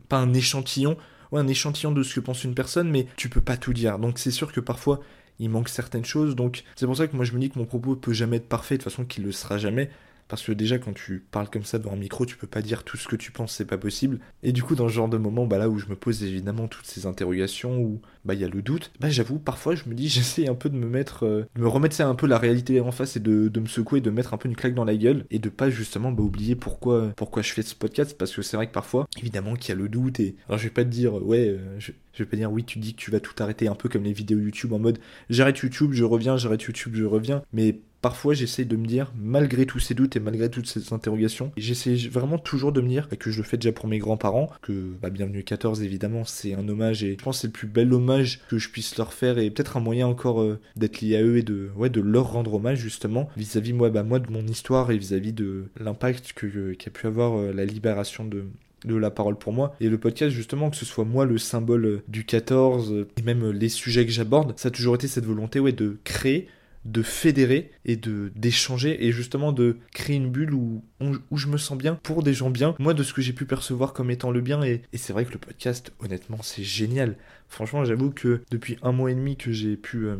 pas 0.08 0.18
un 0.18 0.34
échantillon 0.34 0.96
ouais 1.32 1.40
un 1.40 1.48
échantillon 1.48 1.92
de 1.92 2.02
ce 2.02 2.14
que 2.14 2.20
pense 2.20 2.44
une 2.44 2.54
personne 2.54 2.90
mais 2.90 3.06
tu 3.16 3.28
peux 3.28 3.40
pas 3.40 3.56
tout 3.56 3.72
dire. 3.72 3.98
Donc 3.98 4.18
c'est 4.18 4.30
sûr 4.30 4.52
que 4.52 4.60
parfois 4.60 5.00
il 5.38 5.50
manque 5.50 5.68
certaines 5.68 6.04
choses 6.04 6.36
donc 6.36 6.64
c'est 6.76 6.86
pour 6.86 6.96
ça 6.96 7.06
que 7.06 7.16
moi 7.16 7.24
je 7.24 7.32
me 7.32 7.38
dis 7.38 7.50
que 7.50 7.58
mon 7.58 7.66
propos 7.66 7.96
peut 7.96 8.12
jamais 8.12 8.36
être 8.36 8.48
parfait 8.48 8.76
de 8.76 8.82
toute 8.82 8.90
façon 8.90 9.04
qu'il 9.04 9.24
le 9.24 9.32
sera 9.32 9.58
jamais 9.58 9.90
parce 10.30 10.44
que 10.44 10.52
déjà, 10.52 10.78
quand 10.78 10.94
tu 10.94 11.26
parles 11.30 11.50
comme 11.50 11.64
ça 11.64 11.78
devant 11.78 11.92
un 11.92 11.96
micro, 11.96 12.24
tu 12.24 12.36
peux 12.36 12.46
pas 12.46 12.62
dire 12.62 12.84
tout 12.84 12.96
ce 12.96 13.08
que 13.08 13.16
tu 13.16 13.32
penses, 13.32 13.52
c'est 13.52 13.64
pas 13.64 13.76
possible. 13.76 14.20
Et 14.44 14.52
du 14.52 14.62
coup, 14.62 14.76
dans 14.76 14.88
ce 14.88 14.94
genre 14.94 15.08
de 15.08 15.18
moment, 15.18 15.44
bah 15.44 15.58
là 15.58 15.68
où 15.68 15.78
je 15.78 15.86
me 15.86 15.96
pose 15.96 16.22
évidemment 16.22 16.68
toutes 16.68 16.86
ces 16.86 17.04
interrogations, 17.04 17.78
où 17.80 18.00
bah 18.24 18.34
il 18.34 18.40
y 18.40 18.44
a 18.44 18.48
le 18.48 18.62
doute, 18.62 18.92
bah 19.00 19.10
j'avoue, 19.10 19.38
parfois 19.38 19.74
je 19.74 19.88
me 19.88 19.94
dis, 19.94 20.08
j'essaie 20.08 20.48
un 20.48 20.54
peu 20.54 20.70
de 20.70 20.76
me 20.76 20.86
mettre, 20.86 21.26
euh, 21.26 21.44
de 21.56 21.60
me 21.60 21.68
remettre 21.68 21.96
ça 21.96 22.06
un 22.06 22.14
peu 22.14 22.26
la 22.26 22.38
réalité 22.38 22.80
en 22.80 22.92
face 22.92 23.16
et 23.16 23.20
de, 23.20 23.50
me 23.58 23.66
secouer, 23.66 24.00
de 24.00 24.10
mettre 24.10 24.32
un 24.32 24.36
peu 24.36 24.48
une 24.48 24.56
claque 24.56 24.74
dans 24.74 24.84
la 24.84 24.96
gueule 24.96 25.26
et 25.30 25.40
de 25.40 25.48
pas 25.48 25.68
justement 25.68 26.12
bah, 26.12 26.22
oublier 26.22 26.54
pourquoi, 26.54 27.12
pourquoi 27.16 27.42
je 27.42 27.52
fais 27.52 27.62
ce 27.62 27.74
podcast, 27.74 28.16
parce 28.16 28.34
que 28.34 28.42
c'est 28.42 28.56
vrai 28.56 28.68
que 28.68 28.72
parfois, 28.72 29.08
évidemment 29.18 29.54
qu'il 29.54 29.74
y 29.74 29.78
a 29.78 29.80
le 29.80 29.88
doute 29.88 30.20
et 30.20 30.36
alors 30.48 30.58
je 30.58 30.64
vais 30.64 30.70
pas 30.70 30.84
te 30.84 30.90
dire, 30.90 31.14
ouais, 31.26 31.48
euh, 31.48 31.78
je, 31.80 31.92
je 32.12 32.22
vais 32.22 32.30
pas 32.30 32.36
dire 32.36 32.52
oui, 32.52 32.64
tu 32.64 32.78
dis 32.78 32.94
que 32.94 33.00
tu 33.00 33.10
vas 33.10 33.20
tout 33.20 33.34
arrêter, 33.42 33.66
un 33.66 33.74
peu 33.74 33.88
comme 33.88 34.04
les 34.04 34.12
vidéos 34.12 34.38
YouTube 34.38 34.72
en 34.72 34.78
mode 34.78 34.98
j'arrête 35.28 35.58
YouTube, 35.58 35.92
je 35.92 36.04
reviens, 36.04 36.36
j'arrête 36.36 36.62
YouTube, 36.62 36.92
je 36.94 37.04
reviens, 37.04 37.42
mais 37.52 37.80
parfois 38.02 38.34
j'essaye 38.34 38.66
de 38.66 38.76
me 38.76 38.86
dire, 38.86 39.12
malgré 39.16 39.66
tous 39.66 39.78
ces 39.78 39.94
doutes 39.94 40.16
et 40.16 40.20
malgré 40.20 40.50
toutes 40.50 40.66
ces 40.66 40.92
interrogations, 40.92 41.52
j'essaie 41.56 41.96
vraiment 42.08 42.38
toujours 42.38 42.72
de 42.72 42.80
me 42.80 42.88
dire 42.88 43.08
que 43.18 43.30
je 43.30 43.38
le 43.38 43.42
fais 43.42 43.56
déjà 43.56 43.72
pour 43.72 43.86
mes 43.86 43.98
grands-parents, 43.98 44.50
que 44.62 44.94
bah, 45.00 45.10
Bienvenue 45.10 45.42
14 45.42 45.82
évidemment 45.82 46.24
c'est 46.24 46.54
un 46.54 46.68
hommage 46.68 47.02
et 47.02 47.16
je 47.18 47.24
pense 47.24 47.36
que 47.36 47.40
c'est 47.42 47.46
le 47.48 47.52
plus 47.52 47.66
bel 47.66 47.92
hommage 47.92 48.40
que 48.48 48.58
je 48.58 48.70
puisse 48.70 48.96
leur 48.96 49.12
faire 49.12 49.38
et 49.38 49.50
peut-être 49.50 49.76
un 49.76 49.80
moyen 49.80 50.06
encore 50.06 50.40
euh, 50.40 50.58
d'être 50.76 51.00
lié 51.00 51.16
à 51.16 51.22
eux 51.22 51.38
et 51.38 51.42
de, 51.42 51.70
leur 52.00 52.32
rendre 52.32 52.54
hommage 52.54 52.78
justement 52.78 53.28
vis-à-vis 53.36 53.72
moi, 53.72 53.90
bah, 53.90 54.02
moi 54.02 54.18
de 54.18 54.30
mon 54.30 54.46
histoire 54.46 54.90
et 54.90 54.98
vis-à-vis 54.98 55.32
de 55.32 55.64
l'impact 55.78 56.32
qu'a 56.32 56.90
pu 56.90 57.06
avoir 57.06 57.38
euh, 57.38 57.52
la 57.52 57.64
libération 57.64 58.24
de, 58.24 58.44
la 58.84 59.10
parole 59.10 59.36
pour 59.36 59.52
moi. 59.52 59.74
Et 59.80 59.88
le 59.90 59.98
podcast, 59.98 60.34
justement, 60.34 60.70
que 60.70 60.76
ce 60.76 60.86
soit 60.86 61.04
moi 61.04 61.26
le 61.26 61.36
symbole 61.36 61.84
euh, 61.84 62.02
du 62.08 62.24
14 62.24 63.06
et 63.18 63.22
même 63.22 63.50
les 63.50 63.68
sujets 63.68 64.06
que 64.06 64.12
j'aborde, 64.12 64.58
ça 64.58 64.68
a 64.68 64.70
toujours 64.70 64.94
été 64.94 65.06
cette 65.06 65.26
volonté 65.26 65.60
de 65.60 65.98
créer 66.04 66.48
de 66.84 67.02
fédérer 67.02 67.70
et 67.84 67.96
de 67.96 68.32
d'échanger 68.34 69.06
et 69.06 69.12
justement 69.12 69.52
de 69.52 69.76
créer 69.92 70.16
une 70.16 70.30
bulle 70.30 70.54
où, 70.54 70.82
où 71.30 71.36
je 71.36 71.46
me 71.48 71.58
sens 71.58 71.76
bien 71.76 71.94
pour 72.02 72.22
des 72.22 72.32
gens 72.32 72.50
bien, 72.50 72.74
moi 72.78 72.94
de 72.94 73.02
ce 73.02 73.12
que 73.12 73.20
j'ai 73.20 73.32
pu 73.32 73.44
percevoir 73.44 73.92
comme 73.92 74.10
étant 74.10 74.30
le 74.30 74.40
bien 74.40 74.62
et, 74.62 74.82
c'est 74.94 75.12
vrai 75.12 75.24
que 75.24 75.32
le 75.32 75.38
podcast 75.38 75.92
honnêtement 76.00 76.38
c'est 76.42 76.64
génial. 76.64 77.16
Franchement 77.48 77.84
j'avoue 77.84 78.10
que 78.10 78.42
depuis 78.50 78.78
un 78.82 78.92
mois 78.92 79.10
et 79.10 79.14
demi 79.14 79.36
que 79.36 79.52
j'ai 79.52 79.76
pu 79.76 80.06
euh, 80.06 80.16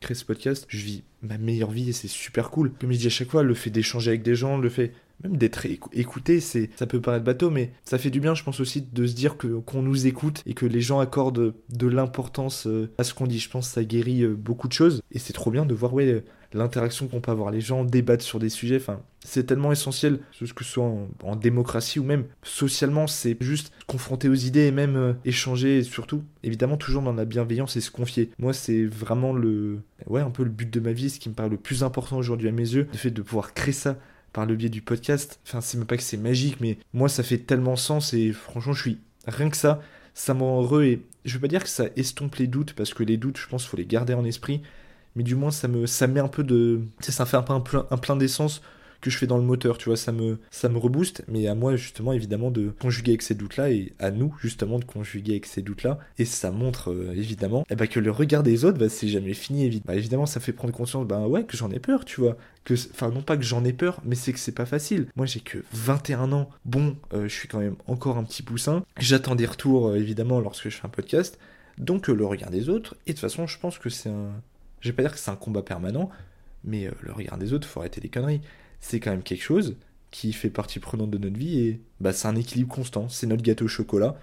créer 0.00 0.14
ce 0.14 0.24
podcast, 0.24 0.66
je 0.68 0.84
vis 0.84 1.02
ma 1.22 1.38
meilleure 1.38 1.70
vie 1.70 1.90
et 1.90 1.92
c'est 1.92 2.08
super 2.08 2.50
cool. 2.50 2.72
Comme 2.80 2.92
je 2.92 2.98
dis 2.98 3.06
à 3.06 3.10
chaque 3.10 3.30
fois, 3.30 3.42
le 3.42 3.54
fait 3.54 3.70
d'échanger 3.70 4.10
avec 4.10 4.22
des 4.22 4.34
gens, 4.34 4.58
le 4.58 4.68
fait 4.68 4.92
même 5.22 5.36
d'être 5.36 5.66
écouté, 5.92 6.40
c'est 6.40 6.70
ça 6.76 6.86
peut 6.86 7.00
paraître 7.00 7.24
bateau, 7.24 7.50
mais 7.50 7.72
ça 7.84 7.98
fait 7.98 8.10
du 8.10 8.20
bien, 8.20 8.34
je 8.34 8.42
pense 8.42 8.60
aussi, 8.60 8.82
de 8.82 9.06
se 9.06 9.14
dire 9.14 9.36
que 9.36 9.46
qu'on 9.46 9.82
nous 9.82 10.06
écoute 10.06 10.42
et 10.46 10.54
que 10.54 10.66
les 10.66 10.80
gens 10.80 11.00
accordent 11.00 11.54
de 11.68 11.86
l'importance 11.86 12.66
euh, 12.66 12.90
à 12.98 13.04
ce 13.04 13.14
qu'on 13.14 13.26
dit. 13.26 13.38
Je 13.38 13.50
pense 13.50 13.68
que 13.68 13.74
ça 13.74 13.84
guérit 13.84 14.22
euh, 14.22 14.34
beaucoup 14.34 14.68
de 14.68 14.72
choses 14.72 15.02
et 15.12 15.18
c'est 15.18 15.32
trop 15.32 15.50
bien 15.50 15.66
de 15.66 15.74
voir 15.74 15.94
ouais 15.94 16.24
l'interaction 16.52 17.08
qu'on 17.08 17.20
peut 17.20 17.30
avoir, 17.30 17.50
les 17.50 17.60
gens 17.60 17.84
débattent 17.84 18.22
sur 18.22 18.38
des 18.38 18.48
sujets. 18.48 18.76
Enfin, 18.76 19.00
c'est 19.20 19.44
tellement 19.44 19.72
essentiel, 19.72 20.20
que 20.38 20.64
ce 20.64 20.70
soit 20.70 20.90
en, 21.22 21.36
démocratie 21.36 21.98
ou 21.98 22.04
même 22.04 22.24
socialement, 22.42 23.06
c'est 23.06 23.36
juste 23.40 23.72
confronter 23.86 24.28
aux 24.28 24.34
idées 24.34 24.66
et 24.66 24.72
même 24.72 24.96
euh, 24.96 25.12
échanger 25.24 25.78
et 25.78 25.82
surtout, 25.82 26.24
évidemment, 26.42 26.76
toujours 26.76 27.02
dans 27.02 27.12
la 27.12 27.24
bienveillance 27.24 27.76
et 27.76 27.80
se 27.80 27.90
confier. 27.90 28.30
Moi, 28.38 28.52
c'est 28.52 28.84
vraiment 28.84 29.32
le, 29.32 29.80
ouais, 30.06 30.20
un 30.20 30.30
peu 30.30 30.42
le 30.42 30.50
but 30.50 30.70
de 30.70 30.80
ma 30.80 30.92
vie, 30.92 31.10
ce 31.10 31.20
qui 31.20 31.28
me 31.28 31.34
paraît 31.34 31.48
le 31.48 31.56
plus 31.56 31.84
important 31.84 32.16
aujourd'hui 32.16 32.48
à 32.48 32.52
mes 32.52 32.74
yeux, 32.74 32.88
le 32.90 32.98
fait 32.98 33.10
de 33.10 33.22
pouvoir 33.22 33.54
créer 33.54 33.72
ça 33.72 33.96
par 34.32 34.46
le 34.46 34.56
biais 34.56 34.68
du 34.68 34.82
podcast. 34.82 35.40
Enfin, 35.46 35.60
c'est 35.60 35.78
même 35.78 35.86
pas 35.86 35.96
que 35.96 36.02
c'est 36.02 36.16
magique, 36.16 36.60
mais 36.60 36.78
moi, 36.92 37.08
ça 37.08 37.22
fait 37.22 37.38
tellement 37.38 37.76
sens 37.76 38.12
et 38.14 38.32
franchement, 38.32 38.72
je 38.72 38.82
suis 38.82 38.98
rien 39.26 39.50
que 39.50 39.56
ça, 39.56 39.80
ça 40.14 40.34
me 40.34 40.42
rend 40.42 40.62
heureux 40.62 40.84
et 40.84 41.02
je 41.24 41.34
veux 41.34 41.40
pas 41.40 41.48
dire 41.48 41.62
que 41.62 41.68
ça 41.68 41.86
estompe 41.96 42.36
les 42.36 42.46
doutes 42.46 42.74
parce 42.74 42.94
que 42.94 43.02
les 43.02 43.16
doutes, 43.16 43.38
je 43.38 43.46
pense, 43.48 43.66
faut 43.66 43.76
les 43.76 43.86
garder 43.86 44.14
en 44.14 44.24
esprit, 44.24 44.62
mais 45.16 45.22
du 45.22 45.34
moins, 45.34 45.50
ça 45.50 45.68
me, 45.68 45.86
ça 45.86 46.06
met 46.06 46.20
un 46.20 46.28
peu 46.28 46.44
de, 46.44 46.82
sais, 47.00 47.12
ça 47.12 47.26
fait 47.26 47.36
un 47.36 47.42
peu 47.42 47.82
un 47.90 47.96
plein 47.98 48.16
d'essence 48.16 48.62
que 49.00 49.10
je 49.10 49.16
fais 49.16 49.26
dans 49.26 49.38
le 49.38 49.44
moteur, 49.44 49.78
tu 49.78 49.86
vois, 49.86 49.96
ça 49.96 50.12
me, 50.12 50.38
ça 50.50 50.68
me 50.68 50.78
rebooste, 50.78 51.24
mais 51.28 51.46
à 51.46 51.54
moi 51.54 51.76
justement 51.76 52.12
évidemment 52.12 52.50
de 52.50 52.68
conjuguer 52.80 53.12
avec 53.12 53.22
ces 53.22 53.34
doutes-là 53.34 53.70
et 53.70 53.92
à 53.98 54.10
nous 54.10 54.34
justement 54.40 54.78
de 54.78 54.84
conjuguer 54.84 55.32
avec 55.32 55.46
ces 55.46 55.62
doutes-là, 55.62 55.98
et 56.18 56.24
ça 56.24 56.50
montre 56.50 56.90
euh, 56.90 57.12
évidemment 57.14 57.64
eh 57.70 57.76
ben, 57.76 57.86
que 57.86 58.00
le 58.00 58.10
regard 58.10 58.42
des 58.42 58.64
autres, 58.64 58.78
bah, 58.78 58.88
c'est 58.88 59.08
jamais 59.08 59.34
fini, 59.34 59.64
évidemment. 59.64 59.84
Bah, 59.86 59.96
évidemment 59.96 60.26
ça 60.26 60.40
fait 60.40 60.52
prendre 60.52 60.74
conscience, 60.74 61.06
bah 61.06 61.26
ouais, 61.26 61.44
que 61.44 61.56
j'en 61.56 61.70
ai 61.70 61.78
peur, 61.78 62.04
tu 62.04 62.20
vois, 62.20 62.36
que, 62.64 62.74
enfin 62.74 63.10
non 63.10 63.22
pas 63.22 63.36
que 63.36 63.42
j'en 63.42 63.64
ai 63.64 63.72
peur, 63.72 64.00
mais 64.04 64.14
c'est 64.14 64.32
que 64.32 64.38
c'est 64.38 64.54
pas 64.54 64.66
facile. 64.66 65.06
Moi 65.16 65.26
j'ai 65.26 65.40
que 65.40 65.64
21 65.72 66.32
ans, 66.32 66.50
bon, 66.64 66.96
euh, 67.14 67.28
je 67.28 67.34
suis 67.34 67.48
quand 67.48 67.60
même 67.60 67.76
encore 67.86 68.18
un 68.18 68.24
petit 68.24 68.42
poussin, 68.42 68.84
j'attends 68.98 69.34
des 69.34 69.46
retours 69.46 69.88
euh, 69.88 69.96
évidemment 69.96 70.40
lorsque 70.40 70.68
je 70.68 70.76
fais 70.76 70.86
un 70.86 70.90
podcast, 70.90 71.38
donc 71.78 72.08
le 72.08 72.26
regard 72.26 72.50
des 72.50 72.68
autres, 72.68 72.96
et 73.06 73.12
de 73.12 73.14
toute 73.14 73.20
façon 73.20 73.46
je 73.46 73.58
pense 73.58 73.78
que 73.78 73.88
c'est 73.88 74.10
un... 74.10 74.30
Je 74.80 74.88
vais 74.90 74.94
pas 74.94 75.02
dire 75.02 75.12
que 75.12 75.18
c'est 75.18 75.30
un 75.30 75.36
combat 75.36 75.62
permanent, 75.62 76.10
mais 76.64 76.90
le 77.00 77.12
regard 77.12 77.36
des 77.36 77.52
autres, 77.52 77.68
faut 77.68 77.80
arrêter 77.80 78.00
les 78.00 78.08
conneries 78.08 78.40
c'est 78.80 79.00
quand 79.00 79.10
même 79.10 79.22
quelque 79.22 79.42
chose 79.42 79.76
qui 80.10 80.32
fait 80.32 80.50
partie 80.50 80.80
prenante 80.80 81.10
de 81.10 81.18
notre 81.18 81.38
vie 81.38 81.60
et 81.60 81.80
bah, 82.00 82.12
c'est 82.12 82.28
un 82.28 82.36
équilibre 82.36 82.74
constant. 82.74 83.08
C'est 83.08 83.26
notre 83.26 83.42
gâteau 83.42 83.66
au 83.66 83.68
chocolat 83.68 84.18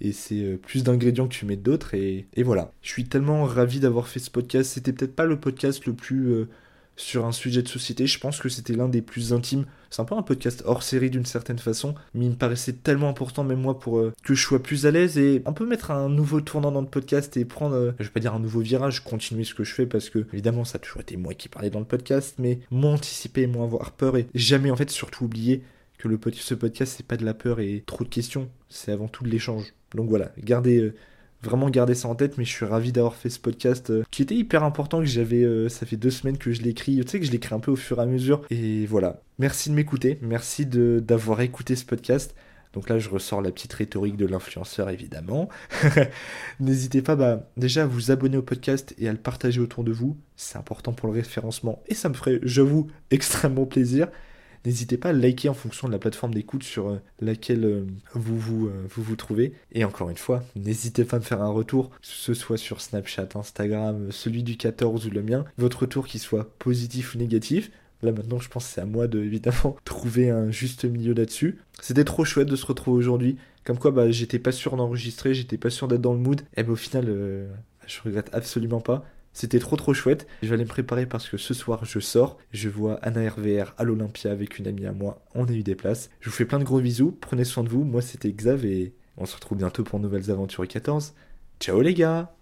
et 0.00 0.12
c'est 0.12 0.42
euh, 0.42 0.56
plus 0.56 0.84
d'ingrédients 0.84 1.28
que 1.28 1.34
tu 1.34 1.46
mets 1.46 1.56
d'autres 1.56 1.94
et, 1.94 2.26
voilà. 2.38 2.72
Je 2.82 2.90
suis 2.90 3.04
tellement 3.04 3.44
ravi 3.44 3.80
d'avoir 3.80 4.08
fait 4.08 4.18
ce 4.18 4.30
podcast. 4.30 4.70
C'était 4.72 4.92
peut-être 4.92 5.14
pas 5.16 5.24
le 5.24 5.38
podcast 5.38 5.86
le 5.86 5.94
plus 5.94 6.32
euh, 6.32 6.48
sur 6.96 7.26
un 7.26 7.32
sujet 7.32 7.62
de 7.62 7.68
société. 7.68 8.06
Je 8.06 8.18
pense 8.18 8.38
que 8.38 8.48
c'était 8.48 8.74
l'un 8.74 8.88
des 8.88 9.02
plus 9.02 9.32
intimes. 9.32 9.64
C'est 9.90 10.02
un 10.02 10.04
peu 10.04 10.14
un 10.14 10.22
podcast 10.22 10.62
hors 10.66 10.82
série 10.82 11.10
d'une 11.10 11.26
certaine 11.26 11.58
façon, 11.58 11.94
mais 12.14 12.26
il 12.26 12.30
me 12.30 12.36
paraissait 12.36 12.74
tellement 12.74 13.08
important, 13.08 13.42
même 13.42 13.60
moi, 13.60 13.78
pour 13.78 13.98
euh, 13.98 14.12
que 14.22 14.34
je 14.34 14.42
sois 14.42 14.62
plus 14.62 14.86
à 14.86 14.90
l'aise 14.90 15.18
et 15.18 15.42
un 15.46 15.52
peu 15.52 15.66
mettre 15.66 15.90
un 15.90 16.08
nouveau 16.08 16.40
tournant 16.40 16.70
dans 16.70 16.80
le 16.80 16.86
podcast 16.86 17.36
et 17.36 17.44
prendre, 17.44 17.74
euh, 17.74 17.92
je 17.98 18.04
vais 18.04 18.10
pas 18.10 18.20
dire 18.20 18.34
un 18.34 18.38
nouveau 18.38 18.60
virage, 18.60 19.02
continuer 19.02 19.44
ce 19.44 19.54
que 19.54 19.64
je 19.64 19.74
fais 19.74 19.86
parce 19.86 20.10
que 20.10 20.26
évidemment 20.32 20.64
ça 20.64 20.76
a 20.76 20.78
toujours 20.78 21.00
été 21.00 21.16
moi 21.16 21.34
qui 21.34 21.48
parlais 21.48 21.70
dans 21.70 21.80
le 21.80 21.86
podcast, 21.86 22.36
mais 22.38 22.60
moins 22.70 22.94
anticiper, 22.94 23.46
moins 23.46 23.64
avoir 23.64 23.90
peur 23.92 24.16
et 24.16 24.28
jamais 24.34 24.70
en 24.70 24.76
fait 24.76 24.90
surtout 24.90 25.24
oublier 25.24 25.62
que 25.98 26.08
le, 26.08 26.18
ce 26.32 26.54
podcast 26.54 26.94
c'est 26.96 27.06
pas 27.06 27.16
de 27.16 27.24
la 27.24 27.34
peur 27.34 27.60
et 27.60 27.82
trop 27.86 28.04
de 28.04 28.08
questions, 28.08 28.48
c'est 28.68 28.92
avant 28.92 29.08
tout 29.08 29.24
de 29.24 29.28
l'échange. 29.28 29.74
Donc 29.94 30.08
voilà, 30.08 30.32
gardez 30.38 30.78
euh, 30.78 30.94
vraiment 31.42 31.70
garder 31.70 31.94
ça 31.94 32.08
en 32.08 32.14
tête, 32.14 32.38
mais 32.38 32.44
je 32.44 32.50
suis 32.50 32.66
ravi 32.66 32.92
d'avoir 32.92 33.14
fait 33.14 33.30
ce 33.30 33.38
podcast 33.38 33.90
euh, 33.90 34.02
qui 34.10 34.22
était 34.22 34.34
hyper 34.34 34.64
important, 34.64 35.00
que 35.00 35.06
j'avais, 35.06 35.42
euh, 35.42 35.68
ça 35.68 35.86
fait 35.86 35.96
deux 35.96 36.10
semaines 36.10 36.38
que 36.38 36.52
je 36.52 36.62
l'écris, 36.62 36.96
tu 36.96 37.08
sais 37.08 37.20
que 37.20 37.26
je 37.26 37.32
l'écris 37.32 37.54
un 37.54 37.60
peu 37.60 37.70
au 37.70 37.76
fur 37.76 37.98
et 37.98 38.02
à 38.02 38.06
mesure, 38.06 38.42
et 38.50 38.86
voilà. 38.86 39.22
Merci 39.38 39.70
de 39.70 39.74
m'écouter, 39.74 40.18
merci 40.20 40.66
d'avoir 40.66 41.40
écouté 41.40 41.76
ce 41.76 41.84
podcast. 41.84 42.34
Donc 42.72 42.88
là, 42.88 42.98
je 42.98 43.08
ressors 43.08 43.42
la 43.42 43.50
petite 43.50 43.72
rhétorique 43.72 44.16
de 44.16 44.26
l'influenceur, 44.26 44.90
évidemment. 44.90 45.48
N'hésitez 46.60 47.02
pas 47.02 47.16
bah, 47.16 47.50
déjà 47.56 47.82
à 47.82 47.86
vous 47.86 48.12
abonner 48.12 48.36
au 48.36 48.42
podcast 48.42 48.94
et 48.98 49.08
à 49.08 49.12
le 49.12 49.18
partager 49.18 49.60
autour 49.60 49.82
de 49.82 49.90
vous. 49.90 50.16
C'est 50.36 50.56
important 50.56 50.92
pour 50.92 51.08
le 51.08 51.14
référencement 51.14 51.82
et 51.88 51.94
ça 51.94 52.08
me 52.08 52.14
ferait, 52.14 52.38
j'avoue, 52.42 52.86
extrêmement 53.10 53.66
plaisir. 53.66 54.08
N'hésitez 54.66 54.98
pas 54.98 55.10
à 55.10 55.12
liker 55.12 55.48
en 55.48 55.54
fonction 55.54 55.88
de 55.88 55.92
la 55.92 55.98
plateforme 55.98 56.34
d'écoute 56.34 56.62
sur 56.62 56.90
euh, 56.90 57.00
laquelle 57.20 57.64
euh, 57.64 57.86
vous 58.14 58.38
vous, 58.38 58.66
euh, 58.66 58.86
vous 58.90 59.02
vous 59.02 59.16
trouvez. 59.16 59.54
Et 59.72 59.84
encore 59.84 60.10
une 60.10 60.18
fois, 60.18 60.44
n'hésitez 60.54 61.04
pas 61.04 61.16
à 61.16 61.20
me 61.20 61.24
faire 61.24 61.40
un 61.40 61.48
retour, 61.48 61.90
que 61.90 61.96
ce 62.02 62.34
soit 62.34 62.58
sur 62.58 62.80
Snapchat, 62.80 63.28
Instagram, 63.34 64.08
celui 64.10 64.42
du 64.42 64.56
14 64.56 65.06
ou 65.06 65.10
le 65.10 65.22
mien. 65.22 65.44
Votre 65.56 65.80
retour 65.80 66.06
qui 66.06 66.18
soit 66.18 66.50
positif 66.58 67.14
ou 67.14 67.18
négatif. 67.18 67.70
Là 68.02 68.12
maintenant, 68.12 68.38
je 68.38 68.48
pense 68.48 68.66
que 68.66 68.74
c'est 68.74 68.80
à 68.80 68.86
moi 68.86 69.08
de 69.08 69.20
évidemment 69.24 69.76
trouver 69.84 70.28
un 70.30 70.50
juste 70.50 70.84
milieu 70.84 71.14
là-dessus. 71.14 71.58
C'était 71.80 72.04
trop 72.04 72.24
chouette 72.24 72.48
de 72.48 72.56
se 72.56 72.66
retrouver 72.66 72.98
aujourd'hui. 72.98 73.36
Comme 73.64 73.78
quoi, 73.78 73.92
bah, 73.92 74.10
j'étais 74.10 74.38
pas 74.38 74.52
sûr 74.52 74.76
d'enregistrer, 74.76 75.32
j'étais 75.32 75.58
pas 75.58 75.70
sûr 75.70 75.88
d'être 75.88 76.00
dans 76.02 76.14
le 76.14 76.20
mood. 76.20 76.42
Et 76.56 76.62
bah, 76.64 76.72
au 76.72 76.76
final, 76.76 77.06
je 77.86 78.00
regrette 78.04 78.28
absolument 78.32 78.80
pas. 78.80 79.04
C'était 79.32 79.58
trop 79.58 79.76
trop 79.76 79.94
chouette. 79.94 80.26
Je 80.42 80.48
vais 80.48 80.54
aller 80.54 80.64
me 80.64 80.68
préparer 80.68 81.06
parce 81.06 81.28
que 81.28 81.36
ce 81.36 81.54
soir 81.54 81.84
je 81.84 82.00
sors. 82.00 82.38
Je 82.52 82.68
vois 82.68 82.98
Anna 83.02 83.28
RVR 83.30 83.74
à 83.78 83.84
l'Olympia 83.84 84.32
avec 84.32 84.58
une 84.58 84.66
amie 84.66 84.86
à 84.86 84.92
moi. 84.92 85.22
On 85.34 85.46
a 85.46 85.52
eu 85.52 85.62
des 85.62 85.74
places. 85.74 86.10
Je 86.20 86.28
vous 86.28 86.34
fais 86.34 86.44
plein 86.44 86.58
de 86.58 86.64
gros 86.64 86.80
bisous. 86.80 87.16
Prenez 87.20 87.44
soin 87.44 87.64
de 87.64 87.68
vous. 87.68 87.84
Moi 87.84 88.02
c'était 88.02 88.32
Xav 88.32 88.64
et 88.64 88.94
on 89.16 89.26
se 89.26 89.34
retrouve 89.36 89.58
bientôt 89.58 89.84
pour 89.84 90.00
nouvelles 90.00 90.30
aventures 90.30 90.66
14. 90.66 91.14
Ciao 91.60 91.80
les 91.80 91.94
gars 91.94 92.34